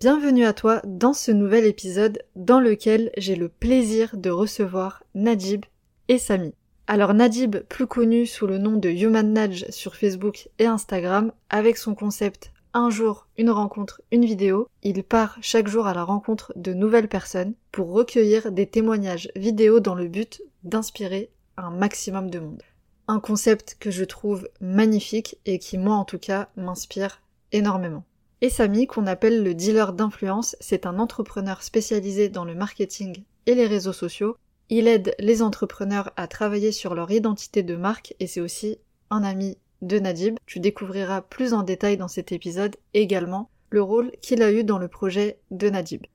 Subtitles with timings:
[0.00, 5.64] Bienvenue à toi dans ce nouvel épisode dans lequel j'ai le plaisir de recevoir Najib
[6.06, 6.54] et Samy.
[6.86, 11.76] Alors Najib, plus connu sous le nom de Human Nudge sur Facebook et Instagram, avec
[11.76, 16.52] son concept un jour, une rencontre, une vidéo, il part chaque jour à la rencontre
[16.54, 22.38] de nouvelles personnes pour recueillir des témoignages vidéo dans le but d'inspirer un maximum de
[22.38, 22.62] monde.
[23.08, 28.04] Un concept que je trouve magnifique et qui moi en tout cas m'inspire énormément.
[28.40, 33.54] Et Samy, qu'on appelle le dealer d'influence, c'est un entrepreneur spécialisé dans le marketing et
[33.54, 34.36] les réseaux sociaux.
[34.70, 38.78] Il aide les entrepreneurs à travailler sur leur identité de marque et c'est aussi
[39.10, 40.36] un ami de Nadib.
[40.46, 44.78] Tu découvriras plus en détail dans cet épisode également le rôle qu'il a eu dans
[44.78, 46.06] le projet de Nadib.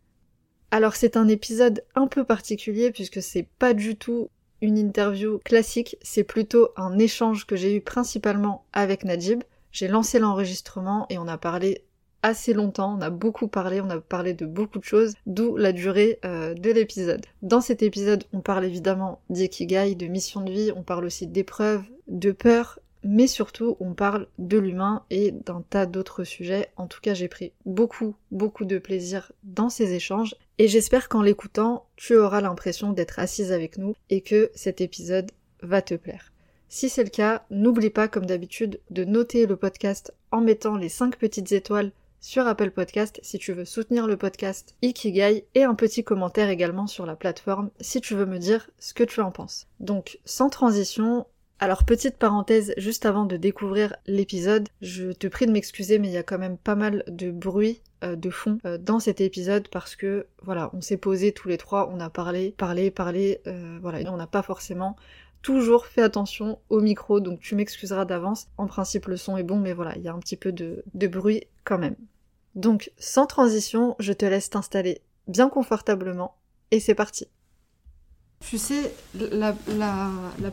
[0.71, 4.29] Alors c'est un épisode un peu particulier puisque c'est pas du tout
[4.61, 9.43] une interview classique, c'est plutôt un échange que j'ai eu principalement avec Nadib.
[9.71, 11.83] J'ai lancé l'enregistrement et on a parlé
[12.23, 15.73] assez longtemps, on a beaucoup parlé, on a parlé de beaucoup de choses, d'où la
[15.73, 17.25] durée euh, de l'épisode.
[17.43, 21.83] Dans cet épisode, on parle évidemment d'ikigai, de mission de vie, on parle aussi d'épreuves,
[22.07, 26.69] de peur, mais surtout on parle de l'humain et d'un tas d'autres sujets.
[26.77, 31.21] En tout cas, j'ai pris beaucoup, beaucoup de plaisir dans ces échanges et j'espère qu'en
[31.21, 36.31] l'écoutant, tu auras l'impression d'être assise avec nous et que cet épisode va te plaire.
[36.69, 40.89] Si c'est le cas, n'oublie pas comme d'habitude de noter le podcast en mettant les
[40.89, 41.91] 5 petites étoiles
[42.23, 46.87] sur Apple Podcast si tu veux soutenir le podcast Ikigai et un petit commentaire également
[46.87, 49.67] sur la plateforme si tu veux me dire ce que tu en penses.
[49.81, 51.27] Donc sans transition,
[51.59, 56.13] alors petite parenthèse juste avant de découvrir l'épisode, je te prie de m'excuser mais il
[56.13, 59.67] y a quand même pas mal de bruit euh, de fond euh, dans cet épisode
[59.67, 63.79] parce que voilà, on s'est posé tous les trois, on a parlé, parlé, parlé, euh,
[63.81, 64.95] voilà, et on n'a pas forcément
[65.41, 68.47] toujours fait attention au micro, donc tu m'excuseras d'avance.
[68.57, 70.85] En principe, le son est bon, mais voilà, il y a un petit peu de,
[70.93, 71.97] de bruit quand même.
[72.55, 76.35] Donc, sans transition, je te laisse t'installer bien confortablement
[76.71, 77.27] et c'est parti.
[78.39, 79.55] Tu sais, la,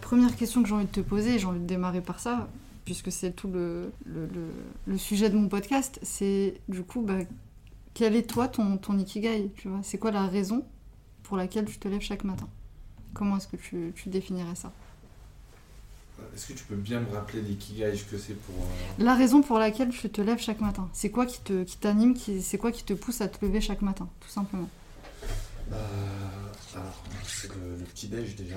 [0.01, 2.49] première question que j'ai envie de te poser, j'ai envie de démarrer par ça,
[2.85, 3.91] puisque c'est tout le,
[4.97, 7.19] sujet de mon podcast, c'est du coup, bah,
[7.93, 9.51] quel est toi ton, ikigai
[9.83, 10.65] C'est quoi la raison
[11.25, 12.49] pour laquelle tu te lèves chaque matin?
[13.13, 14.73] Comment est-ce que tu définirais ça?
[16.35, 18.55] Est-ce que tu peux bien me rappeler l'ikigai que c'est pour.
[18.57, 20.89] Euh, La raison pour laquelle tu te lèves chaque matin.
[20.93, 23.61] C'est quoi qui te qui t'anime qui, C'est quoi qui te pousse à te lever
[23.61, 24.69] chaque matin, tout simplement?
[25.73, 25.77] Euh,
[26.75, 28.57] Alors, c'est le, petit-déj déjà.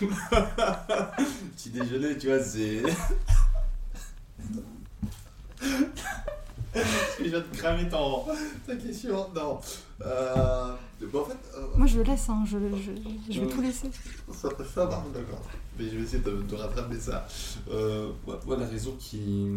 [1.56, 2.82] petit déjeuner, tu vois, c'est.
[6.72, 8.24] Que je viens de cramer ton,
[8.66, 9.60] ta question Non.
[10.00, 10.72] Euh,
[11.02, 13.90] en fait, euh, Moi je le laisse, hein, je, je, je, vais tout laisser.
[14.32, 15.42] Ça, ça va, d'accord.
[15.78, 17.26] Mais je vais essayer de, de rattraper ça.
[17.70, 19.54] Euh, voilà la raison qui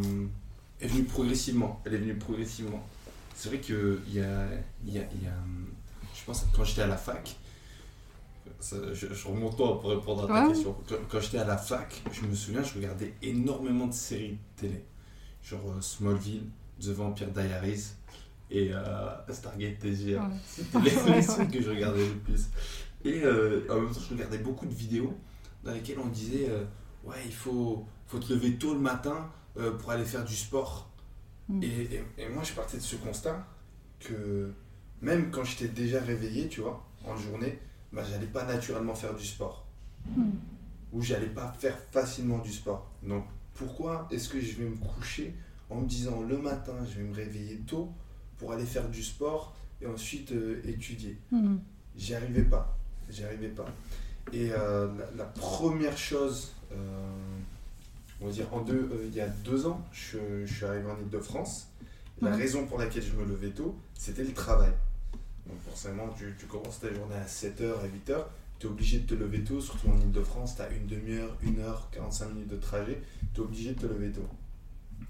[0.81, 1.81] est venue progressivement.
[1.85, 2.83] Elle est venue progressivement.
[3.33, 4.47] C'est vrai qu'il y a,
[4.85, 5.33] y, a, y a.
[6.13, 7.35] Je pense que quand j'étais à la fac,
[8.61, 10.75] je, je, remonte pour répondre à ta question.
[10.87, 14.83] Quand, quand j'étais à la fac, je me souviens, je regardais énormément de séries télé.
[15.43, 16.45] Genre Smallville,
[16.81, 17.93] The Vampire Diaries
[18.51, 20.21] et euh, Stargate TGR.
[20.45, 22.45] C'était les ouais, que je regardais le plus.
[23.03, 25.15] Et euh, en même temps, je regardais beaucoup de vidéos
[25.63, 26.63] dans lesquelles on disait euh,
[27.03, 29.29] Ouais, il faut, faut te lever tôt le matin
[29.79, 30.89] pour aller faire du sport.
[31.47, 31.63] Mm.
[31.63, 33.47] Et, et, moi, je partais de ce constat
[33.99, 34.51] que
[35.01, 37.59] même quand j'étais déjà réveillé, tu vois, en journée,
[37.93, 39.65] bah, j'allais pas naturellement faire du sport.
[40.15, 40.31] Mm.
[40.93, 42.91] Ou j'allais pas faire facilement du sport.
[43.03, 45.33] Donc, pourquoi est-ce que je vais me coucher
[45.69, 47.91] en me disant le matin, je vais me réveiller tôt
[48.37, 51.17] pour aller faire du sport et ensuite euh, étudier.
[51.31, 51.57] Hmm.
[51.95, 52.77] J'y arrivais pas.
[53.09, 53.65] J'y arrivais pas.
[54.33, 56.75] Et euh, la, première chose, euh,
[58.19, 61.69] on va dire, en deux, il y a deux ans, je, suis arrivé en Ile-de-France.
[62.21, 62.35] La hmm.
[62.35, 64.71] raison pour laquelle je me levais tôt, c'était le travail.
[65.47, 68.23] Donc forcément, tu, tu, commences ta journée à 7h, à 8h,
[68.57, 71.59] tu es obligé de te lever tôt, surtout en Ile-de-France, tu as une demi-heure, une
[71.59, 73.01] heure, 45 minutes de trajet,
[73.33, 74.27] tu es obligé de te lever tôt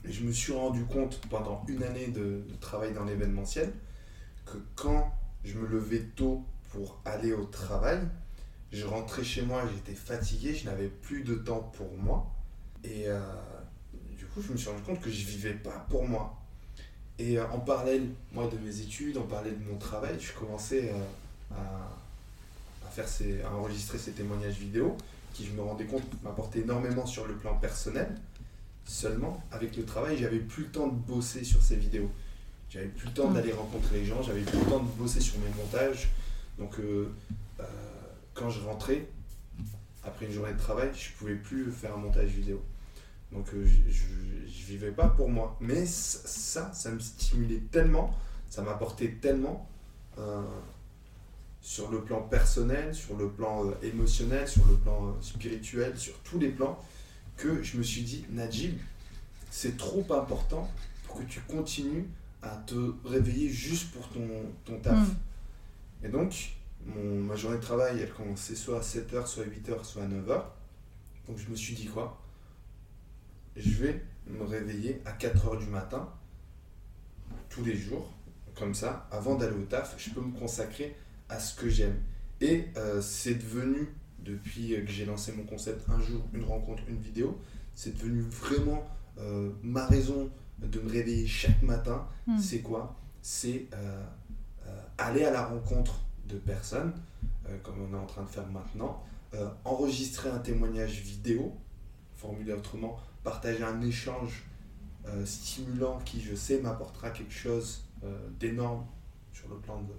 [0.09, 3.71] je me suis rendu compte pendant une année de, travail dans l'événementiel
[4.45, 5.13] que quand
[5.43, 7.99] je me levais tôt pour aller au travail,
[8.71, 12.31] je rentrais chez moi, j'étais fatigué, je n'avais plus de temps pour moi.
[12.83, 13.19] Et euh,
[14.17, 16.37] du coup, je me suis rendu compte que je vivais pas pour moi.
[17.17, 20.91] Et euh, en parallèle, moi, de mes études, en parallèle de mon travail, je commençais
[20.91, 21.55] euh,
[22.85, 24.97] à, faire ces, à enregistrer ces témoignages vidéo
[25.33, 28.15] qui, je me rendais compte, m'apportaient énormément sur le plan personnel.
[28.85, 32.09] Seulement, avec le travail, j'avais plus le temps de bosser sur ces vidéos.
[32.69, 33.33] J'avais plus le temps Mm.
[33.33, 36.09] d'aller rencontrer les gens, j'avais plus le temps de bosser sur mes montages.
[36.59, 37.11] Donc, euh,
[37.59, 37.63] euh,
[38.33, 39.07] quand je rentrais,
[40.03, 42.61] après une journée de travail, je pouvais plus faire un montage vidéo.
[43.31, 44.03] Donc, euh, je, je,
[44.47, 45.57] je vivais pas pour moi.
[45.59, 48.15] Mais ça, ça, me stimulait tellement,
[48.49, 49.67] ça m'apportait tellement
[50.19, 50.41] euh,
[51.61, 56.49] sur le plan personnel, sur le plan émotionnel, sur le plan spirituel, sur tous les
[56.49, 56.77] plans,
[57.37, 58.77] que je me suis dit, Najib,
[59.49, 60.69] c'est trop important
[61.05, 62.07] pour que tu continues
[62.41, 64.27] à te réveiller juste pour ton,
[64.63, 65.07] ton taf.
[65.07, 65.15] Mm.
[66.05, 66.55] Et donc,
[66.85, 70.07] mon, ma journée de travail, elle commençait soit à 7h, soit à 8h, soit à
[70.07, 70.43] 9h.
[71.27, 72.21] Donc je me suis dit quoi?
[73.55, 76.09] Je vais me réveiller à 4h du matin,
[77.49, 78.11] tous les jours,
[78.55, 80.95] comme ça, avant d'aller au taf, je peux me consacrer
[81.29, 81.99] à ce que j'aime.
[82.41, 83.87] Et euh, c'est devenu,
[84.25, 87.39] depuis que j'ai lancé mon concept Un jour, une rencontre, une vidéo,
[87.75, 88.83] c'est devenu vraiment
[89.19, 90.29] euh, ma raison
[90.59, 92.07] de me réveiller chaque matin.
[92.27, 92.39] Mm.
[92.39, 92.95] C'est quoi?
[93.21, 94.03] C'est euh,
[94.67, 96.93] euh, aller à la rencontre de personnes,
[97.61, 99.03] comme on est en train de faire maintenant,
[99.63, 101.55] enregistrer un témoignage vidéo,
[102.15, 104.43] formulé autrement, partager un échange
[105.23, 107.83] stimulant qui, je sais, m'apportera quelque chose
[108.39, 108.83] d'énorme
[109.33, 109.93] sur le plan de,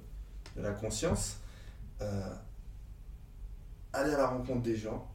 [0.61, 1.37] de la conscience,
[3.97, 5.09] aller à la rencontre des gens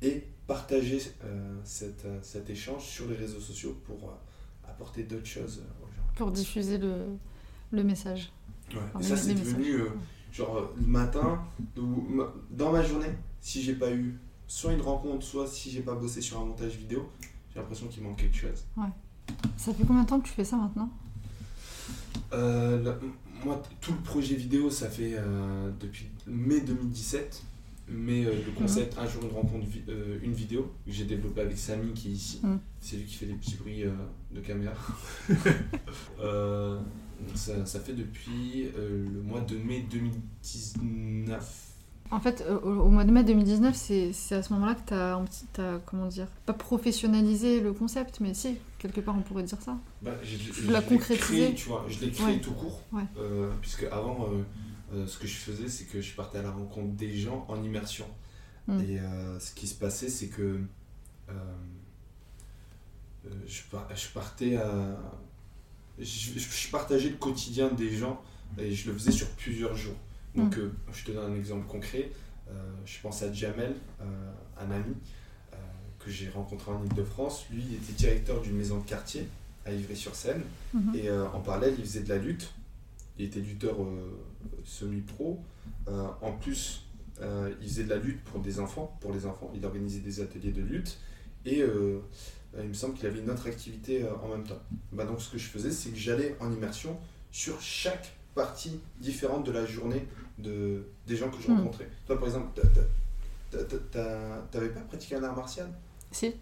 [0.00, 5.26] et partager euh, cette, euh, cet échange sur les réseaux sociaux pour euh, apporter d'autres
[5.26, 6.02] choses aux gens.
[6.16, 7.06] Pour diffuser le,
[7.70, 8.32] le message.
[8.72, 8.78] Ouais.
[8.94, 9.88] Enfin, Et ça, c'est devenu euh,
[10.32, 11.42] genre le matin,
[12.50, 16.20] dans ma journée, si j'ai pas eu soit une rencontre, soit si j'ai pas bossé
[16.20, 17.10] sur un montage vidéo,
[17.52, 18.64] j'ai l'impression qu'il manque quelque chose.
[19.56, 20.90] Ça fait combien de temps que tu fais ça maintenant?
[22.32, 22.94] Euh,
[23.44, 27.42] moi, tout le projet vidéo, ça fait euh, depuis mai 2017.
[27.94, 31.40] Mais euh, le concept Un jour une rencontre, vi- euh, une vidéo, que j'ai développé
[31.42, 32.40] avec Samy qui est ici.
[32.42, 32.56] Mm.
[32.80, 33.90] C'est lui qui fait les petits bruits euh,
[34.34, 34.74] de caméra.
[36.20, 36.78] Euh,
[37.34, 41.68] ça, ça fait depuis le mois de mai 2019.
[42.10, 44.88] En fait, au, au mois de mai 2019, c'est à ce moment-là que
[45.54, 49.60] tu as, comment dire, pas professionnalisé le concept, mais si, quelque part on pourrait dire
[49.62, 49.78] ça.
[50.02, 50.36] Bah, je,
[50.88, 51.16] concrétisé.
[51.16, 52.40] créé, tu vois, je l'ai créé Ouais.
[52.40, 52.82] tout court.
[52.92, 53.04] Ouais.
[53.62, 54.28] Puisque avant,
[54.92, 57.62] euh, ce que je faisais, c'est que je partais à la rencontre des gens en
[57.62, 58.06] immersion.
[58.66, 58.80] Mm.
[58.80, 60.60] Et euh, ce qui se passait, c'est que
[61.28, 61.32] euh,
[63.46, 64.98] je, par- je partais à.
[65.98, 68.22] Je, partageais le quotidien des gens
[68.58, 69.96] et je le faisais sur plusieurs jours.
[70.34, 72.10] Donc, euh, je te donne un exemple concret.
[72.84, 73.74] Je pense à Jamel,
[74.58, 74.94] un ami
[76.04, 77.46] que j'ai rencontré en Ile-de-France.
[77.50, 79.28] Lui, il était directeur d'une maison de quartier
[79.64, 80.42] à Ivry-sur-Seine.
[80.74, 80.94] Mhm.
[80.94, 82.52] Et euh, en parallèle, il faisait de la lutte.
[83.18, 84.18] Il était lutteur euh,
[84.64, 85.40] semi-pro.
[85.88, 86.86] Euh, en plus,
[87.20, 89.50] euh, il faisait de la lutte pour des enfants, pour les enfants.
[89.54, 90.98] Il organisait des ateliers de lutte.
[91.44, 92.00] Et euh,
[92.58, 94.60] il me semble qu'il avait une autre activité en même temps.
[94.92, 96.96] Bah, donc, ce que je faisais, c'est que j'allais en immersion
[97.30, 100.06] sur chaque partie différente de la journée
[100.38, 101.58] de, des gens que je Hmm.
[101.58, 101.88] rencontrais.
[102.06, 102.60] Toi, par exemple,
[104.50, 105.70] t'avais pas pratiqué un art martial?
[106.10, 106.34] Si,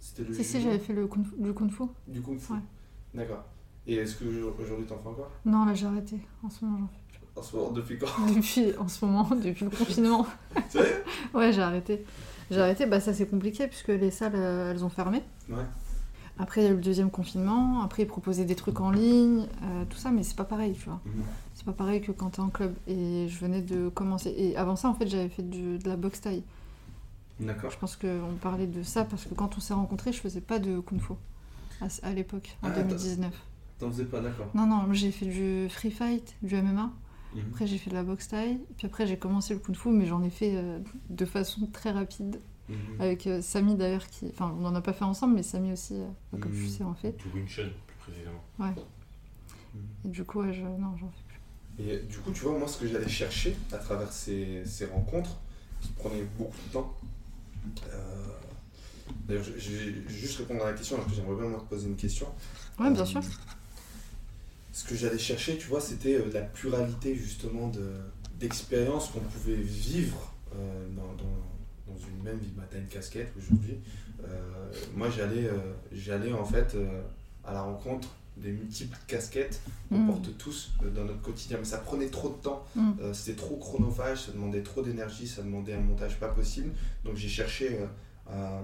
[0.00, 1.84] C'était le si, si, j'avais fait le kung, du kung fu.
[2.06, 2.52] du kung fu?
[2.52, 2.58] Ouais.
[3.14, 3.44] D'accord.
[3.86, 4.24] Et est-ce que
[4.60, 5.30] aujourd'hui t'en fais encore?
[5.44, 6.18] Non, là j'ai arrêté.
[6.42, 6.97] En ce moment, j'en fais
[7.38, 8.06] En ce moment, depuis quand.
[8.34, 10.26] Depuis, en ce moment, depuis le confinement.
[10.68, 11.04] Sérieux
[11.34, 12.04] Ouais, j'ai arrêté.
[12.50, 15.22] J'ai arrêté, bah ça c'est compliqué puisque les salles euh, elles ont fermé.
[15.50, 15.64] Ouais.
[16.38, 19.46] Après il y a eu le deuxième confinement, après ils proposaient des trucs en ligne,
[19.62, 21.00] euh, tout ça, mais c'est pas pareil, tu vois.
[21.04, 21.22] Mhm.
[21.54, 22.74] C'est pas pareil que quand t'es en club.
[22.86, 24.32] Et je venais de commencer.
[24.36, 26.42] Et avant ça, en fait, j'avais fait du- de la boxe taille.
[27.40, 27.70] D'accord.
[27.70, 30.58] Je pense qu'on parlait de ça parce que quand on s'est rencontrés, je faisais pas
[30.58, 31.12] de kung fu
[31.82, 33.32] à, à l'époque, en Ah, 2019.
[33.78, 34.46] T'en faisais pas, d'accord.
[34.54, 36.90] Non, non, j'ai fait du free fight, du MMA.
[37.34, 37.42] Mhm.
[37.50, 38.58] Après, j'ai fait de la boxe taille.
[38.76, 40.78] Puis après, j'ai commencé le kung fu, mais j'en ai fait euh,
[41.10, 42.40] de façon très rapide.
[42.68, 42.76] Mhm.
[43.00, 44.26] Avec euh, Samy d'ailleurs, qui.
[44.28, 46.06] Enfin, on n'en a pas fait ensemble, mais Samy aussi, euh,
[46.38, 46.58] comme Mhm.
[46.64, 47.16] tu sais, en fait.
[47.16, 48.42] Du Wing Chun, plus précisément.
[48.58, 48.74] Ouais.
[50.04, 50.62] Et du coup, ouais, je...
[50.62, 51.84] non, j'en fais plus.
[51.84, 55.38] Et du coup, tu vois, moi, ce que j'allais chercher à travers ces, ces rencontres,
[55.80, 56.96] qui prenaient beaucoup de temps.
[57.92, 58.26] euh,
[59.26, 61.64] D'ailleurs, je, je vais juste répondre à la question, alors que j'aimerais bien moi, te
[61.68, 62.26] poser une question.
[62.78, 63.20] Ouais, bien Euh, sûr.
[64.88, 67.92] Que j'allais chercher, tu vois, c'était euh, la pluralité justement de-
[68.40, 72.52] d'expériences qu'on pouvait vivre euh, dans, dans- dans une même vie.
[72.56, 73.76] Bah, t'as une casquette aujourd'hui.
[74.24, 75.48] Euh, moi, j'allais
[75.92, 76.74] j'allais en fait
[77.44, 80.06] à la rencontre des multiples casquettes qu'on Mm.
[80.06, 81.58] porte tous dans notre quotidien.
[81.58, 82.90] Mais ça prenait trop de temps, Mm.
[83.00, 86.70] Euh, c'était trop chronophage, ça demandait trop d'énergie, ça demandait un montage pas possible.
[87.04, 87.78] Donc j'ai cherché,
[88.30, 88.60] euh,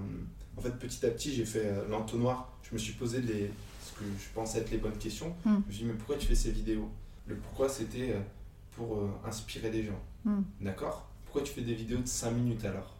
[0.56, 3.50] en fait petit à petit j'ai fait l'entonnoir, je me suis posé les,
[3.98, 5.34] que je pensais être les bonnes questions.
[5.44, 5.50] Mm.
[5.50, 6.88] Je me suis dit mais pourquoi tu fais ces vidéos?
[7.26, 8.20] Le pourquoi c'était euh,
[8.72, 10.00] pour euh, inspirer des gens.
[10.24, 10.40] Mm.
[10.60, 11.08] D'accord?
[11.24, 12.94] Pourquoi tu fais des vidéos de 5 minutes alors?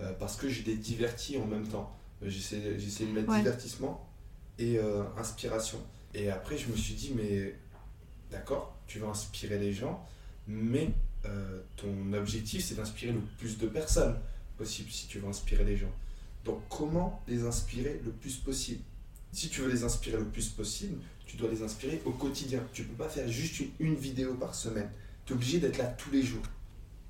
[0.00, 1.94] Euh, Parce que je les divertis en même temps.
[2.22, 3.38] J'essaie j'essaie de mettre Ouais.
[3.38, 4.08] divertissement
[4.58, 5.78] et euh, inspiration.
[6.14, 7.54] Et après, je me suis dit, mais
[8.30, 10.04] d'accord, tu vas inspirer les gens,
[10.46, 10.90] mais
[11.76, 14.16] ton objectif, c'est d'inspirer le plus de personnes
[14.56, 15.92] possible si tu veux inspirer les gens.
[16.44, 18.82] Donc, comment les inspirer le plus possible?
[19.32, 22.60] Si tu veux les inspirer le plus possible, tu dois les inspirer au quotidien.
[22.72, 24.90] Tu peux pas faire juste une, une vidéo par semaine.
[25.26, 26.42] Tu es obligé d'être là tous les jours.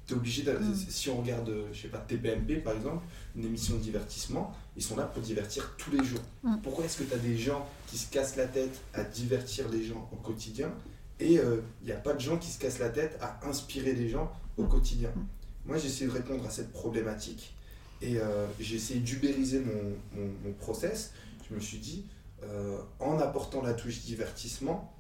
[0.06, 0.74] Tu es obligé de, Mm.
[0.88, 3.04] Si on regarde, euh, je sais pas, TPMP par exemple,
[3.36, 6.22] une émission de divertissement, ils sont là pour divertir tous les jours.
[6.42, 6.56] Mm.
[6.62, 9.84] Pourquoi est-ce que tu as des gens qui se cassent la tête à divertir les
[9.84, 10.72] gens au quotidien
[11.20, 14.08] et il n'y a pas de gens qui se cassent la tête à inspirer les
[14.08, 14.68] gens au Mm.
[14.68, 15.10] quotidien?
[15.14, 15.26] Mm.
[15.66, 17.54] Moi, j'ai essayé de répondre à cette problématique
[18.00, 21.12] et euh, j'ai essayé d'ubériser mon, mon, mon process.
[21.50, 22.04] Je me suis dit,
[22.42, 24.94] euh, en apportant la touche divertissement,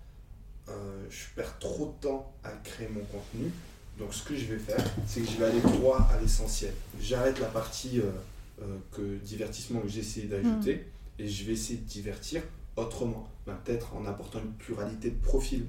[0.68, 3.50] euh, je perds trop de temps à créer mon contenu.
[3.98, 6.72] Donc, ce que je vais faire, c'est que je vais aller droit à l'essentiel.
[7.00, 10.86] J'arrête la partie euh, que divertissement que j'ai essayé d'ajouter
[11.18, 12.42] et je vais essayer de divertir
[12.76, 13.28] autrement.
[13.46, 15.66] Ben, Peut-être en apportant une pluralité de profils,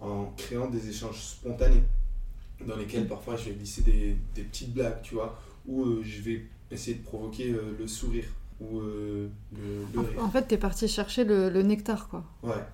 [0.00, 1.82] en créant des échanges spontanés
[2.66, 6.46] dans lesquels parfois je vais glisser des, des petites blagues, tu vois, ou je vais
[6.70, 8.24] essayer de provoquer le sourire
[8.60, 10.24] ou euh, le, le rire.
[10.24, 12.24] En, fait, t'es parti chercher le, le nectar, quoi.
[12.42, 12.64] Ouais.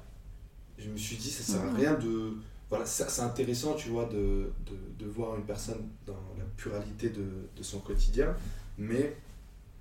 [0.79, 2.35] Je me suis dit, ça sert à rien de.
[2.71, 7.23] Voilà, c'est intéressant, tu vois, de, de, de voir une personne dans la pluralité de,
[7.57, 8.35] de son quotidien,
[8.79, 9.17] mais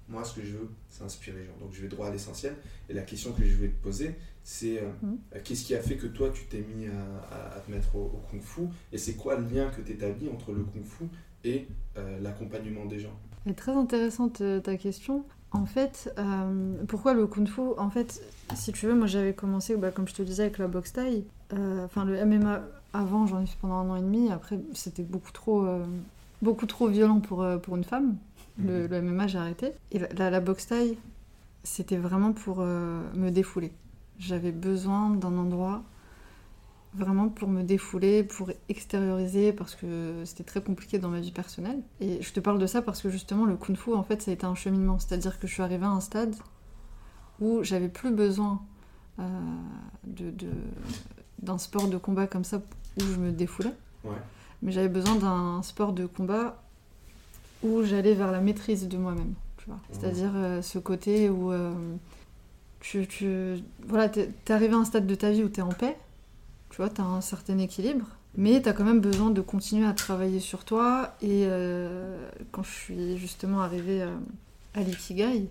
[0.09, 1.55] moi, ce que je veux, c'est inspirer les gens.
[1.61, 2.55] Donc, je vais droit à l'essentiel.
[2.89, 5.17] Et la question que je vais te poser, c'est euh, Mhm.
[5.33, 8.21] euh, qu'est-ce qui a fait que toi, tu t'es mis à, te mettre au, au
[8.29, 11.05] kung fu Et c'est quoi le lien que tu établis entre le kung fu
[11.45, 11.65] et
[11.97, 13.17] euh, l'accompagnement des gens?
[13.45, 15.25] Est très intéressante ta question.
[15.53, 17.61] En fait, euh, pourquoi le kung fu?
[17.77, 18.21] En fait,
[18.55, 21.25] si tu veux, moi j'avais commencé, bah, comme je te disais, avec la boxe thaï.
[21.53, 22.61] Euh, Enfin, le MMA
[22.93, 24.31] avant, j'en ai fait pendant un an et demi.
[24.31, 25.85] Après, c'était beaucoup trop, euh,
[26.41, 28.15] beaucoup trop violent pour, pour une femme.
[28.63, 29.71] Le, le MMA, j'ai arrêté.
[29.91, 30.97] Et la, la, la boxe thaï,
[31.63, 33.71] c'était vraiment pour me défouler.
[34.19, 35.81] J'avais besoin d'un endroit
[36.95, 41.79] vraiment pour me défouler, pour extérioriser, parce que c'était très compliqué dans ma vie personnelle.
[41.99, 44.31] Et je te parle de ça parce que justement, le kung fu, en fait, ça
[44.31, 44.99] a été un cheminement.
[44.99, 46.35] C'est-à-dire que je suis arrivée à un stade
[47.39, 48.61] où j'avais plus besoin
[49.19, 49.23] euh,
[50.05, 50.47] de, de-
[51.41, 53.73] d'un sport de combat comme ça où je me défoulais.
[54.03, 54.11] Ouais.
[54.61, 56.61] Mais j'avais besoin d'un sport de combat
[57.63, 59.33] où j'allais vers la maîtrise de moi-même.
[59.57, 59.79] Tu vois.
[59.91, 61.73] C'est-à-dire euh, ce côté où euh,
[62.81, 63.55] tu, tu,
[63.87, 65.97] voilà, t'es, t'es arrivé à un stade de ta vie où tu es en paix,
[66.73, 69.85] tu vois, tu as un certain équilibre, mais tu as quand même besoin de continuer
[69.85, 71.13] à travailler sur toi.
[71.21, 72.17] Et euh,
[72.51, 74.09] quand je suis justement arrivée euh,
[74.73, 75.47] à l'ikigai,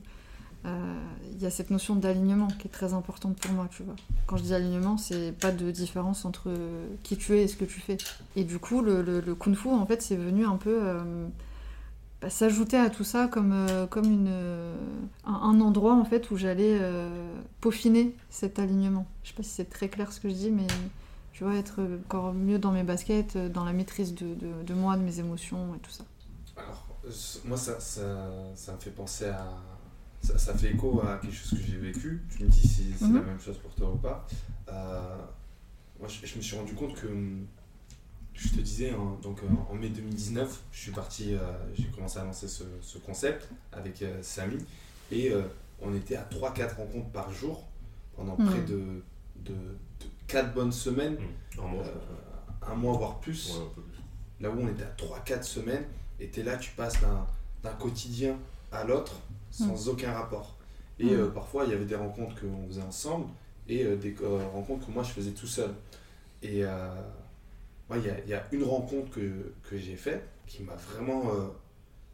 [0.67, 0.95] euh,
[1.33, 3.95] il y a cette notion d'alignement qui est très importante pour moi, tu vois.
[4.27, 6.51] Quand je dis alignement, c'est pas de différence entre
[7.05, 7.99] qui tu es et ce que tu fais.
[8.35, 11.29] Et du coup, le, le- kung fu, en fait, c'est venu un peu euh,
[12.21, 14.75] bah, s'ajouter à tout ça comme, euh, comme une, euh,
[15.25, 17.09] un, un endroit, en fait, où j'allais euh,
[17.61, 19.07] peaufiner cet alignement.
[19.23, 20.67] Je sais pas si c'est très clair ce que je dis, mais
[21.43, 24.75] tu vois, être encore mieux dans mes baskets, euh, dans la maîtrise de, de- de
[24.75, 26.05] moi, de mes émotions et tout ça.
[26.57, 26.87] Alors,
[27.45, 29.49] moi, ça, ça, ça me fait penser à.
[30.23, 32.23] Ça, ça fait écho à quelque chose que j'ai vécu.
[32.31, 33.17] Tu me dis si c'est Mhm.
[33.17, 34.25] la même chose pour toi ou pas.
[34.69, 35.17] Euh,
[35.99, 37.09] moi, je, je me suis rendu compte que.
[38.35, 41.41] Je te disais, en- donc euh, en mai 2019, je suis parti, euh,
[41.75, 44.59] j'ai commencé à lancer ce, ce concept avec euh, Samy.
[45.11, 45.33] Et
[45.81, 47.65] on était à 3-4 rencontres par jour
[48.15, 48.47] pendant Mhm.
[48.47, 49.03] près de,
[49.45, 49.55] de,
[50.33, 51.17] 4 bonnes semaines,
[51.59, 51.85] Un mois.
[51.85, 53.99] euh, un mois voire plus Ouais, un peu plus.
[54.41, 55.85] là où on était à 3-4 semaines,
[56.21, 58.37] et t'es là, tu passes d'un, quotidien
[58.73, 59.13] à l'autre
[59.51, 60.57] sans aucun rapport.
[60.99, 61.09] Et Mm.
[61.11, 63.27] euh, parfois, il y avait des rencontres qu'on faisait ensemble
[63.69, 65.71] et euh, des euh, rencontres que moi je faisais tout seul.
[66.43, 66.95] Et euh,
[67.95, 71.29] il y a, il y a une rencontre que, que j'ai faite qui m'a vraiment.
[71.35, 71.49] euh,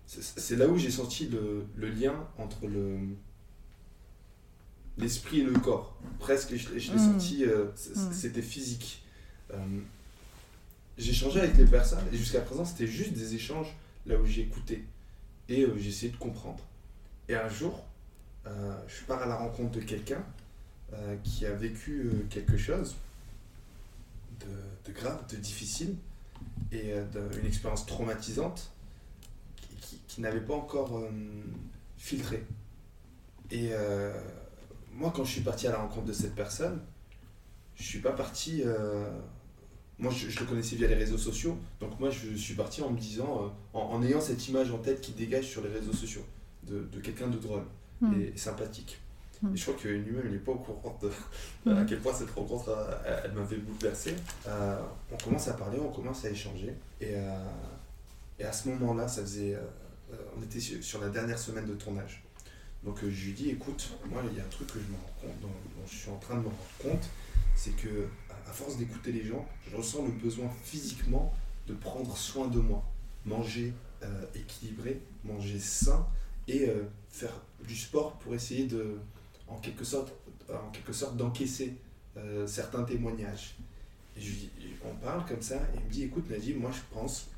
[0.06, 2.98] c'est, c'est là où j'ai senti le, le lien entre le.
[4.98, 5.96] L'esprit et le corps.
[6.18, 7.12] Presque, je, l'ai- je l'ai Mm.
[7.12, 8.12] senti, euh, Mm.
[8.12, 9.02] c'était physique.
[9.52, 9.56] Euh,
[10.98, 13.74] j'ai échangé avec les personnes et jusqu'à présent c'était juste des échanges
[14.06, 14.82] là où j'écoutais
[15.48, 16.62] et euh, j'essayais de comprendre.
[17.28, 17.84] Et un jour,
[18.46, 20.22] euh, je pars à la rencontre de quelqu'un
[20.94, 22.96] euh, qui a vécu quelque chose
[24.40, 25.94] de, de grave, de difficile
[26.72, 26.92] et
[27.32, 28.70] d'une expérience traumatisante
[29.56, 31.00] qui, qui- qui n'avait pas encore
[31.98, 32.44] filtré.
[33.50, 33.70] Et
[34.98, 36.80] moi, quand je suis parti à la rencontre de cette personne,
[37.76, 38.62] je suis pas parti.
[38.66, 39.08] euh,
[39.98, 42.90] moi, je, je le connaissais via les réseaux sociaux, donc moi, je suis parti en
[42.90, 45.92] me disant, euh, en, en ayant cette image en tête qui dégage sur les réseaux
[45.92, 46.24] sociaux
[46.68, 47.64] de, de quelqu'un de drôle
[48.00, 48.20] Mm.
[48.20, 49.00] et, sympathique.
[49.42, 49.54] Mm.
[49.54, 51.10] Et je crois que lui-même, il n'est pas au courant de
[51.72, 54.14] à quel point cette rencontre, euh, elle, elle m'avait bouleversé.
[54.46, 54.80] Euh,
[55.12, 57.14] on commence à parler, on commence à échanger, et,
[58.38, 59.58] Et à ce moment-là, ça faisait,
[60.36, 62.22] on était sur la dernière semaine de tournage.
[62.84, 64.96] Donc euh, je lui dis, écoute, moi il y a un truc que je me
[64.96, 67.08] rends compte, dont, je suis en train de me rendre compte,
[67.56, 71.32] c'est que à- force d'écouter les gens, je ressens le besoin physiquement
[71.66, 72.82] de prendre soin de moi,
[73.26, 76.06] manger euh, équilibré, manger sain
[76.46, 77.32] et euh, faire
[77.66, 78.98] du sport pour essayer de,
[79.48, 80.12] en quelque sorte,
[80.48, 81.76] en quelque sorte d'encaisser
[82.46, 83.54] certains témoignages.
[84.16, 84.32] Et je
[84.84, 87.28] on parle comme ça et il me dit, écoute Nadim, moi je pense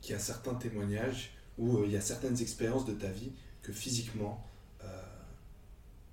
[0.00, 3.30] qu'il y a certains témoignages euh, il y a certaines expériences de ta vie
[3.62, 4.46] que physiquement,
[4.84, 4.86] euh,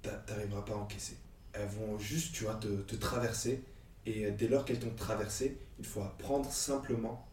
[0.01, 1.17] t'a- t'arriveras pas à encaisser.
[1.53, 3.63] Elles vont juste, tu vois, te, te traverser.
[4.05, 7.27] Et euh, dès lors qu'elles t'ont traversé, il faut apprendre simplement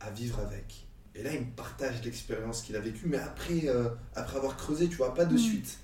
[0.00, 0.86] à vivre avec.
[1.14, 4.88] Et là, il me partage l'expérience qu'il a vécue, mais après, euh, après avoir creusé,
[4.88, 5.38] tu vois, pas de Mm.
[5.38, 5.78] suite.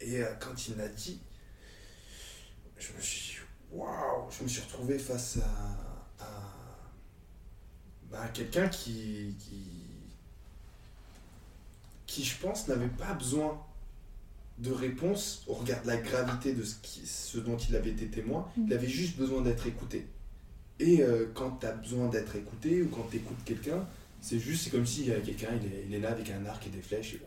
[0.00, 1.20] Et euh, quand il l'a dit,
[2.78, 3.38] je me suis
[3.70, 6.26] waouh, je me suis retrouvé face à, à,
[8.10, 9.75] bah, à quelqu'un qui, qui,
[12.06, 13.60] qui, je pense, n'avait pas besoin
[14.58, 18.06] de réponse au regard de la gravité de ce, qui, ce dont il avait été
[18.06, 18.48] témoin.
[18.56, 18.64] Mm.
[18.68, 20.06] Il avait juste besoin d'être écouté.
[20.80, 23.86] Et euh, quand tu as besoin d'être écouté ou quand tu écoutes quelqu'un,
[24.20, 26.66] c'est juste, c'est comme si euh, quelqu'un il est, il est là avec un arc
[26.66, 27.20] et des flèches et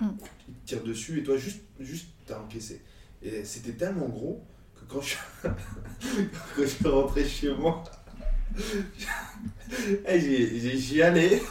[0.00, 0.06] Mm.
[0.48, 2.80] il tire dessus et toi juste, juste t'as encaissé.
[3.22, 4.44] Et c'était tellement gros
[4.76, 7.82] que quand je, quand je suis rentré chez moi,
[10.08, 11.42] j'ai- j'ai- allais,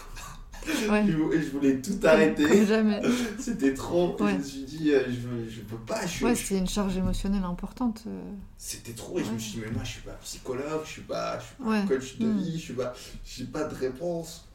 [0.89, 1.05] Ouais.
[1.07, 2.65] je, vou- je voulais tout Comme arrêter.
[2.65, 3.01] jamais.
[3.39, 4.15] C'était trop.
[4.21, 4.33] Ouais.
[4.33, 6.05] Je me suis dit, euh, je, je peux pas.
[6.05, 8.03] Je, Ouais, je- c'est une charge émotionnelle importante.
[8.07, 8.21] euh.
[8.57, 9.17] C'était trop.
[9.19, 11.45] Et je me suis dit, mais moi, je suis pas psychologue, je suis pas, je
[11.45, 12.37] suis pas coach de Mm.
[12.37, 12.93] vie, je suis pas,
[13.25, 14.45] j'ai pas de réponse.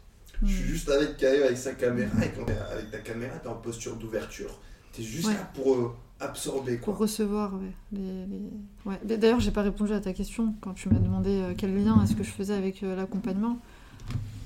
[0.43, 0.67] Je suis Mm.
[0.67, 2.11] juste avec Caio avec sa caméra.
[2.25, 4.59] Et quand t'es avec ta caméra, t'es en posture d'ouverture.
[4.93, 7.73] T'es juste là pour euh, absorber Pour recevoir, ouais.
[7.93, 8.51] Les, les-
[8.85, 9.17] ouais.
[9.19, 12.23] D'ailleurs, j'ai pas répondu à ta question quand tu m'as demandé quel lien est-ce que
[12.25, 13.59] je faisais avec l'accompagnement.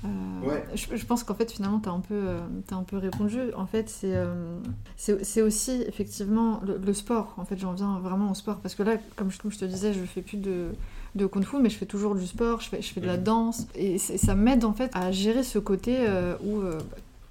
[0.07, 0.63] Euh, Ouais.
[0.75, 3.39] je, je pense qu'en fait, finalement, tu as, un peu, euh, t'as un peu répondu.
[3.55, 4.57] En fait, c'est euh,
[4.95, 7.33] c'est aussi, effectivement, le, le sport.
[7.37, 8.57] En fait, j'en viens vraiment au sport.
[8.57, 10.69] Parce que là, comme je, comme je te disais, je fais plus de,
[11.15, 13.23] de kung-fu, mais je fais toujours du sport, je fais, je fais de la Mhm.
[13.23, 13.67] danse.
[13.75, 16.61] Et ça m'aide, en fait, à gérer ce côté euh, où...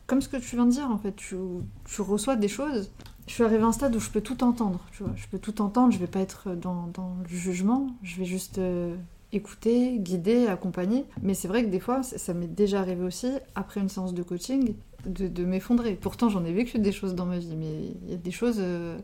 [0.06, 1.36] comme ce que tu viens de dire, en fait, tu,
[1.84, 2.90] tu reçois des choses
[3.28, 5.10] je suis arrivée à un stade où je peux tout entendre, tu vois.
[5.16, 8.58] Je peux tout entendre, je vais pas être dans, dans le jugement, je vais juste
[8.58, 8.94] euh,
[9.32, 11.04] écouter, guider, accompagner.
[11.22, 14.22] Mais c'est vrai que des fois, ça, m'est déjà arrivé aussi, après une séance de
[14.22, 15.94] coaching, de, m'effondrer.
[15.94, 18.56] Pourtant, j'en ai vécu des choses dans ma vie, mais il y a des choses,
[18.58, 18.98] euh,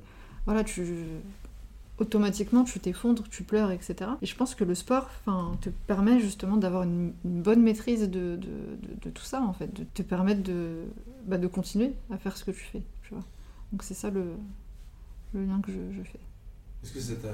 [0.46, 0.82] voilà, tu
[1.98, 4.10] automatiquement tu t'effondres, tu pleures, etc.
[4.22, 5.08] Et je pense que le sport
[5.60, 10.02] te permet justement d'avoir une, bonne maîtrise de, de- tout ça, en fait, de te
[10.02, 10.84] permettre de,
[11.26, 13.22] bah, de continuer à faire ce que tu fais, tu vois.
[13.70, 14.34] Donc c'est ça le,
[15.34, 16.18] le lien que je, je fais.
[16.82, 17.28] Est-ce que ça t'a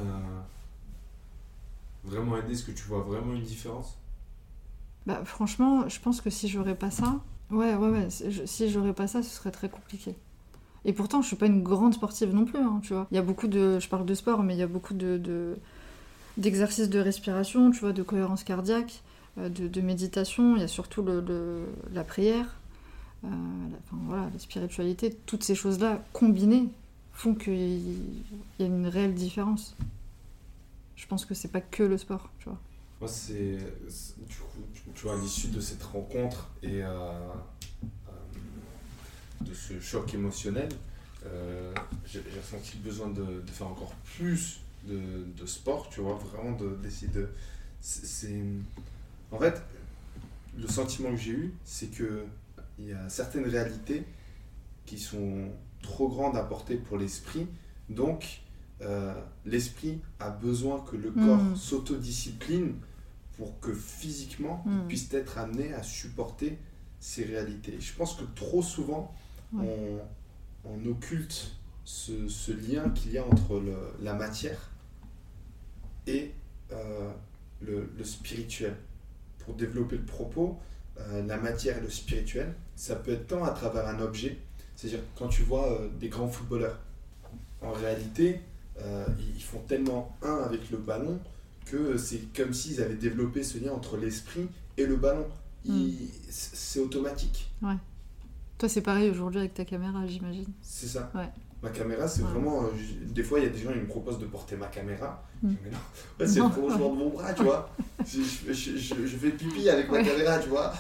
[2.09, 3.97] vraiment aidé Est-ce que tu vois vraiment une différence?
[5.07, 9.07] Bah franchement, je pense que si j'aurais pas ça, ouais, ouais, ouais, si j'aurais pas
[9.07, 10.15] ça, ce serait très compliqué.
[10.85, 13.07] Et pourtant, je suis pas une grande sportive non plus, hein, tu vois.
[13.11, 15.17] Il y a beaucoup de, je parle de sport, mais il y a beaucoup de,
[15.19, 15.57] de-
[16.37, 19.03] d'exercices de respiration, tu vois, de cohérence cardiaque,
[19.39, 20.57] euh, de, méditation.
[20.57, 22.57] Il y a surtout le- la prière,
[23.25, 25.17] euh, la, enfin, voilà, la spiritualité.
[25.27, 26.69] Toutes ces choses-là combinées
[27.13, 27.55] font qu'il
[28.61, 29.75] y a une réelle différence.
[30.99, 32.59] Je pense que c'est pas que le sport, tu vois.
[33.01, 33.57] Moi, c'est.
[33.57, 34.59] Du coup,
[34.95, 38.11] tu, vois, à l'issue de cette rencontre et euh, euh,
[39.43, 40.69] de ce choc émotionnel,
[41.25, 41.73] euh,
[42.05, 46.57] j'ai ressenti le besoin de, de faire encore plus de, de sport, tu vois, vraiment
[46.57, 47.29] de- d'essayer de.
[47.81, 48.43] c'est-
[49.31, 49.63] En fait,
[50.57, 52.25] le sentiment que j'ai eu, c'est que
[52.81, 54.03] il y a certaines réalités
[54.85, 55.49] qui sont
[55.81, 57.47] trop grandes à porter pour l'esprit,
[57.89, 58.41] donc
[58.83, 59.15] euh,
[59.45, 61.57] l'esprit a besoin que le corps Mm.
[61.57, 62.75] s'autodiscipline
[63.37, 64.87] pour que physiquement il Mm.
[64.89, 66.59] puisse être amené à supporter
[67.01, 67.75] ces réalités.
[67.75, 69.13] Et je pense que trop souvent
[69.57, 69.99] on,
[70.65, 71.53] on occulte
[71.85, 74.71] ce, ce lien qu'il y a entre le- la matière
[76.07, 76.33] et
[76.73, 77.11] euh,
[77.61, 78.77] le, le spirituel.
[79.41, 80.59] Pour développer le propos,
[81.01, 84.37] euh, la matière et le spirituel, ça peut être tant à travers un objet,
[84.77, 86.79] c'est-à-dire quand tu vois des grands footballeurs,
[87.63, 88.41] en réalité,
[88.81, 89.05] euh,
[89.37, 91.19] ils font tellement un avec le ballon
[91.67, 95.27] que c'est comme s'ils avaient développé ce lien entre l'esprit et le ballon.
[95.65, 97.51] Il- C'est automatique.
[98.59, 100.47] Toi, c'est pareil aujourd'hui avec ta caméra, j'imagine.
[100.63, 101.11] C'est ça.
[101.15, 101.29] Ouais.
[101.63, 102.29] Ma caméra, c'est Ouais.
[102.29, 102.65] vraiment.
[102.65, 102.69] euh,
[103.07, 105.23] des fois, il y a des gens qui me proposent de porter ma caméra.
[105.43, 105.49] Mm.
[105.51, 105.79] Je dis, Mais non,
[106.21, 107.71] ouais, c'est le prolongement de mon bras, tu vois.
[108.07, 110.05] Je, je- je- je- je fais pipi avec ma Ouais.
[110.05, 110.73] caméra, tu vois.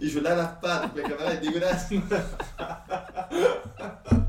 [0.00, 1.88] Et je la lave pas, donc ma caméra est dégueulasse.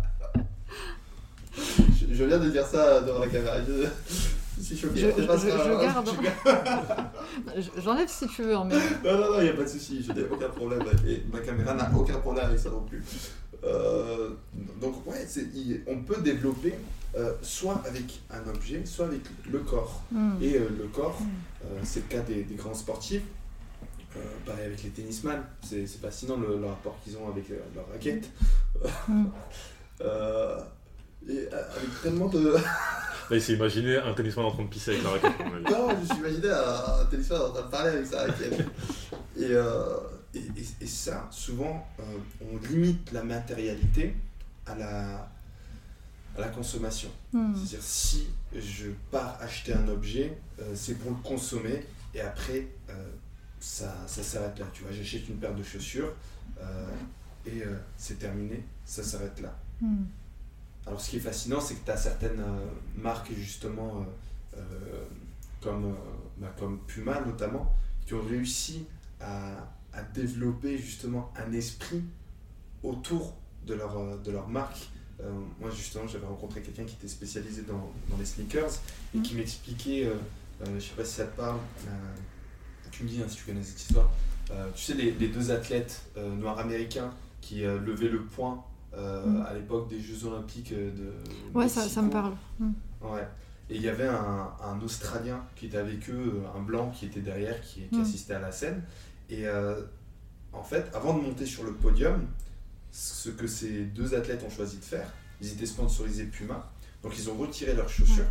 [2.11, 3.55] je, viens de dire ça devant la caméra.
[3.65, 6.09] Je- suis Je, je- je- je garde.
[7.55, 8.75] Je- Je- J'enlève si tu veux, mais.
[9.03, 10.81] Non, non, non, il n'y a pas de souci, je n'ai aucun problème.
[11.07, 13.03] Et ma caméra n'a aucun problème avec ça non plus.
[13.63, 14.29] Euh,
[14.81, 16.73] donc, ouais, il- on peut développer
[17.15, 20.01] euh, soit avec un objet, soit avec le corps.
[20.11, 20.33] Hmm.
[20.41, 21.25] Et euh, le corps, Mm.
[21.65, 23.23] euh, c'est le cas des, des grands sportifs.
[24.45, 28.29] Pareil avec les tennisman, c'est fascinant le, le rapport qu'ils ont avec leur raquette.
[29.07, 29.25] Mm.
[31.29, 32.53] Et euh, avec tellement de.
[32.53, 35.39] Là, il s'est imaginé un tennisman en train de pisser avec la raquette.
[35.69, 38.59] Non, je me suis imaginé un, un tennisman en train de parler avec sa raquette.
[39.35, 39.97] Et, euh,
[40.33, 42.03] et, et- et ça, souvent, euh,
[42.41, 44.15] on limite la matérialité
[44.65, 45.29] à la,
[46.37, 47.09] à la consommation.
[47.33, 47.53] Hmm.
[47.55, 51.85] C'est-à-dire, si je pars acheter un objet, euh, c'est pour le consommer
[52.15, 52.93] et après, euh,
[53.59, 54.65] ça, ça s'arrête là.
[54.73, 56.13] Tu vois, j'achète une paire de chaussures
[56.61, 56.85] euh,
[57.45, 59.53] et euh, c'est terminé, ça s'arrête là.
[59.81, 60.05] Hmm.
[60.87, 62.65] Alors, ce qui est fascinant, c'est que tu as certaines euh,
[62.97, 64.05] marques, justement,
[64.55, 65.03] euh, euh,
[65.61, 65.93] comme,
[66.37, 68.85] bah, comme Puma notamment, qui ont réussi
[69.19, 69.51] à,
[69.93, 72.03] à développer justement un esprit
[72.83, 74.87] autour de leur, de leur marque.
[75.59, 78.69] Moi, justement, j'avais rencontré quelqu'un qui était spécialisé dans, dans les sneakers
[79.15, 80.13] et qui m'expliquait, euh,
[80.61, 81.57] euh, je sais pas si ça te parle,
[82.91, 84.09] tu me dis hein, si tu connais cette histoire,
[84.75, 88.63] tu sais, les, les deux athlètes noirs américains qui levaient le poing
[88.97, 89.45] euh, Mhm.
[89.47, 91.13] à l'époque des Jeux Olympiques euh, de.
[91.57, 92.33] Ouais, ça, ça me parle.
[92.59, 92.71] Hmm.
[93.01, 93.27] Ouais.
[93.69, 97.19] Et il y avait un, un Australien qui était avec eux, un blanc qui était
[97.21, 98.01] derrière, qui, qui Mm.
[98.01, 98.81] assistait à la scène.
[99.29, 99.81] Et euh,
[100.53, 102.25] en fait, avant de monter sur le podium,
[102.91, 106.71] ce que ces deux athlètes ont choisi de faire, ils étaient sponsorisés Puma.
[107.03, 108.25] Donc ils ont retiré leurs chaussures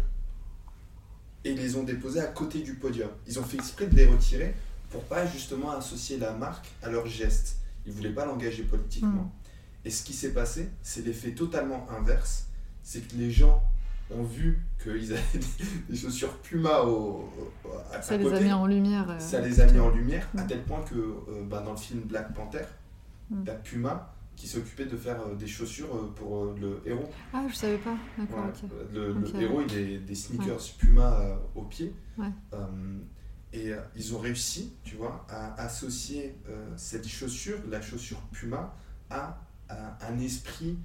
[1.44, 3.11] et ils les ont déposées à côté du podium.
[3.29, 4.55] Ils ont fait exprès de les retirer
[4.90, 7.59] pour pas justement associer la marque à leur geste.
[7.87, 9.31] Ils voulaient pas l'engager politiquement.
[9.87, 12.49] Et ce qui s'est passé, c'est l'effet totalement inverse.
[12.83, 13.62] C'est que les gens
[14.11, 15.40] ont vu qu'ils avaient
[15.88, 17.31] des, chaussures Puma au,
[17.64, 19.09] au- à, Ça les a mis en lumière.
[19.09, 21.77] euh, Ça les a mis en lumière, à tel point que euh, bah, dans le
[21.77, 22.64] film Black Panther,
[23.31, 23.42] Mm.
[23.44, 27.09] t'as Puma qui s'occupait de faire euh, des chaussures euh, pour euh, le héros.
[27.33, 27.96] Ah, je savais pas.
[28.18, 28.70] D'accord, Ouais, ok.
[28.94, 31.92] euh, Le, héros, il a des sneakers Puma euh, aux pieds.
[32.18, 32.31] Ouais.
[33.53, 36.37] Et ils ont réussi, tu vois, à associer
[36.77, 38.75] cette chaussure, la chaussure Puma,
[39.09, 40.76] à, à un esprit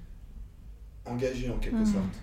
[1.04, 1.86] engagé en quelque Mhm.
[1.86, 2.20] sorte.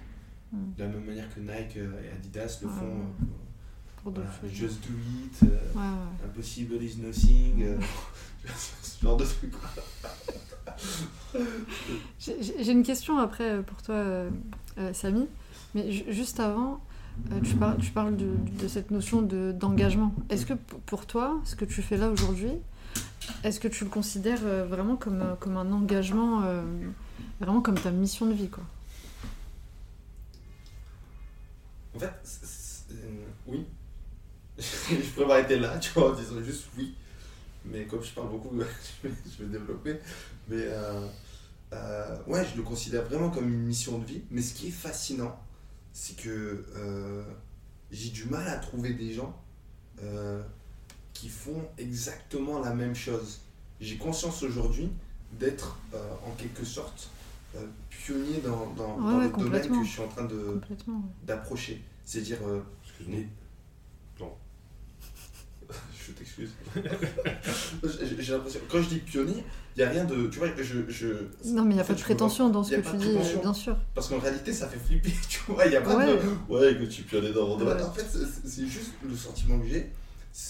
[0.51, 0.73] Mhm.
[0.77, 2.85] De la même manière que Nike euh, et Adidas le Ouais, font.
[2.85, 2.91] ouais.
[2.91, 4.29] euh, Pour voilà.
[4.53, 6.25] Just do it, euh, Ouais.
[6.25, 7.77] Impossible is nothing,
[8.81, 9.53] ce genre de trucs.
[12.19, 14.29] J'ai j'ai une question après pour toi, euh,
[14.77, 15.27] euh, Samy.
[15.75, 16.79] Mais ju- juste avant,
[17.31, 18.29] euh, tu, par- tu parles de,
[18.61, 20.13] de cette notion de- d'engagement.
[20.29, 22.51] Est-ce que p- pour toi, ce que tu fais là aujourd'hui,
[23.43, 26.61] est-ce que tu le considères euh, vraiment comme, euh, comme un engagement, euh,
[27.39, 28.63] vraiment comme ta mission de vie quoi?
[31.95, 32.11] En fait,
[33.47, 33.65] oui.
[34.57, 36.93] je pourrais m'arrêter là, tu vois, en disant juste oui.
[37.65, 38.51] Mais comme je parle beaucoup,
[39.03, 39.99] je vais, développer.
[40.47, 40.67] Mais
[42.27, 44.21] ouais, je le considère vraiment comme une mission de vie.
[44.31, 45.39] Mais ce qui est fascinant,
[45.91, 46.65] c'est que
[47.91, 49.35] j'ai du mal à trouver des gens
[51.19, 53.41] qui font exactement la même chose.
[53.81, 54.89] J'ai conscience aujourd'hui
[55.37, 57.09] d'être euh, en quelque sorte
[57.57, 60.61] euh, pionnier dans, dans, Ouais, dans ouais, le domaine que je suis en train de,
[61.27, 61.81] d'approcher.
[62.05, 63.19] C'est-à-dire, euh, Excuse-moi.
[64.21, 64.31] Non.
[66.07, 66.51] je t'excuse.
[67.83, 69.43] J'ai j'ai l'impression, quand je dis pionnier,
[69.75, 70.27] il n'y a rien de.
[70.27, 70.89] Tu vois, je.
[70.89, 71.07] je
[71.45, 73.53] Non, mais il n'y a pas de prétention dans ce que tu dis, euh, bien
[73.53, 73.77] sûr.
[73.93, 75.65] Parce qu'en réalité, ça fait flipper, tu vois.
[75.65, 76.07] Il n'y a pas Ouais.
[76.07, 76.19] de.
[76.53, 77.75] Ouais, que tu pionnier dans mon domaine.
[77.77, 77.83] Ouais.
[77.83, 79.91] En fait, c'est- c'est juste le sentiment que j'ai.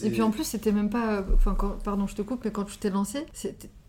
[0.03, 1.25] Et puis en plus, c'était même pas.
[1.33, 3.25] Enfin, quand- pardon, je te coupe, mais quand tu t'es lancé,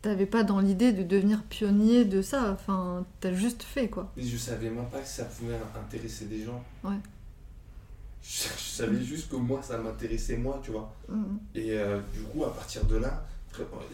[0.03, 2.53] t'avais pas dans l'idée de devenir pionnier de ça.
[2.53, 4.11] Enfin, t'as juste fait quoi.
[4.17, 6.63] Je savais même pas que ça pouvait intéresser des gens.
[6.85, 6.97] Ouais.
[8.23, 10.95] Je, je savais juste que moi, ça m'intéressait moi, tu vois.
[11.09, 11.39] Mhm.
[11.55, 13.27] Et euh, du coup, à partir de là,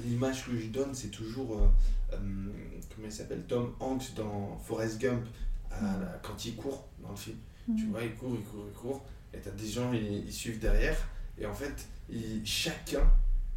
[0.04, 2.16] l'image que je donne, c'est toujours, euh, euh,
[2.94, 5.24] comment il s'appelle, Tom Hanks dans Forrest Gump,
[5.80, 5.84] Mm.
[5.84, 7.36] la- quand il court dans le film.
[7.76, 7.90] Tu Mhm.
[7.90, 9.04] vois, il court, il court, il court,
[9.34, 10.96] et t'as des gens, ils, ils suivent derrière,
[11.38, 11.86] et en fait,
[12.44, 13.02] chacun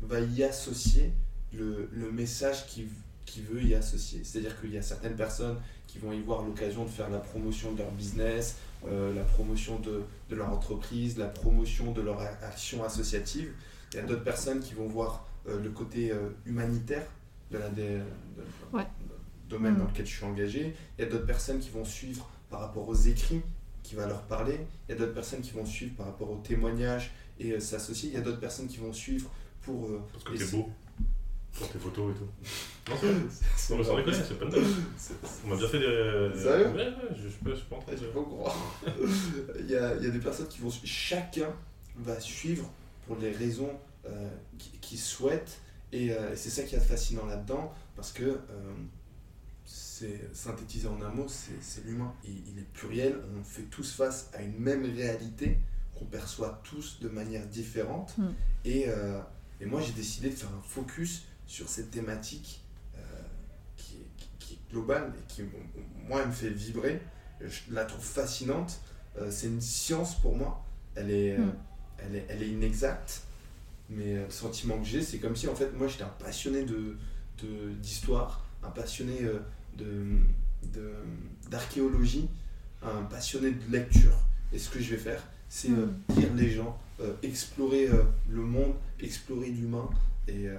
[0.02, 1.12] va y associer
[1.54, 2.88] le, le message qu'il
[3.26, 4.22] qu'il veut y associer.
[4.24, 7.74] C'est-à-dire qu'il y a certaines personnes qui vont y voir l'occasion de faire la promotion
[7.74, 8.56] de leur business,
[8.88, 13.52] euh, la promotion de, de leur entreprise, la promotion de leur action associative.
[13.94, 17.06] Il y a d'autres personnes qui vont voir euh, le côté euh, humanitaire
[17.52, 18.84] de la dé- de- Ouais.
[18.84, 19.90] de- domaine dans Mhm.
[19.92, 20.76] lequel je suis engagé.
[20.98, 23.42] Il y a d'autres personnes qui vont suivre par rapport aux écrits
[23.84, 24.58] qui va leur parler.
[24.88, 28.10] Il y a d'autres personnes qui vont suivre par rapport aux témoignages et euh, s'associer.
[28.10, 29.30] Il y a d'autres personnes qui vont suivre
[29.62, 29.86] pour...
[29.90, 30.70] euh, Parce que t'es beau.
[31.54, 32.26] Pour tes photos et tout.
[32.92, 33.16] Non, c'est vrai.
[33.70, 34.46] Non, mais sans déconner, c'est pas
[34.98, 36.40] c'est- On m'a déjà fait des.
[36.40, 36.68] Sérieux?
[36.68, 38.02] Ouais, ouais, je je suis pas je suis pas en train Ah, de.
[38.02, 38.56] je peux croire.
[39.60, 40.70] il, y a, il y a des personnes qui vont.
[40.70, 41.50] su- Chacun
[41.98, 42.70] va suivre
[43.08, 43.72] pour les raisons
[44.06, 45.60] euh, qui- qu'il souhaite.
[45.92, 47.74] Et euh, c'est ça qui est fascinant là-dedans.
[47.96, 48.38] Parce que euh,
[49.66, 52.14] c'est synthétisé en un mot, c'est c'est l'humain.
[52.24, 53.16] Il, il est pluriel.
[53.40, 55.58] On fait tous face à une même réalité
[56.00, 58.18] qu'on perçoit tous de manière différente.
[58.18, 58.28] Mm.
[58.66, 59.20] Et, euh,
[59.62, 62.62] et moi, j'ai décidé de faire un focus sur cette thématique
[62.98, 63.00] euh,
[63.78, 65.44] qui, est, qui- est globale et qui,
[66.08, 67.02] moi, elle me fait vibrer.
[67.42, 68.80] Je la trouve fascinante.
[69.18, 70.64] Euh, c'est une science pour moi.
[70.96, 71.54] Elle est, Mm.
[72.00, 73.24] elle est, elle est inexacte.
[73.90, 76.96] Mais le sentiment que j'ai, c'est comme si, en fait, moi, j'étais un passionné de
[77.42, 79.22] de- d'histoire, un passionné
[79.78, 80.20] de-
[80.74, 80.94] de-
[81.50, 82.28] d'archéologie,
[82.84, 84.18] un passionné de lecture.
[84.52, 86.20] Et ce que je vais faire, c'est euh, Mm.
[86.20, 89.90] lire les gens, euh, explorer euh, le monde, explorer l'humain.
[90.28, 90.56] Et, euh,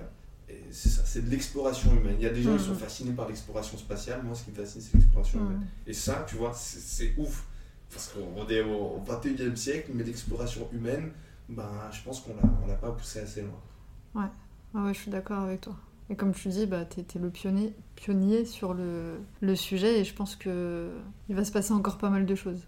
[0.48, 2.16] et c'est ça, c'est de l'exploration humaine.
[2.18, 2.76] Il y a des gens qui sont Mhm.
[2.78, 4.22] fascinés par l'exploration spatiale.
[4.24, 5.58] Moi, ce qui me fascine, c'est l'exploration humaine.
[5.86, 5.90] Mm.
[5.90, 7.46] Et ça, tu vois, c'est ouf.
[7.92, 11.10] Parce qu'on est au 21e siècle, mais l'exploration humaine,
[11.48, 13.58] ben, je pense qu'on on l'a pas poussé assez loin.
[14.14, 14.30] Ah
[14.74, 15.76] ouais, je suis d'accord avec toi.
[16.08, 20.14] Et comme tu dis, bah, t'es le pionnier, pionnier sur le, le sujet et je
[20.14, 20.90] pense que
[21.28, 22.60] il va se passer encore pas mal de choses.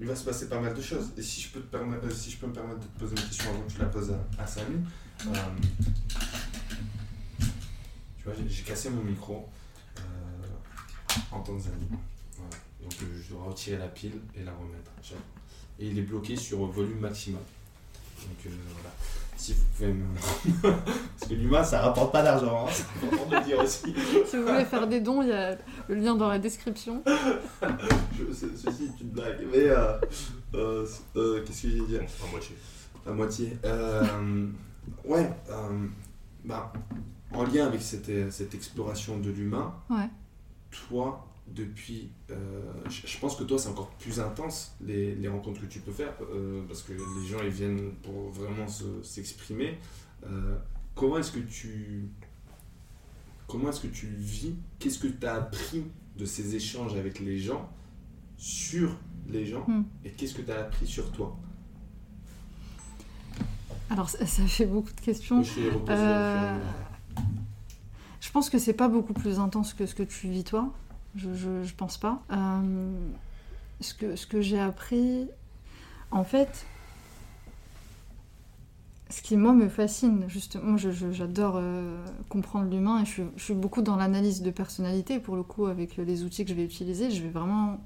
[0.00, 1.10] Il va se passer pas mal de choses.
[1.16, 3.14] Et si je peux, te permettre, euh, si je peux me permettre de te poser
[3.16, 5.48] une question avant que tu la poses à, à euh,
[8.18, 9.48] tu vois, j'ai- cassé mon micro
[9.98, 10.02] euh,
[11.30, 11.88] en Tanzanie.
[12.36, 12.56] Voilà.
[12.82, 14.90] Donc euh, je dois retirer la pile et la remettre.
[15.78, 17.40] Et il est bloqué sur volume maximum.
[18.22, 18.90] Donc voilà.
[19.36, 20.04] Si vous pouvez me.
[20.62, 22.66] Parce que l'humain, ça rapporte pas d'argent.
[22.66, 22.70] Hein.
[22.72, 23.94] C'est important de le dire aussi.
[24.26, 25.56] Si vous voulez faire des dons, il y a
[25.88, 27.02] le lien dans la description.
[27.62, 29.38] Je- ce- ceci est une blague.
[29.50, 29.98] Mais euh,
[30.54, 31.98] euh, euh, qu'est-ce que j'ai dit?
[32.24, 32.56] En moitié.
[33.06, 33.58] À moitié.
[33.64, 34.46] Euh,
[35.04, 35.86] ouais, euh,
[36.44, 36.72] bah,
[37.34, 40.08] en lien avec cette, cette exploration de l'humain, Ouais.
[40.88, 42.10] toi, depuis.
[42.30, 45.92] euh, je, pense que toi, c'est encore plus intense, les, les rencontres que tu peux
[45.92, 49.78] faire, euh, parce que les gens, ils viennent pour vraiment se- s'exprimer.
[50.26, 50.56] Euh,
[50.94, 52.04] comment est-ce que tu.
[53.48, 55.84] Comment est-ce que tu vis Qu'est-ce que tu as appris
[56.16, 57.68] de ces échanges avec les gens,
[58.38, 58.96] sur
[59.28, 59.82] les gens, Hmm.
[60.04, 61.36] et qu'est-ce que tu as appris sur toi?
[63.90, 65.42] Alors ça, ça fait beaucoup de questions.
[65.42, 65.60] Je.
[68.20, 70.72] Je pense que c'est pas beaucoup plus intense que ce que tu vis toi.
[71.14, 72.22] Je, je, pense pas.
[72.32, 72.92] Euh,
[73.80, 75.28] ce que, j'ai appris,
[76.10, 76.66] en fait,
[79.10, 83.96] ce qui moi me fascine, justement, j'adore euh, comprendre l'humain et je, suis- beaucoup dans
[83.96, 85.18] l'analyse de personnalité.
[85.20, 87.78] Pour le coup, avec les outils que je vais utiliser, je vais vraiment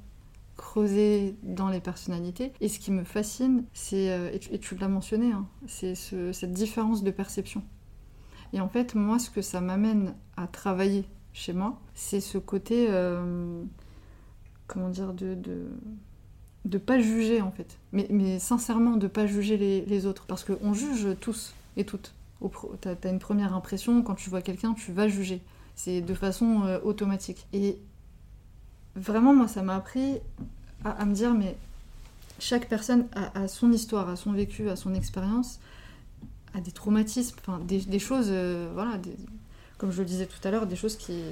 [0.57, 2.53] creuser dans les personnalités.
[2.61, 6.53] Et ce qui me fascine, c'est, euh, et tu, l'as mentionné, hein, c'est ce- cette
[6.53, 7.62] différence de perception.
[8.53, 11.05] Et en fait, moi, ce que ça m'amène à travailler
[11.37, 13.62] chez moi, c'est ce côté, euh,
[14.66, 15.37] comment dire, de,
[16.64, 17.77] de pas juger en fait.
[17.92, 20.25] Mais, sincèrement, de pas juger les, autres.
[20.27, 22.14] Parce qu'on juge tous et toutes.
[22.81, 25.42] T'as as une première impression, quand tu vois quelqu'un, tu vas juger.
[25.75, 27.46] C'est de façon euh, automatique.
[27.53, 27.79] Et
[28.94, 30.16] vraiment, moi, ça m'a appris
[30.85, 31.55] à, me dire, mais
[32.38, 35.61] chaque personne a, son histoire, a son vécu, a son expérience,
[36.55, 38.72] a des traumatismes, des, choses, euh,
[39.79, 41.23] comme je le disais tout à l'heure, des choses qui.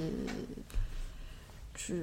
[1.73, 1.93] Tu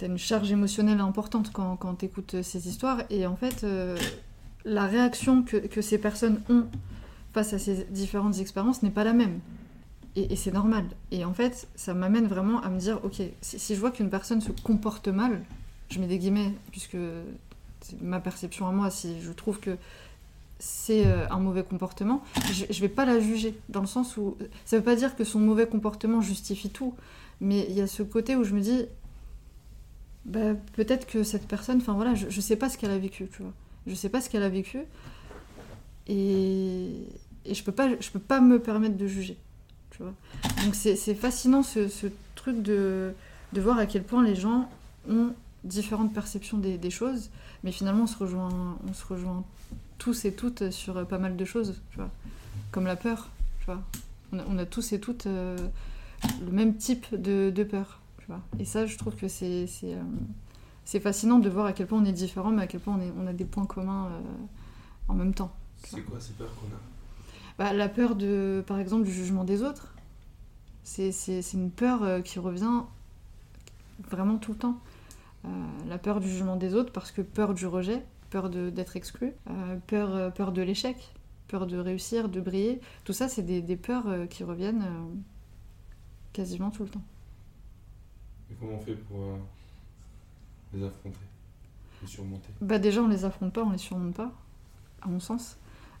[0.00, 3.02] as une charge émotionnelle importante quand, quand tu écoutes ces histoires.
[3.08, 3.96] Et en fait, euh,
[4.64, 6.66] la réaction que, que ces personnes ont
[7.32, 9.40] face à ces différentes expériences n'est pas la même.
[10.14, 10.84] Et, c'est normal.
[11.10, 14.10] Et en fait, ça m'amène vraiment à me dire, ok, si, si je vois qu'une
[14.10, 15.42] personne se comporte mal,
[15.88, 16.98] je mets des guillemets, puisque
[17.80, 19.78] c'est ma perception à moi, si je trouve que
[20.64, 22.22] c'est euh, un mauvais comportement,
[22.52, 25.24] je, je vais pas la juger, dans le sens où ça veut pas dire que
[25.24, 26.94] son mauvais comportement justifie tout,
[27.40, 28.84] mais il y a ce côté où je me dis,
[30.24, 33.28] bah, peut-être que cette personne, enfin voilà, je, je sais pas ce qu'elle a vécu,
[33.34, 33.52] tu vois,
[33.88, 34.78] je sais pas ce qu'elle a vécu,
[36.06, 36.92] et,
[37.44, 39.36] et je peux pas, peux pas me permettre de juger,
[39.90, 40.14] tu vois.
[40.64, 43.14] Donc c'est c'est fascinant ce, ce truc de,
[43.52, 44.70] de voir à quel point les gens
[45.10, 45.32] ont
[45.64, 47.30] différentes perceptions des, des choses,
[47.64, 49.42] mais finalement on se rejoint, on se rejoint
[50.02, 52.10] tous et toutes sur pas mal de choses, tu vois.
[52.72, 53.28] Comme la peur,
[53.60, 53.80] tu vois.
[54.32, 55.56] On a, on a tous et toutes euh,
[56.44, 58.40] le même type de, de peur, tu vois.
[58.58, 60.02] Et ça, je trouve que c'est c'est, euh,
[60.84, 63.00] c'est fascinant de voir à quel point on est différent, mais à quel point on,
[63.00, 64.20] est, on a des points communs euh,
[65.06, 65.52] en même temps.
[65.84, 66.80] C'est quoi ces peurs qu'on a?
[67.58, 69.94] Bah, la peur, de, par exemple, du jugement des autres,
[70.82, 72.80] c'est c'est- c'est une peur euh, qui revient
[74.10, 74.78] vraiment tout le temps.
[75.44, 75.48] Euh,
[75.88, 79.76] la peur du jugement des autres, parce que peur du rejet, peur d'être exclu, euh,
[79.86, 80.96] peur, euh, peur de l'échec,
[81.48, 82.80] peur de réussir, de briller.
[83.04, 84.86] Tout ça, c'est des, des peurs euh, qui reviennent
[86.32, 87.06] quasiment tout le temps.
[88.50, 89.20] Et comment on fait pour
[90.72, 91.26] les affronter,
[92.02, 92.48] les surmonter?
[92.60, 94.32] Bah déjà on les affronte pas, on les surmonte pas,
[95.02, 95.56] à mon sens,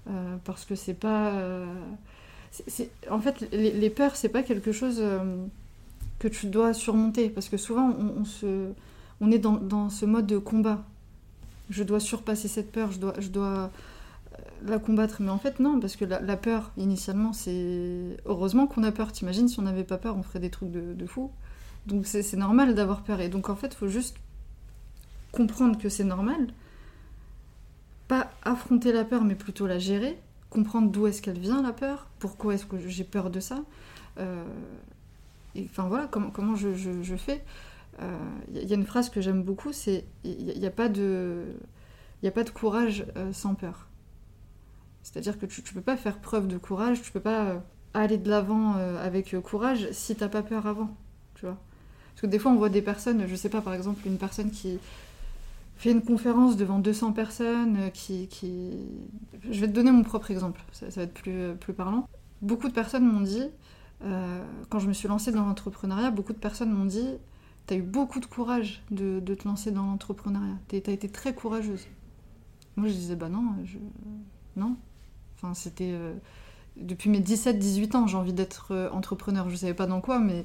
[0.08, 1.64] Euh, parce que c'est pas, euh,
[3.08, 5.46] en fait les, les peurs c'est pas quelque chose euh,
[6.18, 8.72] que tu dois surmonter, parce que souvent on, on se,
[9.20, 10.82] on est dans, dans ce mode de combat.
[11.72, 13.14] Je dois surpasser cette peur, je dois,
[13.48, 13.68] euh,
[14.66, 18.92] la combattre, mais en fait non, parce que la, peur initialement c'est heureusement qu'on a
[18.92, 19.10] peur.
[19.10, 21.30] T'imagines si on n'avait pas peur, on ferait des trucs de, de fou.
[21.86, 24.16] Donc c'est normal d'avoir peur, et donc en fait faut juste
[25.32, 26.48] comprendre que c'est normal,
[28.06, 30.18] pas affronter la peur, mais plutôt la gérer,
[30.50, 33.64] comprendre d'où est-ce qu'elle vient la peur, pourquoi est-ce que j'ai peur de ça,
[34.18, 34.44] euh,
[35.54, 37.42] et enfin voilà comment, je fais.
[38.00, 41.44] Il y, a une phrase que j'aime beaucoup, c'est il n'y a, pas de
[42.24, 43.88] a pas de courage euh, sans peur.
[45.02, 47.58] C'est-à-dire que tu ne peux pas faire preuve de courage, tu peux pas euh,
[47.94, 50.90] aller de l'avant euh, avec euh, courage si t'as pas peur avant,
[51.34, 51.58] tu vois.
[52.12, 54.50] Parce que des fois on voit des personnes, je sais pas par exemple une personne
[54.50, 54.78] qui
[55.82, 58.28] fait une conférence devant 200 personnes, euh, qui.
[59.50, 62.08] Je vais te donner mon propre exemple, ça, va être plus, euh, plus parlant.
[62.40, 63.48] Beaucoup de personnes m'ont dit,
[64.04, 67.08] euh, quand je me suis lancée dans l'entrepreneuriat, beaucoup de personnes m'ont dit
[67.66, 71.86] T'as eu beaucoup de courage de, te lancer dans l'entrepreneuriat, T'es- t'as été très courageuse.
[72.76, 73.44] Moi je disais Bah non,
[74.56, 74.76] non.
[75.36, 75.90] Enfin, c'était.
[75.92, 76.14] euh,
[76.76, 79.48] Depuis mes 17-18 ans, j'ai envie d'être euh, entrepreneur.
[79.50, 80.44] Je savais pas dans quoi, mais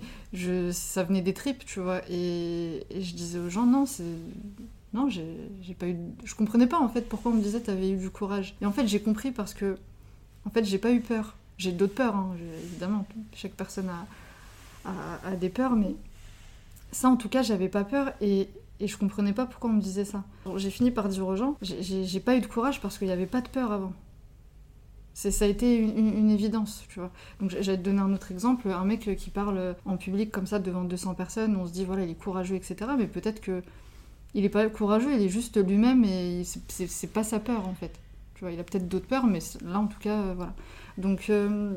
[0.73, 2.01] ça venait des tripes, tu vois.
[2.09, 4.03] Et, je disais aux gens Non, c'est.
[4.93, 5.97] Non, j'ai pas eu.
[6.23, 8.55] Je comprenais pas en fait pourquoi on me disait t'avais eu du courage.
[8.61, 9.77] Et en fait, j'ai compris parce que.
[10.45, 11.35] En fait, j'ai pas eu peur.
[11.57, 13.05] J'ai d'autres peurs, hein, évidemment.
[13.33, 13.89] Chaque personne
[14.85, 15.95] a des peurs, mais
[16.91, 19.81] ça, en tout cas, j'avais pas peur et, et je comprenais pas pourquoi on me
[19.81, 20.23] disait ça.
[20.55, 23.25] J'ai fini par dire aux gens j'ai- pas eu de courage parce qu'il y avait
[23.25, 23.93] pas de peur avant.
[25.13, 27.11] Ça a été une, évidence, tu vois.
[27.39, 30.59] Donc j'allais te donner un autre exemple, un mec qui parle en public comme ça
[30.59, 32.91] devant 200 personnes, on se dit voilà il est courageux, etc.
[32.97, 33.63] Mais peut-être que
[34.35, 37.99] il est pas courageux, il est juste lui-même et c'est- pas sa peur en fait.
[38.35, 40.53] Tu vois, il a peut-être d'autres peurs, mais là en tout cas, euh, voilà.
[40.99, 41.75] Donc euh,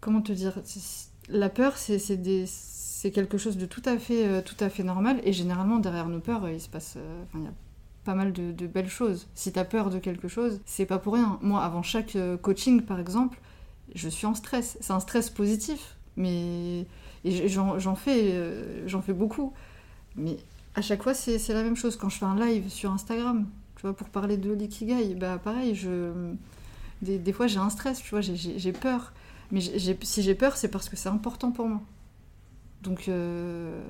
[0.00, 0.58] comment te dire
[1.28, 2.46] La peur, c'est des-
[3.02, 6.08] c'est quelque chose de tout à fait, euh, tout à fait normal et généralement derrière
[6.08, 7.52] nos peurs, euh, il se passe, euh, il y a
[8.04, 9.26] pas mal de, belles choses.
[9.34, 11.36] Si t'as peur de quelque chose, c'est pas pour rien.
[11.42, 13.40] Moi, avant chaque coaching, par exemple,
[13.96, 14.78] je suis en stress.
[14.80, 16.86] C'est un stress positif, mais
[17.24, 18.40] j'en fais,
[18.86, 19.52] j'en fais beaucoup.
[20.16, 20.36] Mais
[20.76, 21.96] à chaque fois, c'est la même chose.
[21.96, 25.74] Quand je fais un live sur Instagram, tu vois, pour parler de l'ikigai, bah pareil,
[25.74, 26.12] je
[27.02, 29.12] des, des fois j'ai un stress, tu vois, j'ai- peur.
[29.52, 31.82] Mais si j'ai peur, c'est parce que c'est important pour moi.
[32.82, 33.80] Donc, euh,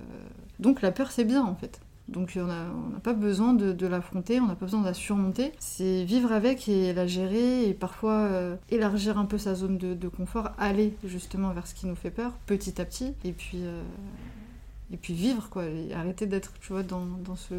[0.59, 1.81] donc la peur, c'est bien en fait.
[2.09, 5.53] Donc on n'a pas besoin de, l'affronter, on n'a pas besoin de la surmonter.
[5.59, 10.09] C'est vivre avec et la gérer et parfois euh, élargir un peu sa zone de,
[10.09, 13.83] confort, aller justement vers ce qui nous fait peur petit à petit et puis, euh,
[14.93, 15.65] et puis vivre quoi.
[15.65, 16.53] Et arrêter d'être
[16.87, 17.55] dans, dans ce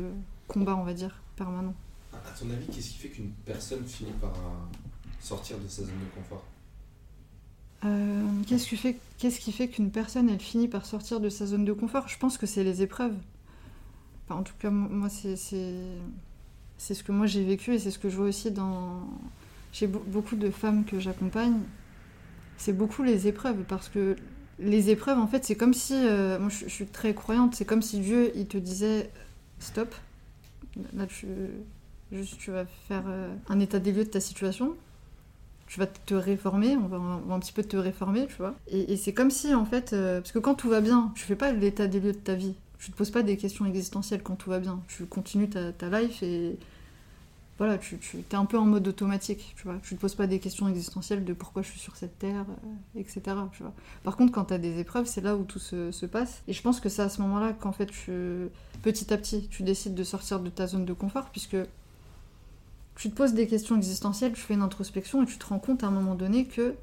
[0.48, 1.74] combat, on va dire, permanent.
[2.14, 4.34] À ton avis, qu'est-ce qui fait qu'une personne finit par
[5.20, 6.44] sortir de sa zone de confort?
[7.86, 12.08] Euh, Qu'est-ce qui fait, qu'une personne elle finit par sortir de sa zone de confort?
[12.08, 13.16] Je pense que c'est les épreuves.
[14.30, 18.10] En tout cas, mo- moi c'est ce que moi j'ai vécu et c'est ce que
[18.10, 19.08] je vois aussi dans
[19.72, 21.60] chez be- beaucoup de femmes que j'accompagne.
[22.58, 24.16] C'est beaucoup les épreuves parce que
[24.60, 27.82] les épreuves en fait c'est comme si euh, moi je, suis très croyante c'est comme
[27.82, 29.10] si Dieu il te disait
[29.60, 29.94] stop
[30.96, 31.28] là tu
[32.12, 34.76] juste tu vas faire euh, un état des lieux de ta situation
[35.74, 36.98] tu vas te réformer, on va,
[37.34, 38.54] un petit peu te réformer, tu vois.
[38.68, 41.36] Et, c'est comme si, en fait, euh, parce que quand tout va bien, tu fais
[41.36, 42.54] pas l'état des lieux de ta vie.
[42.78, 44.84] Tu te poses pas des questions existentielles quand tout va bien.
[44.88, 46.60] Tu continues ta, ta life et
[47.58, 49.80] voilà, tu, es un peu en mode automatique, tu vois.
[49.82, 53.00] Tu te poses pas des questions existentielles de pourquoi je suis sur cette terre, euh,
[53.00, 53.22] etc.
[53.52, 53.74] Tu vois.
[54.04, 56.44] Par contre, quand tu as des épreuves, c'est là où tout se, se passe.
[56.48, 57.90] Et je pense que c'est à ce moment-là qu'en fait,
[58.84, 61.58] petit à petit, tu décides de sortir de ta zone de confort, puisque
[62.96, 65.84] tu te poses des questions existentielles, tu fais une introspection et tu te rends compte
[65.84, 66.76] à un moment donné que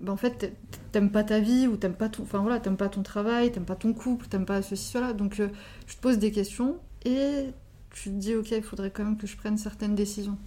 [0.00, 0.54] bah en fait
[0.92, 3.64] t'aimes pas ta vie ou t'aimes pas ton enfin voilà t'aimes pas ton travail t'aimes
[3.64, 5.12] pas ton couple t'aimes pas ceci cela.
[5.12, 5.48] Donc euh,
[5.86, 7.46] tu te poses des questions et
[7.90, 10.38] tu te dis ok il faudrait quand même que je prenne certaines décisions.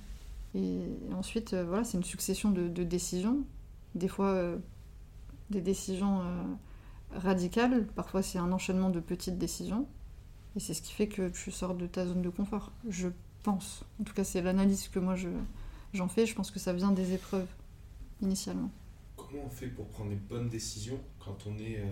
[0.55, 0.81] Et
[1.13, 3.43] ensuite euh, voilà c'est une succession de, décisions.
[3.95, 4.57] Des fois euh,
[5.49, 6.43] des décisions euh,
[7.15, 7.88] radicales.
[7.95, 9.88] Parfois c'est un enchaînement de petites décisions.
[10.55, 12.71] Et c'est ce qui fait que tu sors de ta zone de confort
[13.43, 15.29] pense en tout cas c'est l'analyse que moi je
[15.93, 17.47] j'en fais je pense que ça vient des épreuves
[18.21, 18.69] initialement
[19.17, 21.85] Comment on fait pour prendre les bonnes décisions quand on est euh,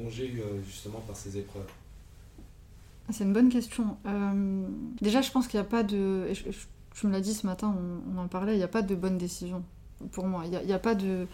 [0.00, 1.66] rongé euh, justement par ces épreuves?
[3.08, 3.96] Ah, C'est une bonne question.
[4.06, 4.66] Euh,
[5.00, 6.32] déjà, je pense qu'il n'y a pas de.
[6.32, 8.94] je- me l'as dit ce matin, on, on en parlait, il n'y a pas de
[8.94, 9.62] bonne décision
[10.12, 10.44] pour moi.
[10.46, 11.26] Il n'y a, pas de.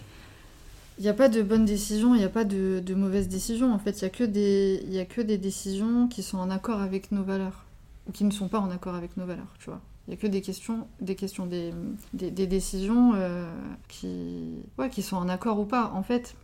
[0.98, 3.72] Il n'y a pas de bonnes décisions, il n'y a pas de, de mauvaises décisions.
[3.72, 6.38] En fait, il n'y a, que des- il y a que des décisions qui sont
[6.38, 7.64] en accord avec nos valeurs.
[8.08, 9.80] Ou qui ne sont pas en accord avec nos valeurs, tu vois.
[10.06, 11.72] Il n'y a que des questions, des, questions, des,
[12.14, 13.48] des, décisions euh,
[13.88, 15.92] qui, ouais, qui sont en accord ou pas.
[15.94, 16.34] En fait,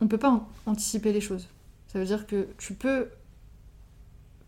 [0.00, 1.48] on ne peut pas an- anticiper les choses.
[1.86, 3.08] Ça veut dire que tu peux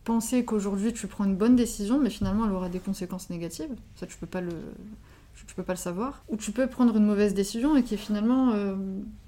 [0.05, 3.75] penser qu'aujourd'hui tu prends une bonne décision, mais finalement elle aura des conséquences négatives.
[3.95, 4.53] Ça, tu peux pas le,
[5.47, 6.23] tu peux pas le savoir.
[6.29, 8.75] Ou tu peux prendre une mauvaise décision et qui finalement, euh,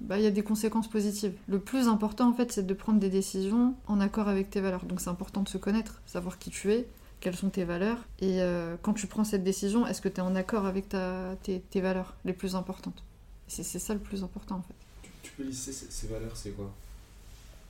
[0.01, 1.33] bah, il y a des conséquences positives.
[1.47, 4.85] Le plus important en fait, c'est de prendre des décisions en accord avec tes valeurs.
[4.85, 6.87] Donc c'est important de se connaître, savoir qui tu es,
[7.21, 7.99] quelles sont tes valeurs.
[8.19, 11.37] Et euh, quand tu prends cette décision, est-ce que tu es en accord avec ta,
[11.43, 13.01] tes, tes valeurs les plus importantes?
[13.47, 14.75] C'est ça le plus important en fait.
[15.03, 16.69] Tu, tu peux lister ces, ces valeurs, c'est quoi?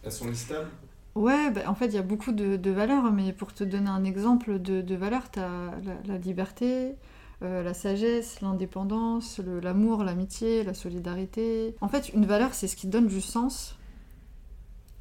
[0.04, 0.70] Elles sont listables?
[1.14, 3.89] Ouais, bah, en fait, il y a beaucoup de, de valeurs, mais pour te donner
[3.89, 6.95] un exemple de, de valeurs, tu as la, la liberté,
[7.41, 11.76] euh, la sagesse, l'indépendance, l'amour, l'amitié, la solidarité.
[11.82, 13.76] En fait, une valeur, c'est ce qui donne du sens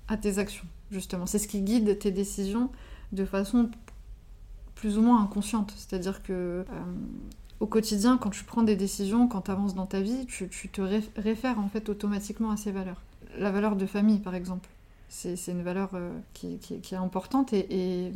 [0.09, 1.27] à tes actions, justement.
[1.27, 2.73] C'est ce qui guide tes décisions
[3.13, 3.71] de façon
[4.81, 5.75] plus ou moins inconsciente.
[5.77, 6.65] C'est-à-dire que euh,
[7.61, 10.81] au quotidien, quand tu prends des décisions, quand tu avances dans ta vie, tu, te
[10.81, 13.03] réf- réfères en fait automatiquement à ces valeurs.
[13.39, 14.71] La valeur de famille, par exemple.
[15.11, 18.13] C'est une valeur euh, qui, est importante et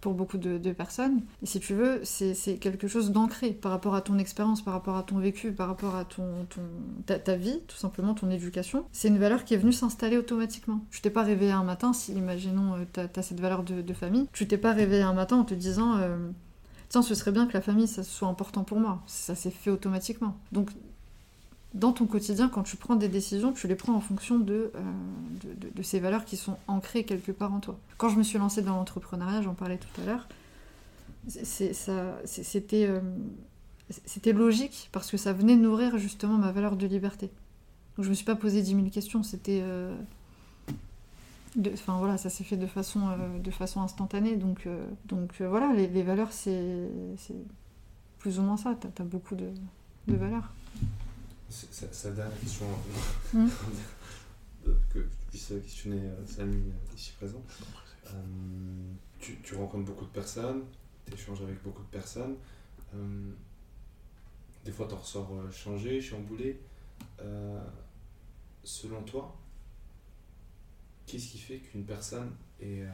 [0.00, 1.22] pour beaucoup de, personnes.
[1.42, 4.96] Et si tu veux, c'est quelque chose d'ancré par rapport à ton expérience, par rapport
[4.96, 8.84] à ton vécu, par rapport à ton, ton- ta, vie, tout simplement, ton éducation.
[8.92, 10.80] C'est une valeur qui est venue s'installer automatiquement.
[10.90, 14.28] Tu t'es pas réveillé un matin, si imaginons tu as, cette valeur de, de famille,
[14.32, 15.96] tu t'es pas réveillé un matin en te disant...
[15.98, 16.16] euh,
[16.88, 19.02] Tiens, ce serait bien que la famille, ça soit important pour moi.
[19.06, 20.36] Ça s'est fait automatiquement.
[20.52, 20.70] Donc,
[21.76, 24.80] dans ton quotidien, quand tu prends des décisions, tu les prends en fonction de, euh,
[25.44, 27.78] de, de- ces valeurs qui sont ancrées quelque part en toi.
[27.98, 30.26] Quand je me suis lancée dans l'entrepreneuriat, j'en parlais tout à l'heure,
[31.28, 33.00] c'était euh,
[34.32, 37.30] logique parce que ça venait nourrir justement ma valeur de liberté.
[37.96, 39.60] Donc je me suis pas posé 10 000 questions, c'était...
[39.62, 39.94] euh,
[41.72, 44.36] Enfin voilà, ça s'est fait de façon, euh, de façon instantanée.
[44.36, 44.68] Donc,
[45.06, 46.90] donc voilà, les, valeurs, c'est
[48.18, 48.76] plus ou moins ça.
[48.78, 49.48] T'as as beaucoup de,
[50.06, 50.52] de valeurs.
[51.48, 52.66] C'est la dernière question
[53.32, 53.46] Mm.
[54.66, 57.42] de- que je puisse questionner euh, Samy euh, ici présent.
[58.08, 58.10] Euh,
[59.20, 60.64] tu, tu rencontres beaucoup de personnes,
[61.06, 62.36] tu échanges avec beaucoup de personnes.
[62.94, 63.30] Euh,
[64.64, 66.60] des fois, tu en ressors euh, changé, chamboulé.
[67.20, 67.60] Euh,
[68.64, 69.36] selon toi,
[71.06, 72.90] qu'est-ce qui fait qu'une personne est euh,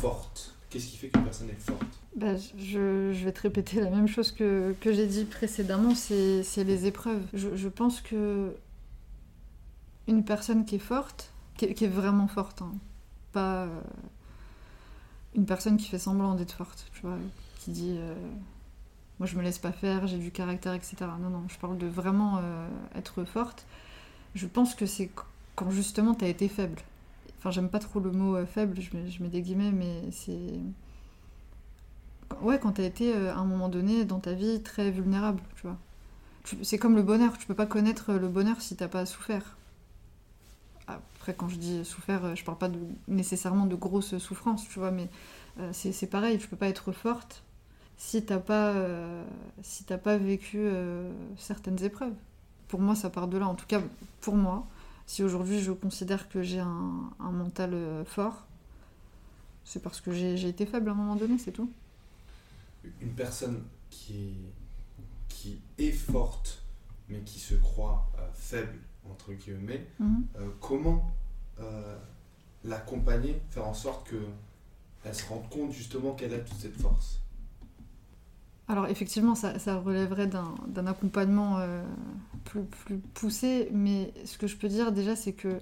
[0.00, 2.00] forte Qu'est-ce qui fait qu'une personne est forte?
[2.14, 6.86] Bah, je, vais te répéter la même chose que, que j'ai dit précédemment, c'est les
[6.86, 7.22] épreuves.
[7.34, 8.54] Je, pense que
[10.06, 12.72] une personne qui est forte, qui est, vraiment forte, hein,
[13.32, 13.80] pas euh,
[15.34, 17.18] une personne qui fait semblant d'être forte, tu vois,
[17.58, 18.14] qui dit euh,
[19.18, 20.96] moi je me laisse pas faire, j'ai du caractère, etc.
[21.20, 23.66] Non, non, je parle de vraiment euh, être forte.
[24.34, 25.24] Je pense que c'est qu-
[25.56, 26.80] quand justement tu as été faible.
[27.40, 30.60] Enfin, j'aime pas trop le mot euh, faible, je mets, des guillemets, mais c'est.
[32.42, 35.62] Ouais, quand t'as été euh, à un moment donné dans ta vie très vulnérable, tu
[35.62, 35.76] vois.
[36.62, 39.56] C'est comme le bonheur, tu peux pas connaître le bonheur si t'as pas souffert.
[40.86, 42.70] Après, quand je dis souffert, euh, je parle pas
[43.08, 45.08] nécessairement de grosses souffrances, tu vois, mais
[45.58, 47.42] euh, c'est pareil, tu peux pas être forte
[48.00, 49.22] si t'as pas, euh,
[49.62, 52.14] si pas vécu euh, certaines épreuves.
[52.68, 53.46] Pour moi, ça part de là.
[53.46, 53.82] En tout cas,
[54.22, 54.66] pour moi,
[55.10, 58.46] si aujourd'hui je considère que j'ai un, un mental euh, fort,
[59.64, 61.68] c'est parce que j'ai été faible à un moment donné, c'est tout.
[63.00, 64.34] Une personne qui,
[65.28, 66.62] qui est forte,
[67.08, 68.78] mais qui se croit euh, faible,
[69.10, 70.26] entre guillemets, Mhm.
[70.36, 71.12] euh, comment
[71.58, 71.98] euh,
[72.62, 77.18] l'accompagner, faire en sorte qu'elle se rende compte justement qu'elle a toute cette force?
[78.70, 81.82] Alors effectivement, ça, relèverait d'un accompagnement euh,
[82.44, 85.58] plus, poussé, mais ce que je peux dire déjà, c'est que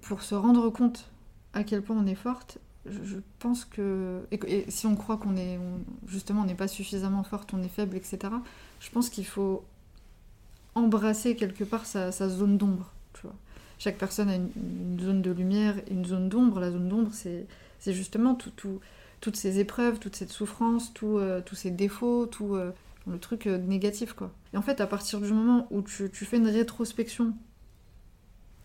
[0.00, 1.10] pour, se rendre compte
[1.52, 2.56] à quel point on est forte,
[2.86, 4.22] je, pense que...
[4.32, 5.60] Et, si on croit qu'on est...
[6.06, 8.18] justement, on n'est pas suffisamment forte, on est faible, etc.,
[8.80, 9.62] je pense qu'il faut
[10.74, 12.90] embrasser quelque part sa, zone d'ombre.
[13.78, 16.58] Chaque personne a une, zone de lumière et une zone d'ombre.
[16.58, 17.46] La zone d'ombre, c'est
[17.84, 18.80] c'est justement tout, tout,
[19.24, 22.72] toutes ces épreuves, toute cette souffrance, euh, tous ces défauts, tout euh,
[23.06, 24.30] le truc euh, négatif, quoi.
[24.52, 27.32] Et en fait, à partir du moment où tu, fais une rétrospection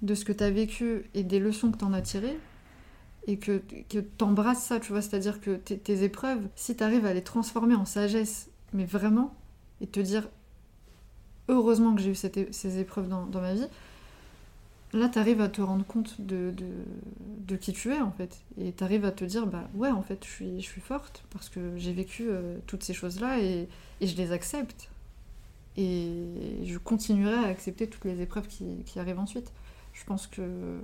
[0.02, 2.38] de ce que tu as vécu et des leçons que tu en as tirées,
[3.26, 7.06] et que, que tu embrasses ça, tu vois, c'est-à-dire que tes, épreuves, si tu arrives
[7.06, 9.38] à les transformer en sagesse, mais vraiment,
[9.80, 10.28] et te dire
[11.48, 12.16] heureusement que j'ai eu
[12.52, 13.68] ces épreuves dans ma vie,
[14.94, 16.54] là, tu arrives à te rendre compte de,
[17.60, 18.40] qui tu es, en fait.
[18.58, 21.78] Et tu arrives à te dire, bah ouais, en fait, je suis, forte parce que
[21.78, 23.68] j'ai vécu euh, toutes ces choses-là et,
[24.02, 24.90] je les accepte.
[25.78, 29.52] Et je continuerai à accepter toutes les épreuves qui, arrivent ensuite.
[29.94, 30.80] Je pense que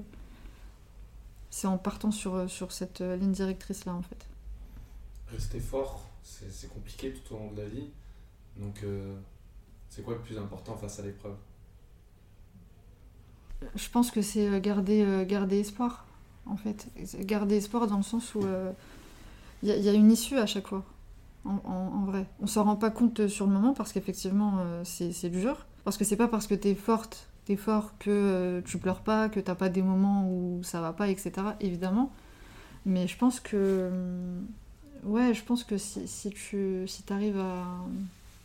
[1.49, 4.27] c'est en partant sur, cette ligne directrice-là, en fait.
[5.31, 7.89] Rester fort, c'est c'est compliqué tout au long de la vie.
[8.57, 9.15] Donc, euh,
[9.89, 11.35] c'est quoi le plus important face à l'épreuve?
[13.75, 16.05] Je pense que c'est euh, garder, euh, garder espoir,
[16.45, 16.87] en fait.
[17.21, 18.41] Garder espoir dans le sens où
[19.63, 20.83] il y, a- il y a une issue à chaque fois,
[21.45, 22.25] en, en- en vrai.
[22.41, 25.65] On s'en rend pas compte sur le moment parce qu'effectivement, euh, c'est dur.
[25.83, 29.29] Parce que c'est pas parce que t'es forte, t'es fort que euh, tu pleures pas,
[29.29, 31.31] que t'as pas des moments où ça va pas, etc.
[31.61, 32.11] Évidemment.
[32.85, 33.89] Mais je pense que.
[35.03, 37.63] Ouais, je pense que si, si tu si t'arrives à.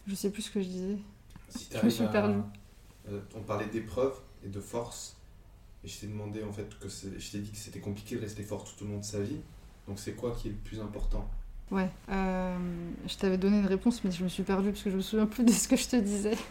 [0.07, 0.99] Je sais plus ce que je disais.
[1.49, 2.39] Si Je me suis à- perdue.
[3.11, 5.17] euh, on parlait d'épreuves et de force.
[5.85, 8.43] Et je t'ai demandé en fait que je t'ai dit que c'était compliqué de rester
[8.43, 9.41] fort tout au long de sa vie.
[9.89, 11.29] Donc c'est quoi qui est le plus important?
[11.71, 11.89] Ouais.
[12.11, 12.57] euh,
[13.07, 15.27] je t'avais donné une réponse, mais je me suis perdue parce que je me souviens
[15.27, 16.37] plus de ce que je te disais.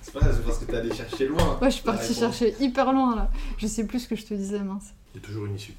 [0.00, 1.58] C'est pas c'est parce que t'es allé chercher loin.
[1.60, 3.30] Ouais, je suis partie chercher hyper loin là.
[3.58, 4.94] Je sais plus ce que je te disais, mince.
[5.12, 5.74] Il y a toujours une issue.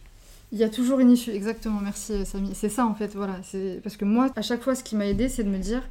[0.51, 2.53] Il y a toujours une issue, exactement, merci Samy.
[2.53, 3.39] C'est ça en fait, voilà.
[3.43, 5.81] C'est Parce que moi, à chaque fois, ce qui m'a aidé, c'est de me dire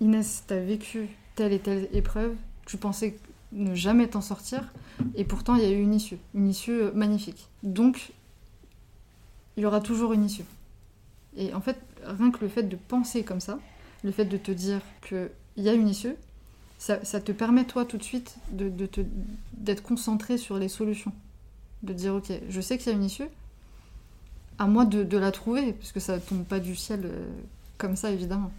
[0.00, 2.34] Inès, t'as vécu telle et telle épreuve,
[2.66, 3.16] tu pensais
[3.56, 4.72] ne jamais t'en sortir,
[5.14, 7.48] et pourtant il y a eu une issue, une issue euh, magnifique.
[7.62, 8.12] Donc,
[9.56, 10.44] il y aura toujours une issue.
[11.36, 13.58] Et en fait, rien que le fait de penser comme ça,
[14.04, 16.14] le fait de te dire qu'il y a une issue,
[16.78, 19.00] ça, te permet toi tout de suite de, te-
[19.54, 21.12] d'être concentré sur les solutions.
[21.82, 23.28] De dire ok, je sais qu'il y a une issue,
[24.58, 27.26] à moi de, la trouver, parce que ça tombe pas du ciel euh,
[27.78, 28.50] comme ça évidemment.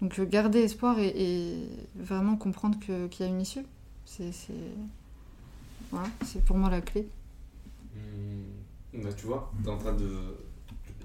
[0.00, 3.64] Donc euh, garder espoir et, vraiment comprendre qu'il y a une issue,
[4.06, 4.52] c'est c'est-
[5.90, 7.06] voilà, c'est pour moi la clé.
[7.94, 10.08] Hmm, bah, tu vois, t'es en train de.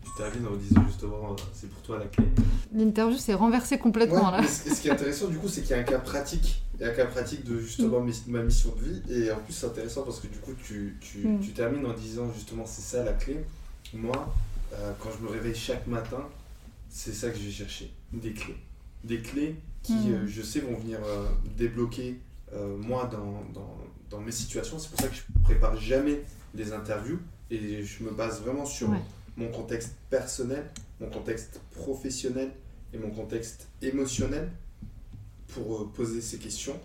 [0.04, 2.26] Tu termines en disant justement, euh, c'est pour toi la clé.
[2.74, 4.48] L'interview s'est renversée complètement Ouais, là.
[4.48, 6.64] ce ce qui est intéressant du coup, c'est qu'il y a un cas pratique.
[6.76, 9.02] Il y a un cas pratique de justement mis- ma mission de vie.
[9.14, 12.32] Et en plus, c'est intéressant parce que du coup, tu, tu, tu termines en disant
[12.34, 13.38] justement, c'est ça la clé.
[13.94, 14.34] Moi,
[14.74, 16.28] euh, quand je me réveille chaque matin,
[16.90, 17.92] c'est ça que je vais chercher.
[18.12, 18.58] Des clés.
[19.04, 21.28] Des clés qui, euh, je sais, vont venir euh,
[21.58, 22.20] débloquer
[22.54, 23.78] euh, moi dans, dans,
[24.10, 24.78] dans mes situations.
[24.80, 26.22] C'est pour ça que je prépare jamais
[26.54, 27.20] les interviews.
[27.50, 29.02] Et je me base vraiment sur Ouais.
[29.36, 30.72] mon contexte personnel,
[31.02, 32.52] mon contexte professionnel
[32.94, 34.50] et mon contexte émotionnel
[35.48, 36.80] pour euh, poser ces questions.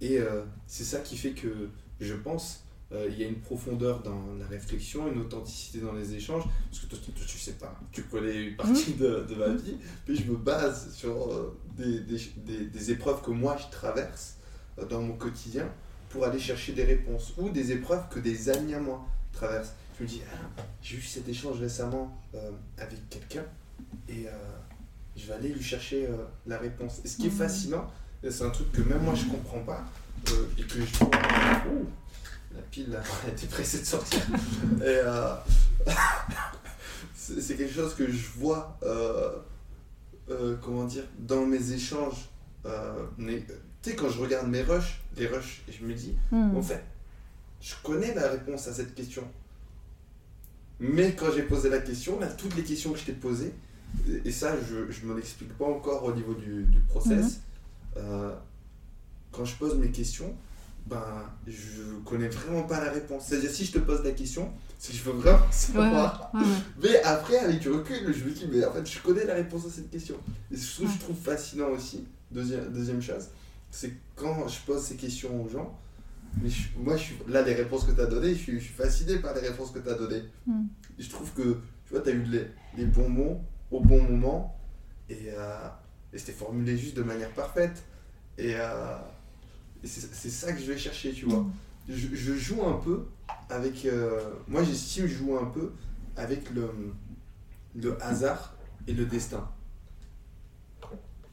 [0.00, 1.68] Et euh, c'est ça qui fait que
[2.00, 2.60] je pense
[3.08, 6.42] il y a une profondeur dans la réflexion, une authenticité dans les échanges.
[6.68, 9.78] Parce que toi, toi, tu sais pas, tu connais une partie de, de ma vie,
[10.06, 14.36] mais je me base sur des, des, des- des épreuves que moi je traverse
[14.88, 15.68] dans mon quotidien
[16.10, 19.72] pour aller chercher des réponses ou des épreuves que des amis à moi traversent.
[19.98, 23.44] Je me dis, ah, j'ai eu cet échange récemment euh, avec quelqu'un
[24.08, 24.30] et euh,
[25.16, 26.16] je vais aller lui chercher euh,
[26.46, 27.00] la réponse.
[27.04, 27.36] Et ce qui est Mhm.
[27.36, 27.90] fascinant,
[28.28, 29.84] c'est un truc que même moi je comprends pas
[30.58, 31.04] et que je.
[31.04, 31.86] Ouh,
[32.54, 34.20] la pile là, elle était pressée de sortir.
[34.84, 35.00] et
[37.14, 38.78] c'est quelque chose que je vois,
[40.60, 42.28] comment dire, dans mes échanges.
[43.18, 43.44] mais,
[43.82, 46.56] tu sais, quand je regarde mes rushs, les rushs, et je me dis, Hmm.
[46.56, 46.82] en fait,
[47.60, 49.24] je connais la réponse à cette question.
[50.80, 53.52] Mais quand j'ai posé la question, là, toutes les questions que je t'ai posées,
[54.24, 57.40] et, ça, je je m'en explique pas encore au niveau du, du process,
[57.96, 58.34] euh,
[59.30, 60.34] quand je pose mes questions,
[60.86, 61.04] ben,
[61.46, 63.26] je connais vraiment pas la réponse.
[63.26, 66.30] C'est-à-dire, si je te pose la question, c'est que je veux vraiment ouais, savoir.
[66.34, 66.46] ouais, ouais.
[66.82, 69.66] Mais après, avec du recul, je me dis, mais en fait, je connais la réponse
[69.66, 70.16] à cette question.
[70.50, 73.28] Et ce que je trouve fascinant aussi, deuxième, deuxième chose,
[73.72, 75.76] c'est quand je pose ces questions aux gens,
[76.40, 78.64] mais je- moi, je suis, là, les réponses que tu as données, je suis, je
[78.66, 80.22] suis fasciné par les réponses que tu as données.
[80.46, 80.62] Mm.
[80.98, 82.46] Et je trouve que, tu vois, tu as eu les,
[82.76, 83.40] les bons mots
[83.72, 84.56] au bon moment,
[85.08, 85.68] et, euh,
[86.12, 87.82] et c'était formulé juste de manière parfaite.
[88.38, 88.96] Et, euh,
[89.82, 91.50] et c'est c'est ça que je vais chercher, tu vois Hmm.
[91.88, 93.06] je, je joue un peu
[93.50, 93.84] avec.
[93.86, 95.72] euh, moi, j'estime jouer un peu
[96.16, 96.70] avec le,
[97.74, 98.54] le hasard
[98.86, 99.50] et le destin.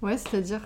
[0.02, 0.62] Ouais, c'est-à-dire?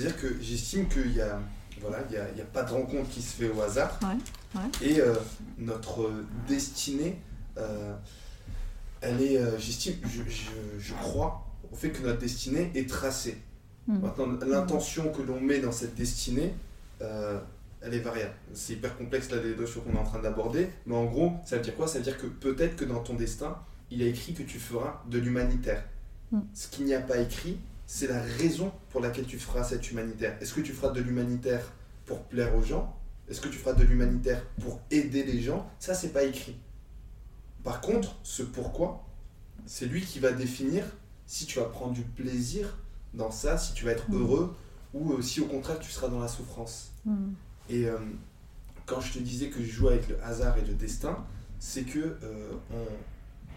[0.00, 1.38] C'est-à-dire que j'estime qu'il y a.
[1.80, 3.98] Voilà, il y a, pas de rencontre qui se fait au hasard.
[4.02, 4.86] Ouais, ouais.
[4.86, 5.14] Et euh,
[5.58, 6.10] notre
[6.46, 7.18] destinée,
[7.56, 7.94] euh,
[9.00, 9.38] elle est.
[9.38, 13.38] euh, j'estime, je, je, je crois au fait que notre destinée est tracée.
[13.86, 14.00] Hmm.
[14.00, 16.54] Maintenant, l'intention que l'on met dans cette destinée,
[17.00, 17.38] euh,
[17.80, 18.34] elle est variable.
[18.52, 21.56] C'est hyper complexe là les notions qu'on est en train d'aborder, mais en gros, ça
[21.56, 21.88] veut dire quoi?
[21.88, 23.56] Ça veut dire que peut-être que dans ton destin,
[23.90, 25.82] il a écrit que tu feras de l'humanitaire.
[26.30, 26.40] Mm.
[26.52, 27.58] Ce qu'il n'y a pas écrit,
[27.92, 30.36] c'est la raison pour laquelle tu feras cette humanitaire.
[30.40, 31.72] Est-ce que tu feras de l'humanitaire
[32.06, 32.96] pour plaire aux gens?
[33.28, 35.68] Est-ce que tu feras de l'humanitaire pour aider les gens?
[35.80, 36.56] Ça, c'est pas écrit.
[37.64, 39.04] Par contre, ce pourquoi,
[39.66, 40.84] c'est lui qui va définir
[41.26, 42.78] si tu vas prendre du plaisir
[43.12, 44.20] dans ça, si tu vas être Mm.
[44.20, 44.56] heureux
[44.94, 46.92] ou euh, si au contraire tu seras dans la souffrance.
[47.04, 47.32] Mm.
[47.70, 47.98] Et euh,
[48.86, 51.24] quand je te disais que je joue avec le hasard et le destin,
[51.58, 52.76] c'est que euh, on-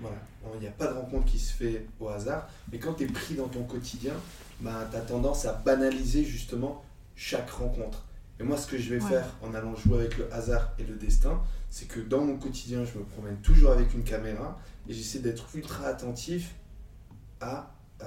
[0.03, 3.03] voilà, il n'y a pas de rencontre qui se fait au hasard, mais quand tu
[3.03, 4.13] es pris dans ton quotidien,
[4.61, 6.83] bah, tu as tendance à banaliser justement
[7.15, 8.03] chaque rencontre.
[8.39, 9.09] Et moi, ce que je vais Ouais.
[9.09, 12.83] faire en allant jouer avec le hasard et le destin, c'est que dans mon quotidien,
[12.85, 16.55] je me promène toujours avec une caméra et j'essaie d'être ultra attentif
[17.39, 18.05] à euh,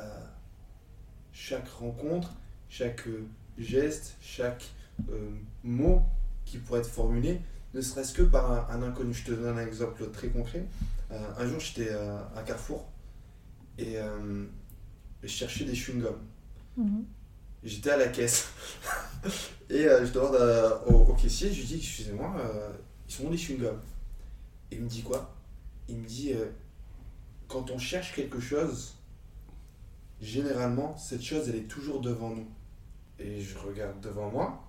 [1.32, 2.34] chaque rencontre,
[2.68, 3.26] chaque euh,
[3.58, 4.64] geste, chaque
[5.10, 5.30] euh,
[5.62, 6.02] mot
[6.44, 7.40] qui pourrait être formulé,
[7.74, 9.12] ne serait-ce que par un, un inconnu.
[9.14, 10.64] Je te donne un exemple très concret.
[11.10, 12.86] Euh, un jour, j'étais à Carrefour
[13.78, 14.44] et euh,
[15.22, 16.18] je cherchais des chewing-gums.
[16.76, 17.04] Mhm.
[17.62, 18.48] J'étais à la caisse
[19.70, 22.34] et euh, je demande à- au, au caissier, je lui dis excusez-moi,
[23.08, 23.78] ils sont où les chewing-gums?
[24.70, 25.32] Il me dit quoi?
[25.88, 26.32] Il me dit
[27.48, 28.94] quand on cherche quelque chose,
[30.20, 32.48] généralement cette chose elle est toujours devant nous.
[33.18, 34.62] Et je regarde devant moi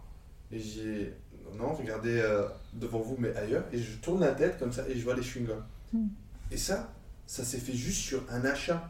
[0.52, 1.14] et j'ai
[1.58, 4.98] non regardez euh, devant vous mais ailleurs et je tourne la tête comme ça et
[4.98, 5.64] je vois les chewing-gums.
[5.94, 6.08] Hmm.
[6.52, 6.94] Et ça,
[7.26, 8.90] ça s'est fait juste sur un achat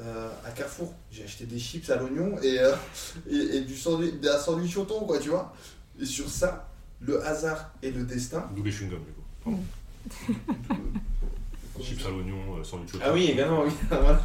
[0.00, 0.94] euh, à Carrefour.
[1.10, 2.74] J'ai acheté des chips à l'oignon et, euh,
[3.30, 5.54] et, et du sandwich, d'un sandwich au thon, quoi, tu vois.
[6.00, 6.68] Et sur ça,
[7.00, 8.48] le hasard et le destin.
[8.54, 9.12] D'où les chewing-gums, du
[9.44, 9.58] coup.
[11.82, 13.14] Chips à l'oignon, euh, sandwich au Ah thon.
[13.14, 13.70] oui, également, oui.
[13.88, 14.20] voilà.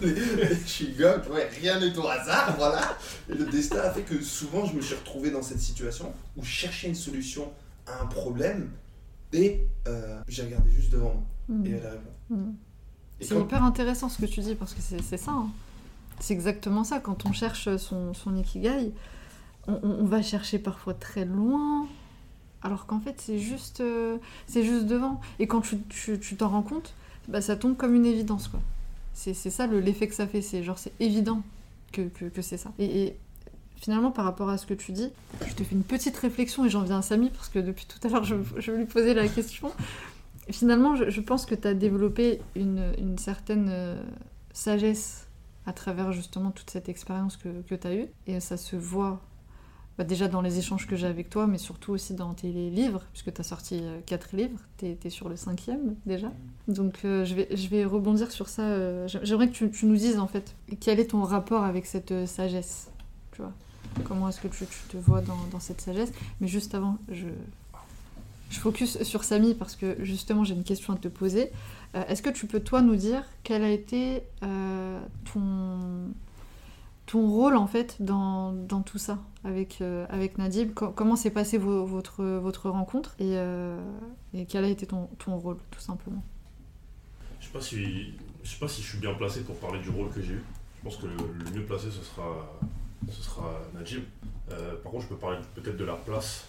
[0.00, 2.96] Les, chewing-gums, tu vois, rien n'est au hasard, voilà.
[3.28, 6.44] Et le destin a fait que souvent, je me suis retrouvé dans cette situation où
[6.44, 7.50] je cherchais une solution
[7.88, 8.70] à un problème
[9.32, 11.66] et euh, j'ai regardé juste devant moi Mm.
[11.66, 12.10] et elle a répondu.
[12.30, 12.54] Mm.
[13.20, 15.32] C'est quand- hyper intéressant ce que tu dis parce que c'est c'est ça.
[15.32, 15.48] hein.
[16.20, 16.98] C'est exactement ça.
[17.00, 18.92] Quand on cherche son, son ikigai,
[19.66, 21.86] on, va chercher parfois très loin,
[22.62, 25.20] alors qu'en fait c'est juste, euh, c'est juste devant.
[25.38, 26.94] Et quand tu tu- tu t'en rends compte,
[27.28, 28.48] bah, ça tombe comme une évidence.
[28.48, 28.60] quoi.
[29.14, 30.42] C'est c'est ça le- l'effet que ça fait.
[30.42, 31.42] C'est genre c'est évident
[31.92, 32.72] que, que, que c'est ça.
[32.78, 33.16] Et, et
[33.80, 35.10] finalement par rapport à ce que tu dis,
[35.46, 38.04] je te fais une petite réflexion et j'en viens à Samy parce que depuis tout
[38.06, 39.70] à l'heure je, je lui poser la question.
[40.50, 44.02] Finalement, je, pense que tu as développé une, certaine euh,
[44.52, 45.28] sagesse
[45.66, 48.06] à travers justement toute cette expérience que, que tu as eue.
[48.26, 49.20] Et ça se voit
[49.98, 53.02] bah, déjà dans les échanges que j'ai avec toi, mais surtout aussi dans tes livres,
[53.12, 56.32] puisque tu as sorti euh, quatre livres, tu es, sur le cinquième déjà.
[56.66, 58.62] Donc euh, je, vais, je vais rebondir sur ça.
[58.62, 61.84] euh, j'ai- J'aimerais que tu, tu nous dises en fait, quel est ton rapport avec
[61.84, 62.90] cette sagesse
[63.32, 63.52] tu vois?
[64.04, 67.26] Comment est-ce que tu, te vois dans, cette sagesse Mais juste avant, je,
[68.50, 71.50] je focus sur Samy parce que justement j'ai une question à te poser.
[71.94, 75.00] Euh, Est-ce que tu peux toi nous dire quel a été euh,
[75.32, 76.12] ton,
[77.06, 80.74] ton rôle en fait dans, dans tout ça avec, euh, avec Nadib?
[80.74, 83.36] Co- Comment s'est passée vo- votre, votre rencontre et,
[84.34, 86.22] et quel a été ton, ton rôle tout simplement?
[87.40, 88.12] Je sais pas si
[88.44, 90.44] je sais pas si je suis bien placé pour parler du rôle que j'ai eu.
[90.78, 92.58] Je pense que le mieux placé ce sera
[93.10, 94.02] ce sera Najib.
[94.50, 96.46] Euh, par contre, je peux parler peut-être de la place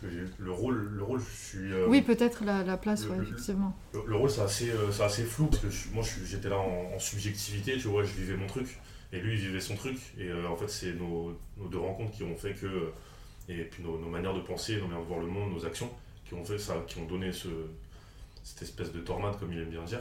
[0.00, 0.06] que.
[0.38, 1.72] Le rôle, le rôle, je suis.
[1.72, 3.74] euh, Oui, peut-être la, la place, le- ouais, effectivement.
[3.92, 6.94] Le, le rôle, c'est assez, euh, assez flou parce que je- moi, j'étais là en,
[6.94, 8.78] en subjectivité, tu vois, je vivais mon truc
[9.12, 9.98] et lui, il vivait son truc.
[10.18, 12.90] Et euh, en fait, c'est nos, nos deux rencontres qui ont fait que.
[13.48, 15.90] Et puis nos, nos manières de penser, nos manières de voir le monde, nos actions,
[16.26, 17.48] qui ont fait ça, qui ont donné ce,
[18.42, 20.00] cette espèce de tornade, comme il aime bien dire.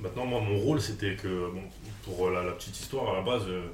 [0.00, 1.62] Maintenant, moi, mon rôle, c'était que, bon,
[2.04, 3.68] pour la, la petite histoire, à la base, euh,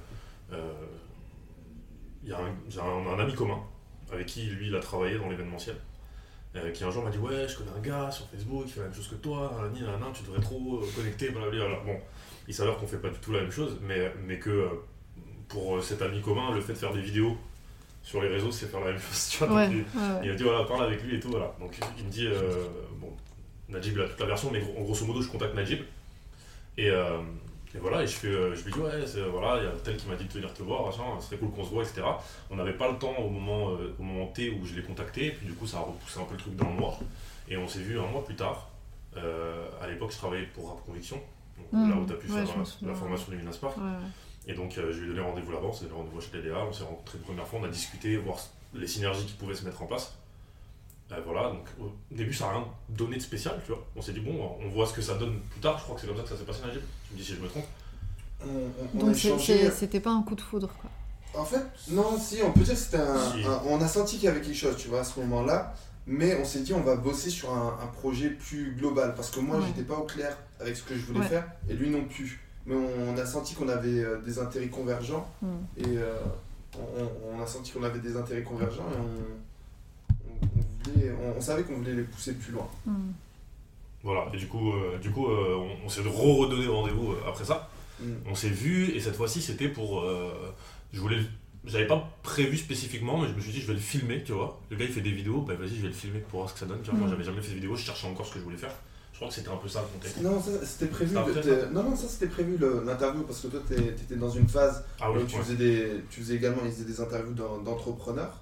[0.53, 3.59] il y a un, j'ai un, un ami commun
[4.13, 5.77] avec qui lui il a travaillé dans l'événementiel
[6.57, 8.81] euh, qui un jour m'a dit ouais je connais un gars sur Facebook qui fait
[8.81, 11.97] la même chose que toi nanani, nanana, tu devrais trop euh, connecter blablabla bon
[12.49, 14.69] il s'avère qu'on fait pas du tout la même chose mais, mais que euh,
[15.49, 17.37] pour euh, cet ami commun le fait de faire des vidéos
[18.03, 19.83] sur les réseaux c'est faire la même chose tu vois, Ouais, il- ouais,
[20.15, 20.21] ouais.
[20.25, 21.55] il m'a dit voilà, parle avec lui et tout, voilà.
[21.61, 22.65] Donc il me dit, euh,
[22.99, 23.13] bon,
[23.69, 25.81] Najib a toute la version, mais gros- en grosso modo je contacte Najib.
[26.79, 27.19] Et, euh,
[27.75, 29.73] et voilà, et je, fais, euh, je lui dis, ouais, c'est- voilà, il y a
[29.85, 31.83] tel qui m'a dit de venir te voir, machin, ce serait cool qu'on se voit,
[31.83, 32.03] etc.
[32.51, 35.27] On n'avait pas le temps au moment, euh, au moment T où je l'ai contacté,
[35.27, 36.99] et puis du coup ça a repoussé un peu le truc dans le mois.
[37.49, 38.71] Et on s'est vu un mois plus tard.
[39.17, 41.21] Euh, à l'époque, je travaillais pour Rap Conviction,
[41.57, 41.91] donc, Mhm.
[41.91, 42.57] là où tu as pu Ouais, faire
[42.87, 43.39] la- formation du.
[43.39, 44.07] Ouais, ouais.
[44.47, 46.59] Et donc euh, je lui ai donné rendez-vous là-bas, on s'est donné rendez-vous chez TDA,
[46.69, 48.39] on s'est rencontrés une première fois, on a discuté, voir
[48.75, 50.17] les synergies qui pouvaient se mettre en place.
[51.11, 53.83] Euh, voilà, donc au début ça n'a rien donné de spécial, tu vois.
[53.97, 56.01] On s'est dit bon, on voit ce que ça donne plus tard, je crois que
[56.03, 56.83] c'est comme ça que ça s'est passé Najib.
[57.09, 57.65] Tu me dis si je me trompe.
[58.43, 60.91] On, on- on a Donc c'est- c'était pas un coup de foudre, quoi.
[61.41, 63.45] En fait, non, si, on peut dire que c'était un, Si.
[63.45, 65.75] un- On a senti qu'il y avait quelque chose, tu vois, à ce moment-là.
[66.07, 69.15] Mais on s'est dit, on va bosser sur un, un projet plus global.
[69.15, 69.65] Parce que moi, Ouais.
[69.67, 71.27] j'étais pas au clair avec ce que je voulais Ouais.
[71.27, 72.41] faire, et lui non plus.
[72.65, 75.29] Mais on, a senti qu'on avait euh, des intérêts convergents.
[75.43, 75.47] Mm.
[75.79, 76.17] Et euh,
[76.79, 78.87] on, on a senti qu'on avait des intérêts convergents.
[78.91, 79.48] Et on,
[81.37, 82.69] on- savait qu'on voulait les pousser plus loin.
[82.87, 82.93] Mm.
[84.05, 87.45] Voilà, et du coup, euh, du coup euh, on, on s'est re-redonné rendez-vous euh, après
[87.45, 87.69] ça.
[88.01, 88.05] Mm.
[88.31, 90.33] On s'est vu, et cette fois-ci c'était pour, euh,
[90.93, 91.19] je voulais.
[91.65, 94.61] J'avais pas prévu spécifiquement, mais je me suis dit, je vais le filmer, tu vois.
[94.71, 96.55] Le gars, il fait des vidéos, bah vas-y, je vais le filmer pour voir ce
[96.55, 96.81] que ça donne.
[96.83, 96.99] Tu vois.
[97.01, 97.11] Moi, Mm.
[97.11, 98.73] j'avais jamais fait de vidéo, je cherchais encore ce que je voulais faire.
[99.13, 100.23] Je crois que c'était un peu ça le contexte.
[100.23, 101.13] Non, ça, c'était prévu.
[101.17, 104.85] De- non, non, ça c'était prévu l'interview parce que toi tu étais dans une phase
[105.01, 108.39] Ah oui, où tu, faisais des, tu faisais également ils faisaient des interviews d'en- d'entrepreneurs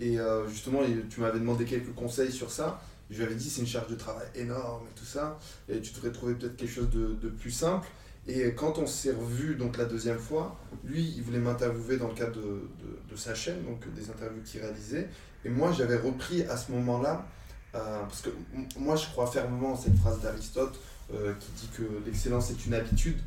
[0.00, 0.80] et euh, justement
[1.10, 2.80] tu m'avais demandé quelques conseils sur ça.
[3.10, 5.38] Je lui avais dit c'est une charge de travail énorme et tout ça
[5.68, 7.88] et tu devrais trouver peut-être quelque chose de, de plus simple.
[8.26, 12.14] Et quand on s'est revu donc la deuxième fois, lui il voulait m'interviewer dans le
[12.14, 12.68] cadre de,
[13.10, 15.08] de- sa chaîne, donc des interviews qu'il réalisait.
[15.44, 17.26] Et moi j'avais repris à ce moment-là,
[17.74, 18.30] euh, parce que
[18.78, 20.78] moi je crois fermement en cette phrase d'Aristote
[21.14, 23.18] euh, qui dit que l'excellence est une habitude.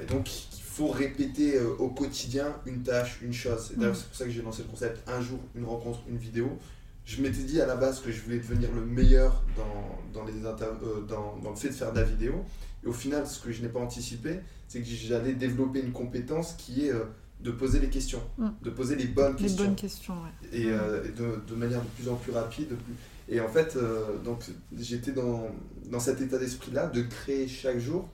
[0.00, 0.28] Et donc,
[0.72, 3.72] faut répéter euh, au quotidien une tâche, une chose.
[3.72, 3.96] Et d'ailleurs, Mm.
[3.98, 6.58] c'est pour ça que j'ai lancé le concept un jour, une rencontre, une vidéo.
[7.04, 10.46] Je m'étais dit à la base que je voulais devenir le meilleur dans, dans, les
[10.46, 12.44] inter- euh, dans, dans le fait de faire de la vidéo.
[12.84, 16.54] Et au final, ce que je n'ai pas anticipé, c'est que j'allais développer une compétence
[16.56, 17.04] qui est euh,
[17.40, 18.48] de poser les questions, Mm.
[18.62, 20.58] de poser les bonnes Les questions bonnes questions, ouais.
[20.58, 22.68] et, et de, de manière de plus en plus rapide.
[22.70, 22.94] de plus-
[23.28, 23.76] Et en fait,
[24.24, 24.40] donc
[24.78, 25.48] j'étais dans,
[25.90, 28.08] dans cet état d'esprit-là, de créer chaque jour,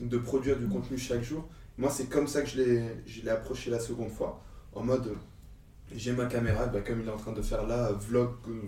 [0.00, 1.48] de produire du contenu chaque jour.
[1.78, 4.42] Moi, c'est comme ça que je l'ai je l'ai approché la seconde fois,
[4.74, 5.14] en mode,
[5.94, 8.60] j'ai ma caméra, bah, comme il est en train de faire là, vlog euh,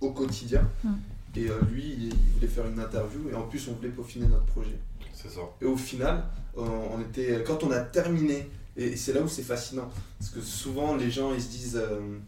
[0.00, 0.68] au quotidien.
[0.84, 0.94] Mm.
[1.36, 4.26] Et euh, lui, il, il voulait faire une interview, et en plus, on voulait peaufiner
[4.26, 4.78] notre projet.
[5.12, 5.40] C'est ça.
[5.60, 6.24] Et au final,
[6.58, 6.62] euh,
[6.92, 10.94] on était, quand on a terminé, et c'est là où c'est fascinant, parce que souvent
[10.96, 12.18] les gens ils se disent, euh,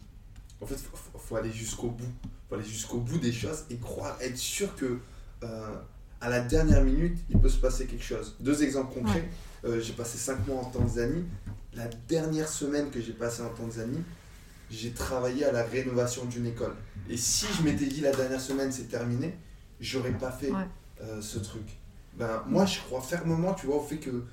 [0.61, 2.11] en fait, faut, faut- aller jusqu'au bout,
[2.47, 4.97] faut aller jusqu'au bout des choses et croire, être sûr que
[5.43, 5.75] euh,
[6.21, 8.35] à la dernière minute il peut se passer quelque chose.
[8.39, 9.29] Deux exemples concrets.
[9.65, 11.25] Euh, j'ai passé cinq mois en Tanzanie.
[11.73, 14.03] La dernière semaine que j'ai passée en Tanzanie,
[14.71, 16.75] j'ai travaillé à la rénovation d'une école.
[17.09, 19.35] Et si je m'étais dit la dernière semaine c'est terminé,
[19.79, 20.65] j'aurais pas fait Ouais.
[21.01, 21.63] euh, ce truc.
[22.17, 24.23] Ben, moi, je crois fermement, tu vois, au fait que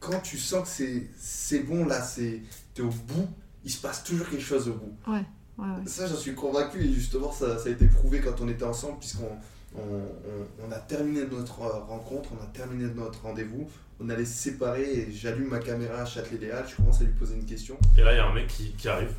[0.00, 2.42] quand tu sens que c'est, c'est bon, là, c'est,
[2.74, 3.28] t'es au bout,
[3.64, 4.94] il se passe toujours quelque chose au bout.
[5.10, 5.24] Ouais,
[5.58, 5.86] ouais.
[5.86, 8.98] Ça, j'en suis convaincu, et justement, ça, ça a été prouvé quand on était ensemble,
[9.00, 9.30] puisqu'on
[9.74, 13.68] on, on- on a terminé notre euh, rencontre, on a terminé notre rendez-vous,
[14.00, 17.34] on allait se séparer, et j'allume ma caméra à Châtelet-Les-Halles, je commence à lui poser
[17.36, 17.78] une question.
[17.98, 19.12] Et là, il y a un mec qui, qui arrive.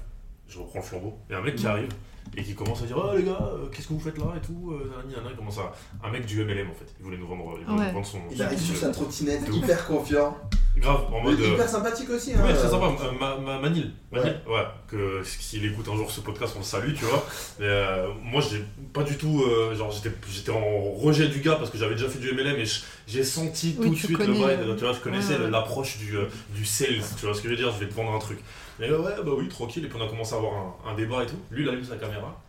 [0.48, 1.18] Je reprends le flambeau.
[1.30, 1.72] Il y a un mec qui Ouais.
[1.72, 1.90] arrive
[2.36, 4.46] et qui commence à dire Oh les gars, euh, qu'est-ce que vous faites là et
[4.46, 4.72] tout.
[4.72, 5.30] euh, nanani, nanana.
[5.32, 5.74] Il commence à.
[6.04, 6.94] Un mec du MLM en fait.
[7.00, 7.88] Il voulait nous vendre, il voulait Ouais.
[7.88, 8.20] nous vendre son.
[8.32, 9.56] Il arrive sur sa trottinette, ouf.
[9.56, 10.38] hyper confiant,
[10.78, 11.40] Grave, en mode.
[11.40, 12.34] euh, hyper sympathique aussi.
[12.34, 12.86] Hein, Ouais, très sympa.
[12.86, 13.92] Euh, Ma, ma- Manil.
[14.12, 14.64] Manil, ouais.
[14.88, 17.26] Que s'il écoute un jour ce podcast, on le salue, tu vois.
[17.60, 18.64] Mais euh, moi, j'ai
[18.94, 19.44] pas du tout.
[19.44, 22.58] euh, genre, j'étais j'étais en rejet du gars parce que j'avais déjà fait du MLM
[22.60, 24.70] et je- j'ai senti Oui, tout de tu suite connais, le vibe.
[24.70, 25.50] euh, Tu vois, je connaissais ouais, ouais.
[25.50, 26.26] l'approche du, euh,
[26.56, 27.02] du sales.
[27.20, 28.40] Tu vois ce que je veux dire Je vais te vendre un truc.
[28.80, 29.86] Mais euh, ouais, bah oui, tranquille.
[29.86, 31.40] Et puis on a commencé à avoir un, un débat et tout.
[31.52, 32.40] Lui, il allume sa caméra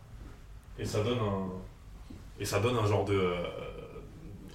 [0.77, 1.49] et ça donne un.
[2.39, 3.13] Et ça donne un genre de.
[3.15, 3.43] euh,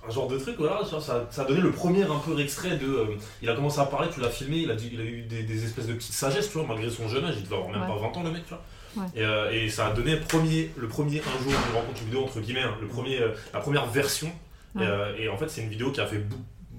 [0.07, 2.87] un genre de truc, voilà, ça, ça, a donné le premier un peu extrait de.
[2.87, 3.07] euh,
[3.43, 5.43] il a commencé à parler, tu l'as filmé, il a, dit, il a eu des,
[5.45, 7.81] des espèces de petites sagesses, tu vois, malgré son jeune âge, il devait avoir même
[7.83, 7.87] Ouais.
[7.89, 8.63] pas 20 ans le mec, tu vois.
[9.03, 9.09] Ouais.
[9.17, 12.41] Et, euh, et ça a donné premier, le premier un jour une rencontre vidéo, entre
[12.41, 13.19] guillemets, hein, le premier,
[13.55, 14.29] la première version.
[14.77, 14.87] Et, Ouais.
[15.23, 16.23] et en fait, c'est une vidéo qui a fait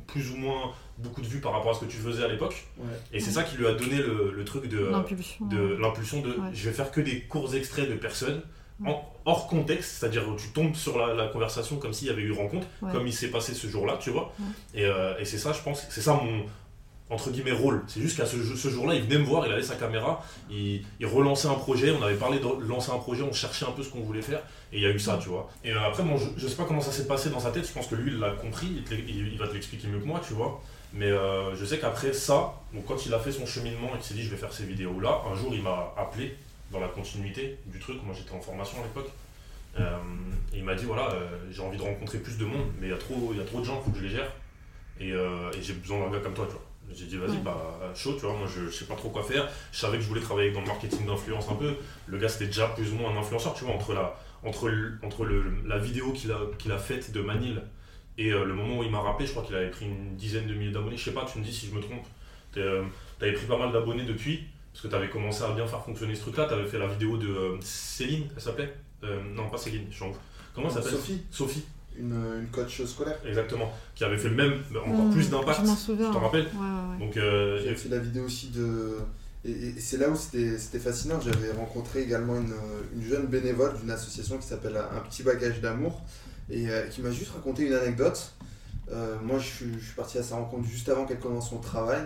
[0.08, 2.66] plus ou moins beaucoup de vues par rapport à ce que tu faisais à l'époque.
[2.78, 2.86] Ouais.
[3.14, 3.32] Et c'est Ouais.
[3.34, 5.46] ça qui lui a donné le, le truc de, L'impulsion.
[5.48, 6.50] de l'impulsion de Ouais.
[6.54, 8.42] je vais faire que des courts extraits de personnes
[8.80, 8.90] Ouais.
[8.92, 12.32] en- hors contexte, c'est-à-dire tu tombes sur la, la conversation comme s'il y avait eu
[12.34, 12.92] rencontre, Ouais.
[12.92, 14.34] comme il s'est passé ce jour-là, tu vois.
[14.40, 14.82] Ouais.
[14.82, 16.46] Et, euh, et c'est ça, je pense, c'est ça mon
[17.12, 17.84] entre guillemets rôle.
[17.88, 20.84] C'est juste qu'à ce, ce jour-là, il venait me voir, il avait sa caméra, il,
[21.00, 23.84] il relançait un projet, on avait parlé de lancer un projet, on cherchait un peu
[23.84, 24.40] ce qu'on voulait faire,
[24.74, 25.48] et il y a eu ça, tu vois.
[25.64, 27.68] Et euh, après, bon, je, je sais pas comment ça s'est passé dans sa tête,
[27.68, 29.88] je pense que lui, il l'a compris, il, te l'est- il- il va te l'expliquer
[29.88, 30.62] mieux que moi, tu vois.
[30.96, 34.04] Mais euh, je sais qu'après ça, donc quand il a fait son cheminement et qu'il
[34.04, 36.36] s'est dit je vais faire ces vidéos-là, un jour il m'a appelé
[36.72, 39.10] dans la continuité du truc, moi j'étais en formation à l'époque,
[39.78, 39.98] Euh,
[40.54, 42.92] et il m'a dit voilà, euh, j'ai envie de rencontrer plus de monde, mais il
[42.92, 44.32] y, a trop- y a trop de gens, il faut que je les gère,
[45.02, 46.64] et, euh, et j'ai besoin d'un gars comme toi, tu vois.
[46.98, 47.58] J'ai dit vas-y, bah
[47.94, 50.08] chaud, tu vois, moi je, je sais pas trop quoi faire, je savais que je
[50.08, 51.76] voulais travailler dans le marketing d'influence un peu,
[52.08, 54.16] le gars c'était déjà plus ou moins un influenceur, tu vois, entre la,
[54.46, 57.62] entre le- entre le, la vidéo qu'il a, qu'il a faite de Manil
[58.18, 60.48] et euh, le moment où il m'a rappelé, je crois qu'il avait pris une dizaine
[60.48, 62.06] de milliers d'abonnés, je sais pas, tu me dis si je me trompe,
[62.54, 65.84] tu avais pris pas mal d'abonnés depuis, parce que tu avais commencé à bien faire
[65.84, 69.50] fonctionner ce truc-là, tu avais fait la vidéo de euh, Céline, elle s'appelait Euh, Non,
[69.50, 70.12] pas Céline, je suis en-
[70.54, 70.92] Comment elle s'appelle?
[70.94, 71.64] Sophie, Sophie,
[72.00, 73.20] une, une coach scolaire.
[73.26, 76.12] exactement, qui avait fait le même, mais encore Mmh, plus d'impact, Je m'en tu souviens.
[76.12, 76.46] t'en rappelles?
[76.46, 78.98] Ouais, ouais, euh, J'ai fait la vidéo aussi de.
[79.44, 81.20] Et, et c'est là où c'était c'était fascinant.
[81.22, 82.54] J'avais rencontré également une,
[82.96, 86.02] une jeune bénévole d'une association qui s'appelle Un petit bagage d'amour
[86.50, 88.34] et euh, qui m'a juste raconté une anecdote.
[88.92, 91.60] Euh, moi, je suis, je suis parti à sa rencontre juste avant qu'elle commence son
[91.60, 92.02] travail.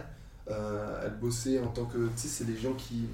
[0.50, 1.98] Euh, elle bossait en tant que.
[1.98, 3.06] Tu sais, c'est les gens qui,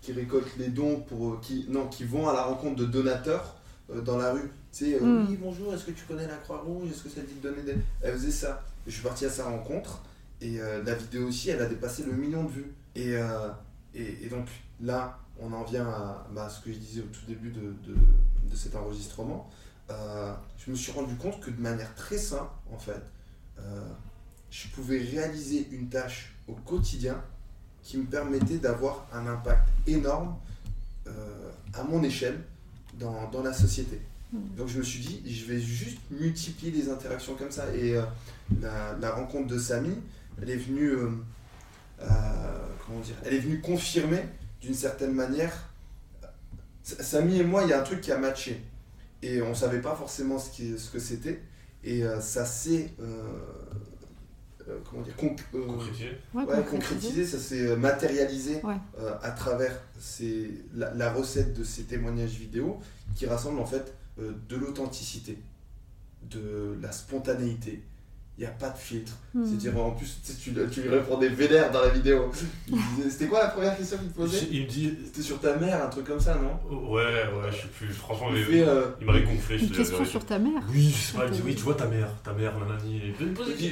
[0.00, 1.40] qui récoltent les dons pour.
[1.40, 3.56] Qui, non, qui vont à la rencontre de donateurs
[4.04, 4.50] dans la rue.
[4.72, 5.26] Tu sais, euh, Mm.
[5.28, 6.90] oui, bonjour, est-ce que tu connais la Croix-Rouge?
[6.90, 7.76] Est-ce que ça te dit de donner des?
[8.00, 8.62] Elle faisait ça.
[8.86, 10.02] Je suis parti à sa rencontre.
[10.42, 12.72] Et la vidéo aussi, elle a dépassé le million de vues.
[12.96, 13.10] Et,
[13.94, 14.46] et, et donc
[14.80, 17.94] là, on en vient à bah, ce que je disais au tout début de, de,
[18.50, 19.50] de cet enregistrement.
[19.90, 23.02] Euh, je me suis rendu compte que de manière très simple, en fait,
[23.58, 23.88] euh,
[24.50, 27.20] je pouvais réaliser une tâche au quotidien
[27.82, 30.36] qui me permettait d'avoir un impact énorme
[31.06, 32.40] euh, à mon échelle
[32.98, 34.00] dans, dans la société.
[34.32, 34.38] Mm.
[34.56, 37.74] Donc je me suis dit, je vais juste multiplier les interactions comme ça.
[37.74, 37.94] Et
[38.60, 39.96] la, la rencontre de Samy,
[40.40, 40.92] elle est venue,
[41.98, 44.22] comment dire, elle est venue confirmer
[44.60, 45.52] d'une certaine manière.
[46.82, 48.62] Samy et moi, il y a un truc qui a matché.
[49.22, 51.42] Et on savait pas forcément ce, qui- ce que c'était.
[51.84, 53.22] Et euh, ça s'est, euh,
[54.68, 56.08] euh, comment dire, conc- euh, Concrétisé.
[56.34, 56.70] Ouais, Ouais, concrétiser.
[56.70, 58.76] concrétisé, ça s'est matérialisé Ouais.
[58.98, 62.78] euh, à travers ces, la, la recette de ces témoignages vidéo
[63.14, 65.38] qui rassemblent en fait euh, de l'authenticité,
[66.30, 67.82] de la spontanéité.
[68.40, 69.12] Il n'y a pas de filtre.
[69.34, 69.44] Hmm.
[69.44, 72.32] C'est-à-dire, en plus, tu, tu, lui répondais vénère dans la vidéo.
[72.68, 74.94] Il disait- C'était quoi la première question qu'il te posait Il me dit.
[75.04, 76.58] C'était sur ta mère, un truc comme ça, non
[76.90, 77.88] Ouais, ouais, je sais plus.
[77.88, 79.58] Franchement, Il mais- fait, euh, il m'avait gonflé.
[79.58, 81.60] je Une question sur ta mère Oui, je sais pas, il me dit oui, tu
[81.64, 82.96] vois ta mère, ta mère, nanani.
[82.96, 83.14] Et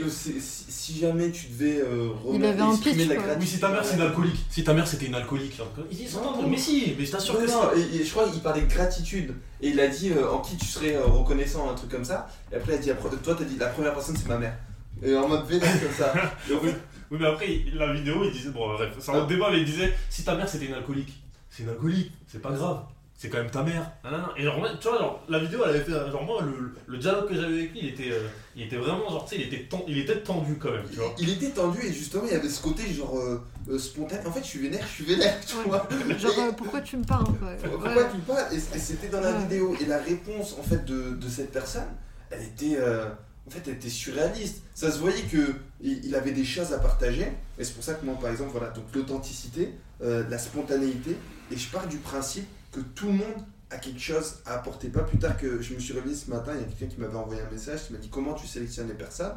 [0.02, 3.24] euh, si, si jamais tu devais euh, Il remettre- un pitch, la quoi.
[3.24, 4.46] gratitude- Oui, si ta mère c'est une alcoolique.
[4.50, 5.58] Si ta mère c'était une alcoolique.
[5.90, 6.48] Il dit Non, non, non.
[6.50, 7.96] mais si, mais je t'assure Non, que non, si.
[7.96, 9.32] et, et je crois qu'il parlait de gratitude.
[9.60, 12.28] Et il a dit euh, en qui tu serais euh, reconnaissant, un truc comme ça.
[12.52, 14.56] Et après, il a dit après- toi, t'as dit la première personne, c'est ma mère.
[15.02, 16.12] Et en mode vénère comme ça.
[16.50, 16.74] Et en fait,
[17.10, 19.60] Oui, mais après, il- la vidéo, il disait, bon, bref, c'est un autre débat, mais
[19.60, 22.82] il disait, si ta mère c'était une alcoolique, c'est une alcoolique, c'est pas grave,
[23.20, 23.90] c'est quand même ta mère.
[24.36, 27.28] Et genre, tu vois, genre, la vidéo, elle avait fait, genre, moi, le, le dialogue
[27.28, 29.64] que j'avais avec lui, il était, euh, il était vraiment, genre, tu sais, il était,
[29.68, 31.12] ten- il était tendu quand même, tu vois.
[31.18, 34.24] il était tendu et justement, il y avait ce côté genre euh, euh, spontané.
[34.24, 35.64] En fait, je suis vénère, je suis vénère, tu Ouais.
[35.66, 35.88] vois.
[36.18, 38.06] Genre, Et- pourquoi tu me parles quoi Pourquoi Ouais.
[38.14, 38.46] tu parles?
[38.52, 39.38] Et, et c'était dans la Ouais.
[39.40, 39.74] vidéo.
[39.80, 41.88] Et la réponse en fait de, de cette personne,
[42.30, 43.06] elle était, euh,
[43.48, 44.62] en fait, elle était surréaliste.
[44.74, 47.26] Ça se voyait que il il avait des choses à partager.
[47.58, 51.16] Et c'est pour ça que moi, par exemple, voilà, donc l'authenticité, euh, la spontanéité.
[51.50, 52.46] Et je pars du principe
[52.78, 54.88] que tout le monde a quelque chose à apporter.
[54.88, 57.00] Pas plus tard que je me suis réveillé ce matin, il y a quelqu'un qui
[57.00, 59.34] m'avait envoyé un message qui m'a dit comment tu sélectionnes les personnes?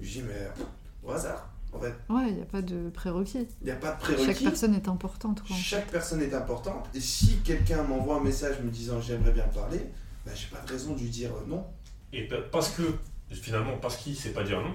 [0.00, 0.48] Je lui ai dit mais
[1.02, 1.48] au hasard.
[1.72, 3.46] En fait, Ouais, il n'y a pas de prérequis.
[3.60, 4.44] il n'y a pas de Chaque prérequis.
[4.44, 5.54] personne est importante quoi.
[5.56, 9.80] Chaque personne est importante et si quelqu'un m'envoie un message me disant j'aimerais bien parler,
[10.26, 11.64] ben, j'ai pas de raison de lui dire euh, non.
[12.12, 12.82] Et pa- parce que,
[13.30, 14.74] finalement, parce qu'il sait pas dire non,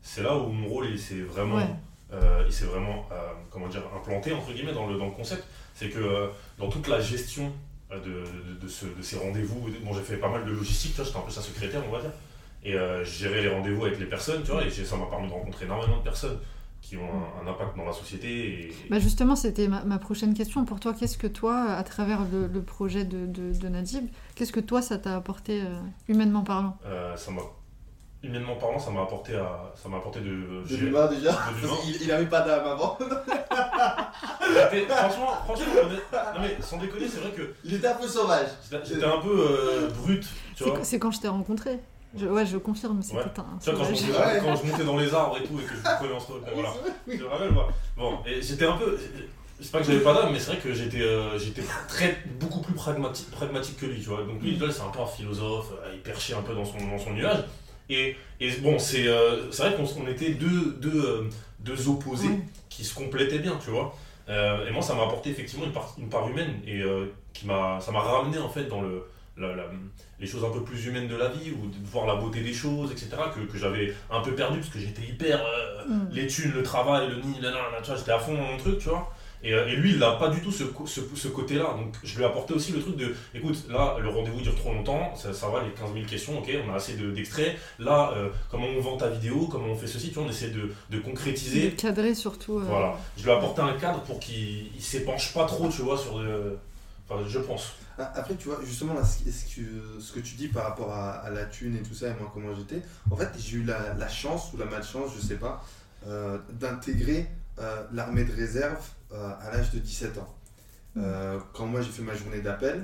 [0.00, 1.68] c'est là où mon rôle, il s'est vraiment, Ouais.
[2.12, 3.16] Euh, il s'est vraiment, euh,
[3.50, 5.44] comment dire, implanté, entre guillemets, dans le, dans le concept.
[5.74, 7.52] C'est que euh, dans toute la gestion
[7.92, 10.94] euh, de, de, de ce- de ces rendez-vous, bon, j'ai fait pas mal de logistique,
[10.96, 12.12] j'étais un peu sa secrétaire, on va dire.
[12.62, 15.28] Et euh, je gérais les rendez-vous avec les personnes, tu vois, et ça m'a permis
[15.28, 16.38] de rencontrer énormément de personnes
[16.82, 18.28] qui ont un, un impact dans la société.
[18.68, 20.92] Et, Bah justement, c'était ma, ma prochaine question pour toi.
[20.98, 24.82] Qu'est-ce que toi, à travers le, le projet de, de, de Nadib, qu'est-ce que toi
[24.82, 26.76] ça t'a apporté euh, humainement parlant?
[26.86, 27.42] Euh, ça m'a,
[28.22, 30.26] humainement parlant, ça m'a apporté, à, ça m'a apporté de.
[30.62, 31.30] De gérer- l'humain déjà.
[31.32, 31.74] de l'humain.
[31.86, 32.98] il, il avait pas d'âme avant.
[34.72, 35.64] J'étais- franchement, franchement,
[36.34, 38.48] non mais sans déconner, c'est vrai que Il était un peu sauvage.
[38.84, 40.78] j'étais un peu euh, brut, tu C'est vois.
[40.82, 41.78] C'est quand je t'ai rencontré.
[42.16, 43.22] Je, ouais, je confirme, c'était Ouais.
[43.24, 44.40] un Tu vois, quand je, montais, Ouais.
[44.42, 46.40] quand je montais dans les arbres et tout, et que je vous prenais en bon,
[46.54, 46.68] voilà.
[47.06, 47.68] Je te rappelle, moi.
[47.96, 48.98] Bon, et j'étais un peu.
[49.60, 52.60] C'est pas que j'avais pas d'âme, mais c'est vrai que j'étais euh, j'étais très, beaucoup
[52.62, 54.22] plus pragmatique, pragmatique que lui, tu vois.
[54.24, 56.78] Donc lui, là, c'est un peu un philosophe, euh, il perchait un peu dans son,
[56.78, 57.44] dans son nuage.
[57.90, 61.22] Et, et bon, c'est euh, vrai qu'on on était deux, deux, euh,
[61.60, 62.28] deux opposés
[62.68, 63.94] qui se complétaient bien, tu vois.
[64.28, 66.82] Euh, et moi, ça m'a apporté effectivement une part, une part humaine et
[67.32, 69.02] qui m'a, ça m'a ramené en fait dans le,
[69.36, 69.64] la- la-
[70.20, 72.52] les choses un peu plus humaines de la vie ou de voir la beauté des
[72.52, 73.08] choses, etc.
[73.34, 76.08] que, que j'avais un peu perdu parce que j'étais hyper euh, Mm.
[76.12, 78.88] les thunes, le travail, le nid, tu vois, j'étais à fond dans mon truc, tu
[78.90, 79.12] vois.
[79.42, 81.74] Et, euh, et lui, il n'a pas du tout ce, ce, ce côté-là.
[81.78, 84.72] Donc, je lui ai apporté aussi le truc de écoute, là, le rendez-vous dure trop
[84.74, 87.56] longtemps, ça, ça va, les 15 000 questions, ok, on a assez de- d'extraits.
[87.78, 90.50] là, euh, comment on vend ta vidéo, comment on fait ceci, tu vois, on essaie
[90.50, 91.70] de, de concrétiser.
[91.72, 92.58] Cadré surtout.
[92.58, 92.96] euh, Voilà.
[93.16, 96.18] Je lui ai apporté un cadre pour qu'il il s'épanche pas trop, tu vois, sur.
[96.18, 96.58] le-
[97.12, 97.72] Enfin, je pense.
[97.98, 99.62] Ah, Après, tu vois, justement, là, ce, que,
[100.00, 102.30] ce que tu dis par rapport à, à la thune et tout ça, et moi,
[102.32, 105.64] comment j'étais, en fait, j'ai eu la, la chance ou la malchance, je sais pas,
[106.06, 107.26] euh, d'intégrer
[107.58, 108.78] euh, l'armée de réserve
[109.12, 110.34] à l'âge de 17 ans.
[110.96, 112.82] Euh, quand moi, j'ai fait ma journée d'appel,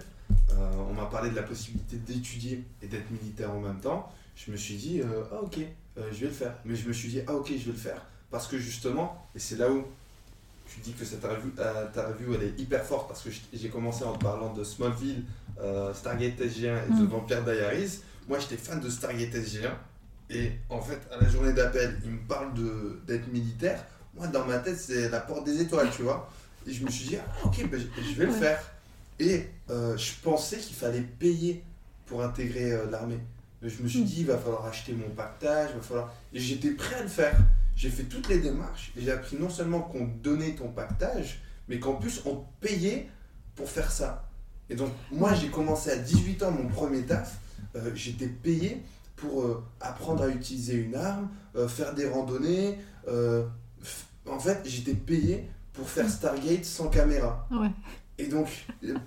[0.53, 4.13] euh, on m'a parlé de la possibilité d'étudier et d'être militaire en même temps.
[4.37, 5.59] Je me suis dit, euh, ah ok,
[5.99, 6.55] euh, je vais le faire.
[6.65, 8.03] Mais je me suis dit, ah ok, je vais le faire.
[8.31, 9.85] Parce que justement, et c'est là où
[10.69, 14.13] tu dis que cette euh, review elle est hyper forte parce que j'ai commencé en
[14.15, 15.23] te parlant de Smallville,
[15.61, 17.07] euh, Stargate SG1 et de Mm.
[17.07, 18.01] Vampire Diaries.
[18.29, 19.71] Moi j'étais fan de Stargate SG1
[20.29, 23.85] et en fait à la journée d'appel il me parle de- d'être militaire.
[24.17, 26.31] Moi dans ma tête c'est la porte des étoiles tu vois.
[26.67, 28.39] Et je me suis dit ah ok ben, je- vais le Ouais.
[28.39, 28.61] faire.
[29.19, 31.63] Et euh, je pensais qu'il fallait payer
[32.07, 33.19] pour intégrer euh, l'armée.
[33.63, 34.05] Mais Je me suis Mm.
[34.05, 36.15] dit il va falloir acheter mon pactage, il va falloir...
[36.33, 37.37] Et j'étais prêt à le faire.
[37.75, 41.79] j'ai fait toutes les démarches et j'ai appris non seulement qu'on donnait ton pactage, mais
[41.79, 43.09] qu'en plus on payait
[43.55, 44.29] pour faire ça.
[44.69, 47.37] Et donc, moi, j'ai commencé à 18 ans mon premier taf.
[47.77, 48.83] euh, J'étais payé
[49.15, 52.79] pour euh, apprendre à utiliser une arme, euh, faire des randonnées.
[54.29, 57.47] En fait, j'étais payé pour faire Stargate sans caméra.
[57.51, 57.71] Ouais.
[58.19, 58.49] Et donc,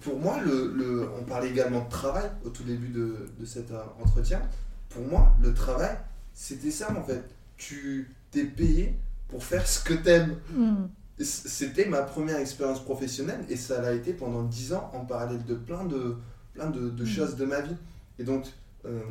[0.02, 3.72] pour moi, le, le- on parlait également de travail au tout début de, de cet
[3.72, 4.42] euh, entretien.
[4.90, 5.98] Pour moi, le travail,
[6.34, 7.24] c'était ça en fait.
[7.58, 8.96] Tu t'es payé
[9.28, 10.36] pour faire ce que t'aimes.
[10.54, 10.86] Hmm.
[11.22, 15.56] C'était ma première expérience professionnelle et ça l'a été pendant 10 ans en parallèle de
[15.56, 16.16] plein de,
[16.54, 17.10] plein de, de Mhm.
[17.10, 17.76] choses de ma vie.
[18.20, 18.46] Et donc,
[18.86, 19.02] euh,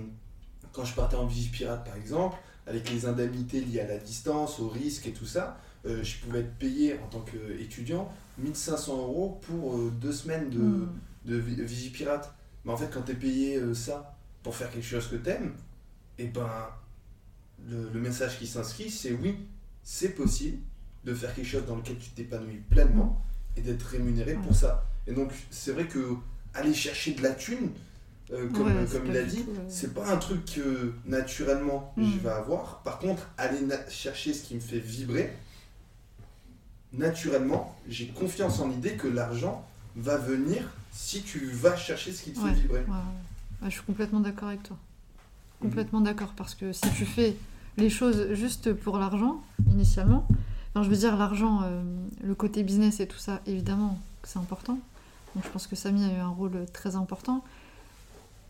[0.72, 2.36] quand je partais en Vigipirate par exemple,
[2.66, 6.40] avec les indemnités liées à la distance, au risque et tout ça, euh, je pouvais
[6.40, 10.88] être payé en tant qu'étudiant 1500 euros pour euh, deux semaines de, Hmm.
[11.24, 12.32] de vi- Vigipirate.
[12.64, 15.30] Mais en fait, quand tu es payé euh, ça pour faire quelque chose que tu
[15.30, 15.52] aimes,
[16.18, 16.48] et ben,
[17.68, 19.36] le, le message qui s'inscrit, c'est oui,
[19.82, 20.58] c'est possible
[21.04, 23.22] de faire quelque chose dans lequel tu t'épanouis pleinement
[23.56, 24.84] et d'être rémunéré pour ça.
[25.06, 26.14] Et donc, c'est vrai que
[26.54, 27.70] aller chercher de la thune,
[28.32, 32.04] euh, comme, Ouais, comme il a dit, euh, c'est pas un truc que naturellement Mm.
[32.12, 32.82] je vais avoir.
[32.82, 33.58] Par contre, aller
[33.88, 35.32] chercher ce qui me fait vibrer,
[36.92, 39.64] naturellement, j'ai confiance en l'idée que l'argent
[39.96, 40.62] va venir
[40.92, 42.80] si tu vas chercher ce qui te Ouais, fait vibrer.
[42.80, 43.62] ouais, ouais.
[43.62, 44.76] Ouais, je suis complètement d'accord avec toi.
[45.60, 45.68] Mhm.
[45.70, 47.36] Complètement d'accord, parce que si tu fais
[47.76, 50.26] les choses juste pour l'argent, initialement,
[50.74, 51.82] enfin, je veux dire, l'argent, euh,
[52.22, 54.78] le côté business et tout ça, évidemment, c'est important.
[55.34, 57.44] Donc je pense que Samy a eu un rôle très important.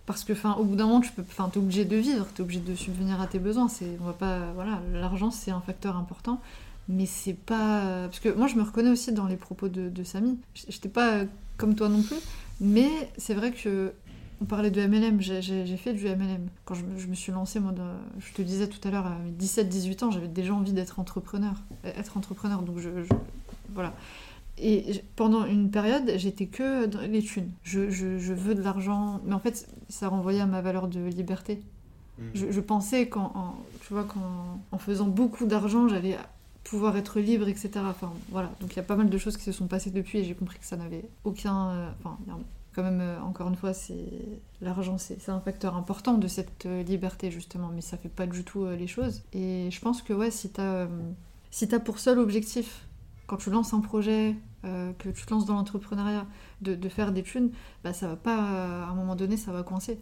[0.07, 2.45] Parce que, enfin, au bout d'un moment, tu peux, es obligé de vivre, tu es
[2.45, 3.69] obligé de subvenir à tes besoins.
[3.69, 6.41] C'est, on va pas, voilà, l'argent c'est un facteur important,
[6.89, 10.05] mais c'est pas, parce que moi je me reconnais aussi dans les propos de, de
[10.05, 10.39] Samy.
[10.55, 11.25] J'étais pas euh,
[11.57, 12.17] comme toi non plus,
[12.61, 13.93] mais c'est vrai que
[14.41, 15.43] on parlait de MLM, j'ai-
[15.77, 16.47] fait du MLM.
[16.65, 17.75] Quand je, me- je me suis lancée, moi,
[18.21, 21.55] je te disais tout à l'heure, à mes 17-18 ans, j'avais déjà envie d'être entrepreneur.
[21.85, 22.89] euh, Être entrepreneur, donc je.
[23.03, 23.15] je-
[23.75, 23.93] voilà.
[24.57, 27.51] Et pendant une période, j'étais que dans les thunes.
[27.65, 31.01] Je, je- je veux de l'argent, mais en fait, ça renvoyait à ma valeur de
[31.01, 31.61] liberté.
[32.19, 32.23] Mm.
[32.35, 36.17] Je, je pensais qu'en en, tu vois, qu'en en faisant beaucoup d'argent, j'allais
[36.69, 37.71] pouvoir être libre, etc.
[37.89, 38.51] Enfin, voilà.
[38.61, 40.35] Donc il y a pas mal de choses qui se sont passées depuis et j'ai
[40.35, 41.71] compris que ça n'avait aucun.
[41.71, 42.19] euh, Enfin,
[42.75, 46.83] quand même, euh, encore une fois, c'est l'argent, c'est un facteur important de cette euh,
[46.83, 49.23] liberté justement, mais ça fait pas du tout les choses.
[49.33, 50.87] Et je pense que ouais, si t'as
[51.51, 52.87] si t'as pour seul objectif
[53.27, 56.27] quand tu lances un projet, que tu te lances dans l'entrepreneuriat,
[56.63, 57.51] de, faire des thunes,
[57.85, 60.01] bah ça va pas, à un moment donné, ça va coincer.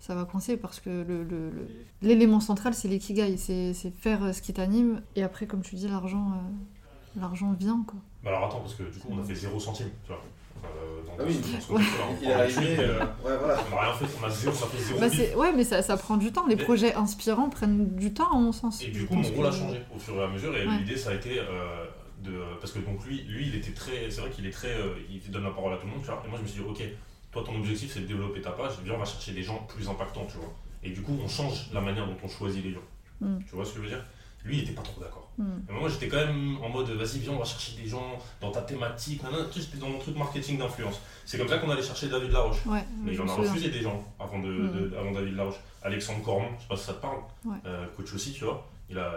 [0.00, 1.68] Ça va coincer parce que le- le- le-
[2.02, 5.02] l'élément central, c'est l'ikigai, c'est c'est faire euh, ce qui t'anime.
[5.16, 7.98] Et après, comme tu dis, l'argent euh, l'argent vient, quoi.
[8.22, 10.22] Bah alors attends, parce que du coup, on a fait 0 centime, tu vois.
[10.64, 11.40] Euh, dans Ah oui.
[11.70, 11.82] Ouais.
[12.22, 13.56] Il est arrivé, là-dessus, mais, euh, euh, ouais, voilà.
[13.70, 15.18] On n'a rien fait, on a, zéro, on a fait zéro Bah, bif.
[15.18, 16.46] c'est- ouais, mais ça, ça prend du temps.
[16.46, 18.82] Les Mais- projets inspirants prennent du temps, à mon sens.
[18.82, 20.56] Et du coup, mon rôle a changé au fur et à mesure.
[20.56, 20.78] Et Ouais.
[20.78, 21.84] l'idée, ça a été euh,
[22.24, 22.32] de.
[22.60, 24.10] Parce que donc lui, lui, il était très.
[24.10, 24.68] C'est vrai qu'il est très.
[24.74, 26.22] euh, il donne la parole à tout le monde, tu vois.
[26.24, 26.82] Et moi, je me suis dit, ok,
[27.30, 28.72] toi, ton objectif, c'est de développer ta page.
[28.84, 30.52] Viens, on va chercher des gens plus impactants, tu vois.
[30.82, 32.86] Et du coup, on change la manière dont on choisit les gens.
[33.20, 33.38] Mm.
[33.48, 34.04] Tu vois ce que je veux dire?
[34.44, 35.28] Lui, il était pas trop d'accord.
[35.68, 38.50] Et moi, j'étais quand même en mode, vas-y, viens, on va chercher des gens dans
[38.50, 39.22] ta thématique.
[39.52, 41.00] Tu j'étais dans mon truc marketing d'influence.
[41.24, 42.66] C'est comme ça qu'on allait chercher David Laroche.
[42.66, 45.54] Ouais, Mais il en a refusé des gens avant, de, de- avant David Laroche.
[45.82, 47.56] Alexandre Cormon, je sais pas si ça te parle, Ouais.
[47.66, 48.66] Euh, coach aussi, tu vois.
[48.90, 49.12] Il, a,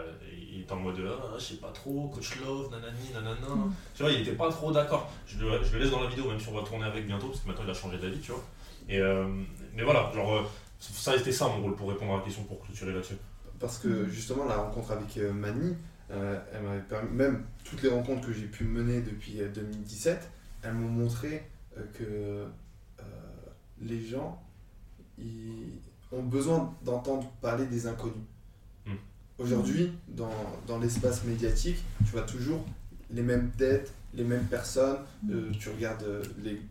[0.51, 3.55] il est en mode ah, je sais pas trop, coach love, nanani, nanana.
[3.55, 3.73] Mhm.
[3.95, 5.09] Tu vois, il était pas trop d'accord.
[5.25, 7.27] Je le, je le laisse dans la vidéo, même si on va tourner avec bientôt,
[7.27, 8.43] parce que maintenant il a changé d'avis, tu vois.
[8.89, 9.25] Et, euh,
[9.75, 10.43] mais voilà, genre, euh,
[10.79, 13.17] ça été ça mon rôle pour répondre à la question, pour clôturer là-dessus.
[13.59, 15.75] Parce que justement, la rencontre avec euh, Mani,
[16.11, 20.29] euh, elle m'avait permis, même toutes les rencontres que j'ai pu mener depuis euh, 2017,
[20.63, 21.43] elles m'ont montré
[21.93, 22.45] que euh,
[23.79, 24.41] les gens
[25.17, 25.79] ils
[26.11, 28.25] ont besoin d'entendre parler des inconnus.
[29.41, 29.43] Mm.
[29.43, 30.29] Aujourd'hui, dans,
[30.67, 32.65] dans l'espace médiatique, tu vois toujours
[33.11, 34.97] les mêmes têtes, les mêmes personnes.
[35.29, 36.61] Euh, tu regardes euh, les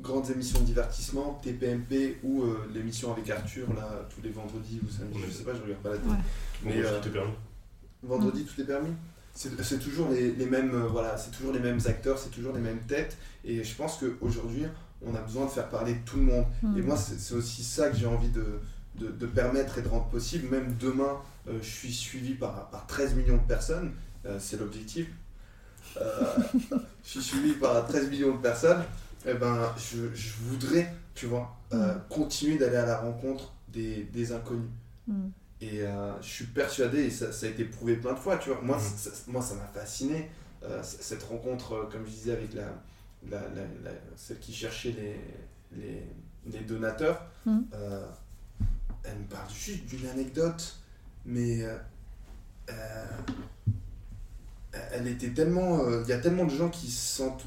[0.00, 4.90] grandes émissions de divertissement, TPMP ou euh, l'émission avec Arthur, là, tous les vendredis ou
[4.90, 6.10] samedis, je sais pas, je regarde pas la télé.
[6.10, 6.16] Ouais.
[6.62, 7.32] Bon, Mais, euh, tout est permis.
[8.02, 8.92] Vendredi, tout est permis.
[9.34, 12.60] C'est toujours les, les mêmes, euh, voilà, c'est toujours les mêmes acteurs, c'est toujours les
[12.60, 13.16] mêmes têtes.
[13.44, 14.64] Et je pense qu'aujourd'hui,
[15.02, 16.46] on a besoin de faire parler tout le monde.
[16.62, 16.76] Hmm.
[16.76, 18.44] Et moi, c'est aussi ça que j'ai envie de,
[18.96, 20.48] de, de permettre et de rendre possible.
[20.50, 21.18] Même demain,
[21.48, 23.92] euh, je suis suivi par, par 13 millions de personnes.
[24.26, 25.08] Euh, c'est l'objectif.
[25.96, 26.24] Euh,
[27.04, 28.82] je suis suivi par 13 millions de personnes.
[29.26, 34.32] Et ben, je, je voudrais, tu vois, euh, continuer d'aller à la rencontre des, des
[34.32, 34.70] inconnus.
[35.06, 35.28] Hmm.
[35.62, 35.82] Et
[36.22, 38.62] je suis persuadé, et ça, ça a été prouvé plein de fois, tu vois.
[38.62, 38.82] Moi, Mhm.
[38.96, 40.30] ça, moi, ça m'a fasciné,
[40.82, 42.62] cette rencontre, comme je disais, avec la,
[43.30, 45.20] la, la- la- celle qui cherchait les,
[45.78, 46.02] les,
[46.50, 47.20] les donateurs.
[49.04, 50.76] Euh, elle me parle juste d'une anecdote,
[51.24, 51.76] mais euh,
[52.70, 53.06] euh,
[54.92, 55.88] elle était tellement.
[56.02, 57.46] Il y a tellement de gens qui se sentent.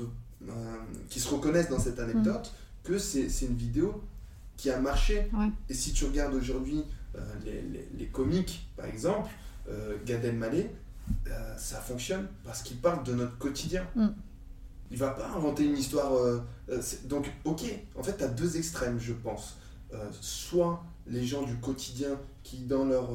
[1.10, 4.04] qui se reconnaissent dans cette anecdote que c'est une vidéo
[4.58, 5.30] qui a marché.
[5.70, 6.84] Et si tu regardes aujourd'hui
[7.46, 9.30] les, les, les, comiques, par exemple,
[10.06, 10.70] Gad Elmaleh,
[11.58, 13.88] ça fonctionne parce qu'il parle de notre quotidien.
[13.96, 14.08] Mm.
[14.92, 16.12] Il va pas inventer une histoire.
[17.06, 17.64] donc, ok,
[17.96, 19.58] en fait, tu as deux extrêmes, je pense.
[20.20, 23.10] soit les gens du quotidien qui, dans leur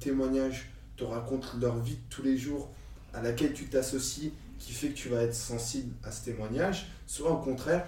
[0.00, 2.70] témoignage, te racontent leur vie de tous les jours
[3.14, 7.30] à laquelle tu t'associes, qui fait que tu vas être sensible à ce témoignage, soit
[7.30, 7.86] au contraire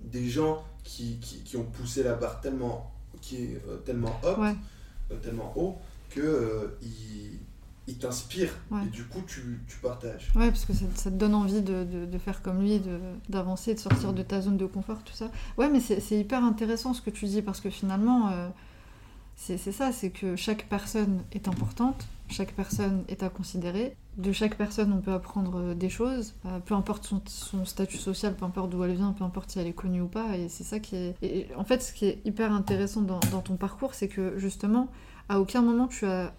[0.00, 4.56] des gens qui, qui, ont poussé la barre tellement, qui est, euh, tellement haute,
[5.10, 5.78] euh, tellement haut,
[6.10, 6.78] que euh,
[7.86, 8.50] il, t'inspire
[8.84, 10.30] et du coup tu, tu, partages.
[10.34, 12.80] Ouais, parce que ça, ça te donne envie de, de, de faire comme lui,
[13.28, 15.30] d'avancer, de, sortir de ta zone de confort, tout ça.
[15.58, 18.30] Ouais, mais c'est hyper intéressant ce que tu dis parce que finalement,
[19.36, 23.96] c'est ça, c'est que chaque personne est importante, chaque personne est à considérer.
[24.16, 28.36] De chaque personne, on peut apprendre euh, des choses, euh, peu importe son, statut social,
[28.36, 30.36] peu importe d'où elle vient, peu importe si elle est connue ou pas.
[30.36, 31.16] Et c'est ça qui est.
[31.22, 34.88] Et en fait, ce qui est hyper intéressant dans, ton parcours, c'est que justement,
[35.28, 36.34] à aucun moment tu as,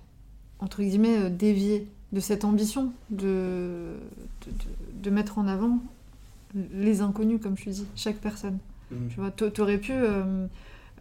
[0.64, 3.96] entre guillemets, euh, dévié de cette ambition de,
[5.02, 5.80] de, mettre en avant
[6.74, 8.60] les inconnus, comme tu dis, chaque personne.
[8.92, 8.96] Mmh.
[9.10, 9.94] Tu vois, t'aurais pu.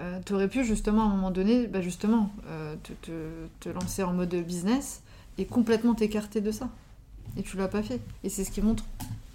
[0.01, 3.13] Euh, tu aurais pu justement à un moment donné, bah justement, euh, te,
[3.61, 5.03] te, lancer en mode business
[5.37, 6.71] et complètement t'écarter de ça.
[7.37, 8.01] Et tu l'as pas fait.
[8.25, 8.85] Et c'est ce qui montre,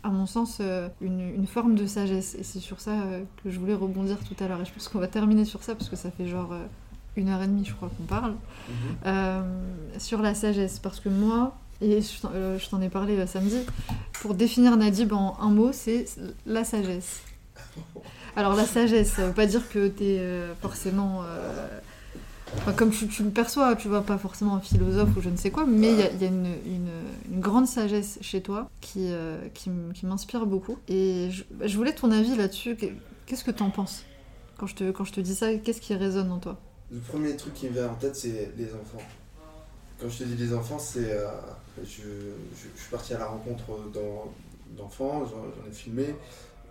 [0.04, 2.36] à mon sens, euh, une, une, forme de sagesse.
[2.36, 2.96] Et c'est sur ça
[3.44, 4.62] que je voulais rebondir tout à l'heure.
[4.62, 6.54] Et je pense qu'on va terminer sur ça parce que ça fait genre
[7.18, 8.36] une heure et demie, je crois, qu'on parle.
[8.70, 10.00] Mhm.
[10.00, 10.80] sur la sagesse.
[10.80, 13.60] Parce que moi, et je t'en ai parlé samedi,
[14.14, 16.06] pour définir Nadib en un mot, c'est
[16.46, 17.22] la sagesse.
[18.36, 21.24] Alors la sagesse, ça veut pas dire que tu es euh, forcément...
[21.24, 21.68] Euh,
[22.78, 25.66] comme tu, le perçois, tu vois, pas forcément un philosophe ou je ne sais quoi,
[25.66, 29.70] mais il y a, une, grande sagesse chez toi qui, euh, qui,
[30.06, 30.78] m'inspire beaucoup.
[30.88, 32.78] Et je, voulais ton avis là-dessus.
[33.26, 34.06] Qu'est-ce que tu en penses?
[34.58, 36.58] Quand je, te, quand je te dis ça Qu'est-ce qui résonne en toi?
[36.92, 39.04] Le premier truc qui me vient en tête, c'est les enfants.
[40.00, 41.18] Quand je te dis les enfants, c'est.
[41.78, 43.64] je, je, suis parti à la rencontre
[44.78, 46.16] d'enfants, j'en ai filmé.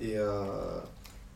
[0.01, 0.17] Et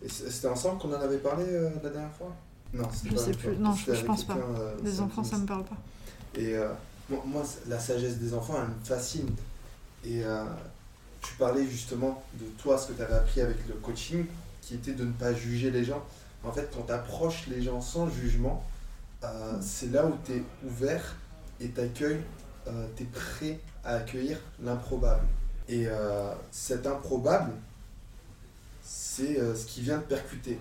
[0.09, 2.35] c'était ensemble qu'on en avait parlé euh, la dernière fois?
[2.73, 3.57] Non, Je sais plus.
[3.57, 4.37] Non, je, pense pas.
[4.37, 5.77] Euh, les enfants, ça me parle pas.
[6.37, 6.69] Et euh,
[7.27, 9.29] moi, la sagesse des enfants, elle me fascine.
[10.05, 10.23] Et
[11.21, 14.25] tu parlais justement de toi, ce que tu avais appris avec le coaching,
[14.63, 16.03] qui était de ne pas juger les gens.
[16.45, 18.65] En fait, quand tu approches les gens sans jugement,
[19.23, 19.61] mm.
[19.61, 21.17] c'est là où tu es ouvert
[21.61, 22.23] et tu accueilles,
[22.97, 25.27] tu es prêt à accueillir l'improbable.
[25.69, 25.87] Et
[26.51, 27.53] cet improbable,
[28.91, 30.59] c'est euh, ce qui vient de percuter.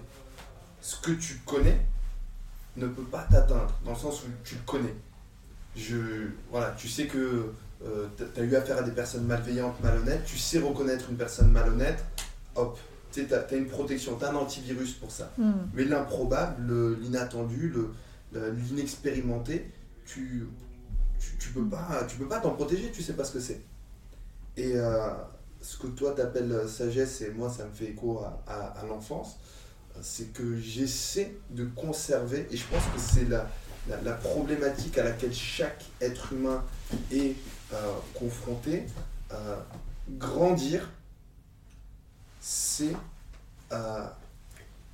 [0.81, 1.79] Ce que tu connais
[2.77, 4.95] ne peut pas t'atteindre, dans le sens où tu le connais.
[5.75, 7.51] Je, voilà, tu sais que
[7.83, 11.51] euh, tu as eu affaire à des personnes malveillantes, malhonnêtes, tu sais reconnaître une personne
[11.51, 12.03] malhonnête,
[12.55, 12.77] hop,
[13.11, 15.31] tu as, une protection, tu as un antivirus pour ça.
[15.37, 15.51] Hmm.
[15.73, 17.73] Mais l'improbable, l'inattendu,
[18.33, 19.71] l'inexpérimenté,
[20.05, 20.47] tu,
[21.39, 23.61] tu, peux pas tu peux pas t'en protéger, tu sais pas ce que c'est.
[24.57, 25.13] Et euh,
[25.61, 29.39] ce que toi t'appelles sagesse et moi ça me fait écho à, l'enfance,
[30.01, 33.49] c'est que j'essaie de conserver, et je pense que c'est la,
[34.03, 36.63] la, problématique à laquelle chaque être humain
[37.11, 37.35] est
[37.73, 38.85] euh, confronté,
[39.31, 39.57] euh,
[40.17, 40.89] grandir,
[42.39, 42.95] c'est
[43.71, 44.07] euh,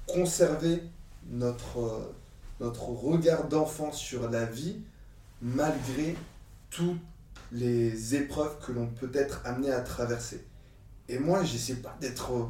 [0.08, 0.84] conserver
[1.30, 2.14] notre,
[2.60, 4.78] notre regard d'enfant sur la vie
[5.42, 6.16] malgré
[6.70, 7.00] toutes
[7.52, 10.46] les épreuves que l'on peut être amené à traverser.
[11.08, 12.50] Et moi, j'essaie pas d'être.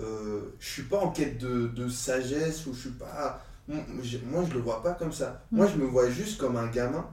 [0.00, 3.42] Euh, je suis pas en quête de, de, sagesse ou je suis pas.
[3.68, 5.42] Moi, je le vois pas comme ça.
[5.50, 5.56] Mm.
[5.56, 7.06] Moi, je me vois juste comme un gamin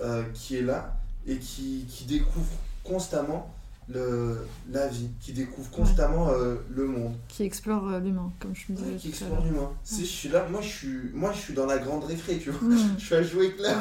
[0.00, 0.96] euh, qui est là
[1.26, 2.52] et qui, qui découvre
[2.84, 3.54] constamment
[3.88, 7.14] le, la vie, qui découvre constamment euh, le monde.
[7.28, 8.96] Qui explore euh, l'humain, comme je me disais.
[8.96, 9.70] qui explore l'humain.
[9.84, 12.50] Si je suis là, moi je suis, moi, je suis dans la grande récré, tu
[12.50, 12.68] vois.
[12.68, 12.94] Mm.
[12.98, 13.76] je suis à jouer avec là.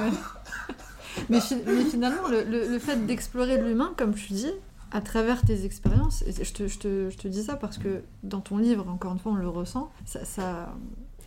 [1.29, 4.51] mais, mais, finalement, le, le, le fait d'explorer l'humain, comme tu dis,
[4.91, 8.01] à travers tes expériences, et je te, je, te, je te, dis ça parce que
[8.23, 10.73] dans ton livre, encore une fois, on le ressent, ça, ça,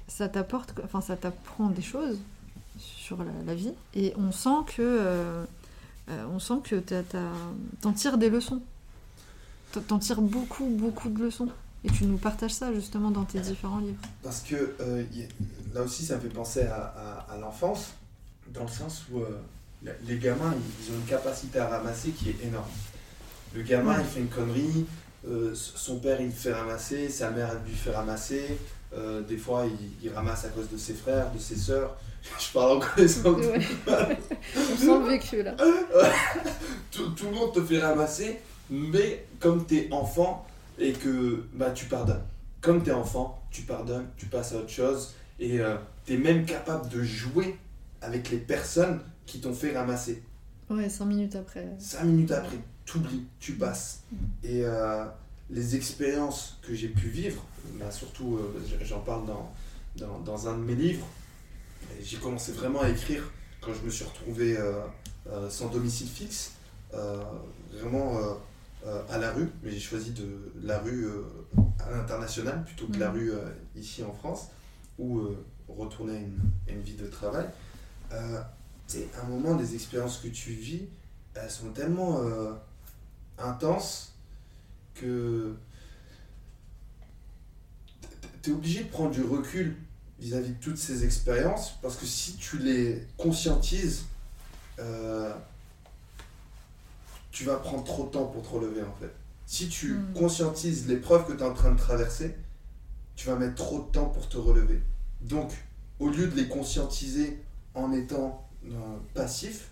[0.09, 2.19] ça t'apporte, enfin ça t'apprend des choses
[2.79, 5.45] sur la, vie, et on sent que, euh,
[6.11, 6.83] euh, on sent que
[7.81, 8.63] t'en tires des leçons,
[9.89, 11.49] t'en tires beaucoup, beaucoup de leçons.
[11.83, 14.03] Et tu nous partages ça justement dans tes différents livres.
[14.23, 15.03] Parce que euh,
[15.73, 17.93] là aussi, ça me fait penser à, l'enfance,
[18.53, 19.21] dans le sens où
[19.83, 22.69] les gamins, ils ont une capacité à ramasser qui est énorme.
[23.55, 24.87] Le gamin, il fait une connerie,
[25.29, 28.59] euh, son père, il le fait ramasser, sa mère, elle lui fait ramasser.
[28.93, 29.65] Euh, des fois,
[30.03, 31.97] il, ramasse à cause de ses frères, de ses sœurs.
[32.39, 33.47] Je parle en connaissance.
[33.47, 34.19] Ouais.
[34.57, 35.55] On sent vécu là.
[36.91, 38.41] tout, le monde te fait ramasser
[38.71, 40.47] Mais comme t'es enfant
[40.79, 42.23] et que bah, tu pardonnes.
[42.61, 45.63] Comme t'es enfant, tu pardonnes, tu passes à autre chose et tu
[46.05, 47.57] t'es même capable de jouer
[48.03, 50.23] avec les personnes qui t'ont fait ramasser.
[50.69, 51.67] Ouais, cinq minutes après.
[51.79, 54.03] Cinq minutes après, t'oublies, tu passes.
[54.13, 54.17] Mm.
[54.45, 55.05] Et euh,
[55.51, 57.43] les expériences que j'ai pu vivre,
[57.75, 59.53] bah, surtout euh, j'en parle dans,
[59.97, 61.07] dans, dans, un de mes livres,
[62.03, 66.53] j'ai commencé vraiment à écrire quand je me suis retrouvé euh, sans domicile fixe,
[67.73, 68.19] vraiment
[69.09, 71.07] à la rue, mais j'ai choisi de la rue
[71.79, 73.15] à l'international plutôt que la mm.
[73.15, 73.33] rue
[73.77, 74.49] ici en France,
[74.99, 75.21] où
[75.69, 77.47] retourner à une, à une vie de travail
[78.91, 80.89] c'est un moment, des expériences que tu vis,
[81.35, 82.55] elles sont tellement euh,
[83.39, 84.17] intenses
[84.95, 85.55] que
[88.43, 89.77] tu es obligé de prendre du recul
[90.21, 94.05] vis-à-vis de toutes ces expériences parce que si tu les conscientises,
[94.79, 95.35] euh,
[97.31, 99.13] tu vas prendre trop de temps pour te relever en fait.
[99.47, 100.13] Si tu hmm.
[100.15, 102.37] conscientises l'épreuve que tu es en train de traverser,
[103.17, 104.81] tu vas mettre trop de temps pour te relever.
[105.21, 105.53] Donc,
[105.99, 107.43] au lieu de les conscientiser
[107.75, 108.47] en étant
[109.15, 109.69] passif,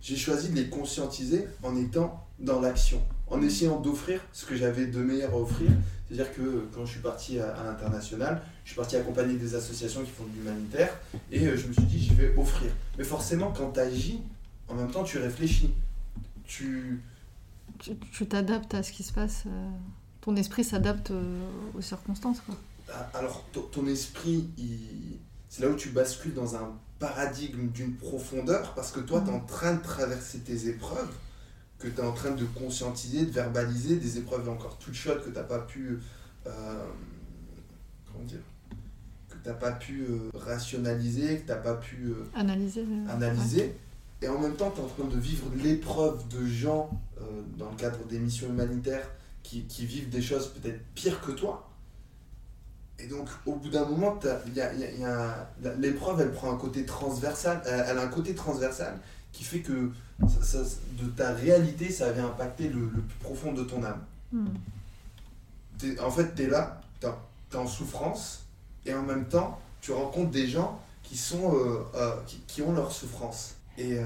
[0.00, 3.00] j'ai choisi de les conscientiser en étant dans l'action,
[3.32, 5.70] en essayant d'offrir ce que j'avais de meilleur à offrir.
[6.06, 10.10] C'est-à-dire que quand je suis parti à, l'international, je suis parti accompagner des associations qui
[10.10, 10.94] font de l'humanitaire
[11.30, 12.70] et euh, je me suis dit, je vais offrir.
[12.98, 14.20] Mais forcément, quand tu agis,
[14.68, 15.72] en même temps, tu réfléchis.
[16.46, 17.00] Tu
[18.12, 19.44] tu t'adaptes à ce qui se passe.
[19.46, 19.70] Euh,
[20.20, 21.40] ton esprit s'adapte euh,
[21.74, 22.40] aux circonstances.
[22.40, 22.54] Quoi.
[22.92, 24.50] Ah, alors, ton esprit,
[25.48, 29.34] c'est là où tu bascules dans un paradigme d'une profondeur parce que toi, tu es
[29.34, 31.12] en train de traverser tes épreuves,
[31.82, 35.30] que tu es en train de conscientiser, de verbaliser des épreuves encore toutes chaudes que
[35.30, 35.98] tu n'as pas pu.
[36.46, 36.50] Euh,
[38.10, 38.40] comment dire
[39.28, 42.06] Que tu pas pu euh, rationaliser, que tu n'as pas pu.
[42.06, 42.84] Euh, analyser.
[43.08, 43.74] analyser.
[44.20, 46.90] Et en même temps, tu es en train de vivre l'épreuve de gens
[47.58, 49.08] dans le cadre des missions humanitaires
[49.42, 51.68] qui, qui vivent des choses peut-être pires que toi
[53.02, 54.18] et donc, au bout d'un moment,
[55.78, 57.60] l'épreuve, elle prend un côté transversal.
[57.66, 58.96] Elle, a un côté transversal
[59.32, 59.90] qui fait que
[60.20, 64.04] de ta réalité, ça vient impacter le, plus profond de ton âme.
[64.32, 64.46] Hmm.
[66.00, 68.46] en fait, tu es là, tu es, en souffrance,
[68.86, 72.92] et en même temps, tu rencontres des gens qui, sont, euh, euh, qui, ont leur
[72.92, 73.56] souffrance.
[73.76, 74.04] Et euh,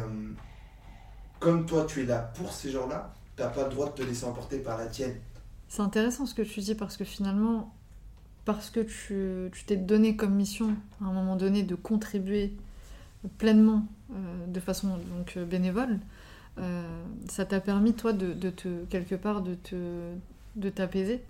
[1.38, 4.02] comme toi, tu es là pour ces gens-là, tu n'as pas le droit de te
[4.02, 5.16] laisser emporter par la tienne.
[5.68, 7.74] C'est intéressant ce que tu dis parce que finalement,
[8.44, 12.56] parce que tu t'es donné comme mission à un moment donné de contribuer
[13.38, 15.98] pleinement euh, de façon donc euh, bénévole,
[16.58, 16.82] euh,
[17.28, 19.76] ça t'a permis toi de, te quelque part de te
[20.56, 21.22] de t'apaiser?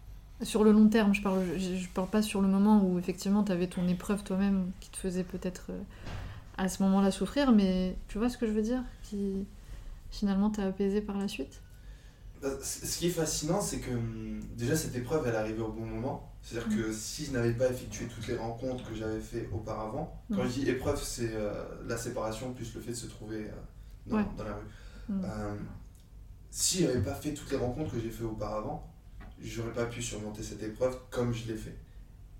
[0.42, 1.42] Sur le long terme, je parle
[1.94, 5.24] parle pas sur le moment où effectivement tu avais ton épreuve toi-même qui te faisait
[5.24, 5.70] peut-être
[6.58, 9.46] à ce moment-là souffrir, mais tu vois ce que je veux dire, qui
[10.10, 11.62] finalement t'a apaisé par la suite?
[12.42, 15.86] Bah, ce qui est fascinant, c'est que hum, déjà cette épreuve, elle arrivait au bon
[15.86, 16.30] moment.
[16.47, 16.93] C'est-à-dire que mm.
[16.93, 20.48] si je n'avais pas effectué toutes les rencontres que j'avais fait auparavant, quand mm.
[20.48, 23.51] je dis épreuve, c'est euh, la séparation plus le fait de se trouver
[24.10, 24.62] euh, dans, la rue.
[25.09, 25.24] Mm.
[25.24, 25.55] Euh,
[26.52, 28.89] si je n'avais pas fait toutes les rencontres que j'ai fait auparavant,
[29.43, 31.77] j'aurais pas pu surmonter cette épreuve comme je l'ai fait.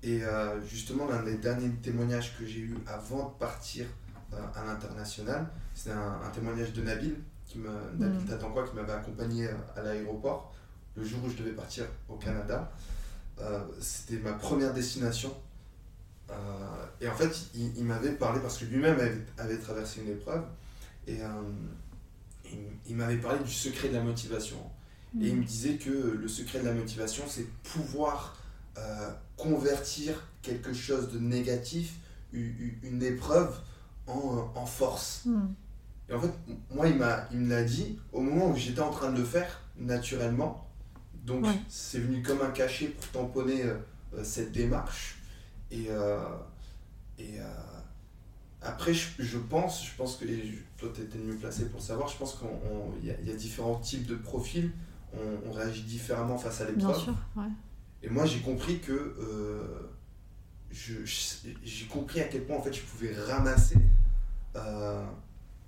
[0.03, 0.21] Et
[0.65, 3.87] justement, l'un des derniers témoignages que j'ai eu avant de partir
[4.33, 7.69] à l'international, c'est un, témoignage de Nabil, qui me,
[7.99, 8.21] Nabil
[8.53, 10.55] quoi, qui m'avait accompagné à l'aéroport
[10.95, 12.71] le jour où je devais partir au Canada.
[13.41, 15.35] Euh, c'était ma première destination.
[16.31, 16.35] Euh,
[17.01, 18.99] et en fait, il, m'avait parlé, parce que lui-même
[19.39, 20.43] avait, traversé une épreuve,
[21.07, 21.29] et euh,
[22.87, 24.57] il, m'avait parlé du secret de la motivation.
[25.21, 28.37] Et il me disait que le secret de la motivation, c'est pouvoir
[29.37, 31.95] convertir quelque chose de négatif,
[32.33, 33.59] une, épreuve,
[34.07, 35.23] en, force.
[35.25, 35.49] Hmm.
[36.11, 36.33] Et en fait,
[36.71, 37.03] moi, il,
[37.33, 40.66] il me l'a dit au moment où j'étais en train de le faire, naturellement.
[41.27, 43.75] Donc c'est venu comme un cachet pour tamponner euh,
[44.15, 45.19] euh, cette démarche.
[45.73, 46.21] Et, euh,
[47.19, 47.39] et
[48.63, 50.25] après, je, pense, je pense que
[50.79, 54.07] toi tu étais mieux placé pour savoir, je pense qu'il y, y, a différents types
[54.07, 54.71] de profils,
[55.13, 57.15] on, réagit différemment face à l'épreuve.
[58.03, 59.17] Et moi j'ai compris que
[60.71, 63.79] j'ai compris à quel point en fait je pouvais ramasser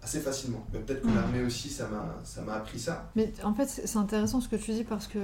[0.03, 0.65] assez facilement.
[0.73, 3.11] Peut-être que l'armée aussi, ça m'a appris ça.
[3.17, 5.19] Mais en fait, c'est intéressant ce que tu dis parce que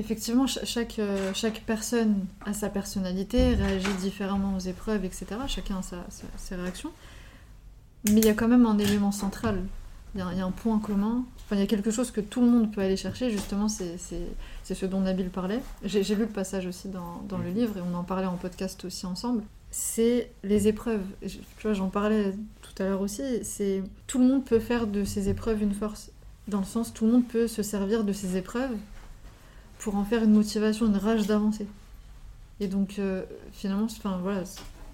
[0.00, 5.26] Effectivement, chaque, euh, chaque personne a sa personnalité, réagit différemment aux épreuves, etc.
[5.46, 5.82] Chacun a
[6.38, 6.90] ses réactions.
[8.06, 9.62] Mais il y a quand même un élément central.
[10.14, 11.26] Il y, a, un point commun.
[11.44, 13.30] Enfin, il y a quelque chose que tout le monde peut aller chercher.
[13.30, 15.60] Justement, c'est ce dont Nabil parlait.
[15.84, 18.82] J'ai lu le passage aussi dans, dans, le livre et on en parlait en podcast
[18.86, 19.42] aussi ensemble.
[19.70, 21.04] C'est les épreuves.
[21.20, 23.44] Tu vois, j'en parlais tout à l'heure aussi.
[23.44, 26.10] C'est tout le monde peut faire de ces épreuves une force
[26.50, 28.76] dans le sens tout le monde peut se servir de ces épreuves
[29.80, 31.66] pour en faire une motivation, une rage d'avancer.
[32.60, 34.42] Et donc euh, finalement, enfin voilà,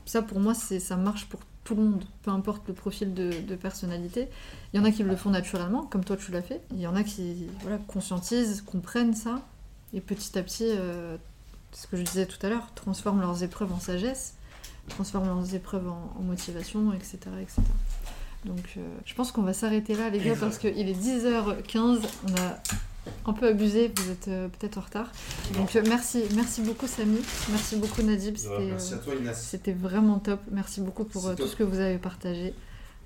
[0.07, 3.33] ça pour moi c'est ça marche pour tout le monde, peu importe le profil de,
[3.47, 4.29] de personnalité.
[4.73, 6.63] Il y en a qui le font naturellement, comme toi tu l'as fait.
[6.71, 9.43] Il y en a qui voilà, conscientisent, comprennent ça,
[9.93, 11.17] et petit à petit, euh,
[11.73, 14.35] ce que je disais tout à l'heure, transforment leurs épreuves en sagesse,
[14.89, 17.19] transforment leurs épreuves en, en motivation, etc.
[17.43, 17.63] etc.
[18.45, 21.99] Donc euh, je pense qu'on va s'arrêter là les gars parce qu'il est 10h15,
[22.29, 22.61] on a
[23.27, 25.11] un peu abusé, vous êtes euh, peut-être en retard.
[25.55, 27.19] Donc euh, merci, merci beaucoup Samy,
[27.51, 30.41] merci beaucoup Nadib, c'était Merci à euh, c'était vraiment top.
[30.51, 31.49] Merci beaucoup pour euh, tout top.
[31.49, 32.55] ce que vous avez partagé.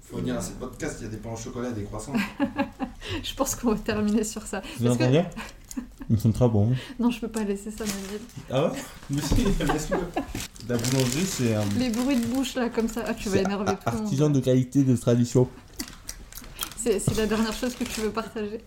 [0.02, 2.14] Faut venir à ce podcast, il y a des pains au chocolat, des croissants.
[3.22, 4.60] Je pense qu'on va terminer sur ça.
[4.78, 5.22] Vous Parce que- entendez?
[6.08, 6.72] Ils sont très bons.
[6.98, 8.20] Non, je peux pas laisser ça Nadib.
[8.50, 8.78] Ah ouais?
[9.10, 9.36] Mais si,
[9.72, 9.98] laisse-le.
[10.68, 13.66] La boulangerie, c'est un Les bruits de bouche là comme ça, ah, tu vas énerver
[13.66, 14.00] tout le monde.
[14.02, 15.48] artisan de qualité de tradition.
[16.76, 18.60] C'est c'est la dernière chose que tu veux partager.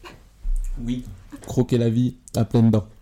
[0.82, 1.06] Oui.
[1.42, 2.88] Croquer la vie à pleines dents.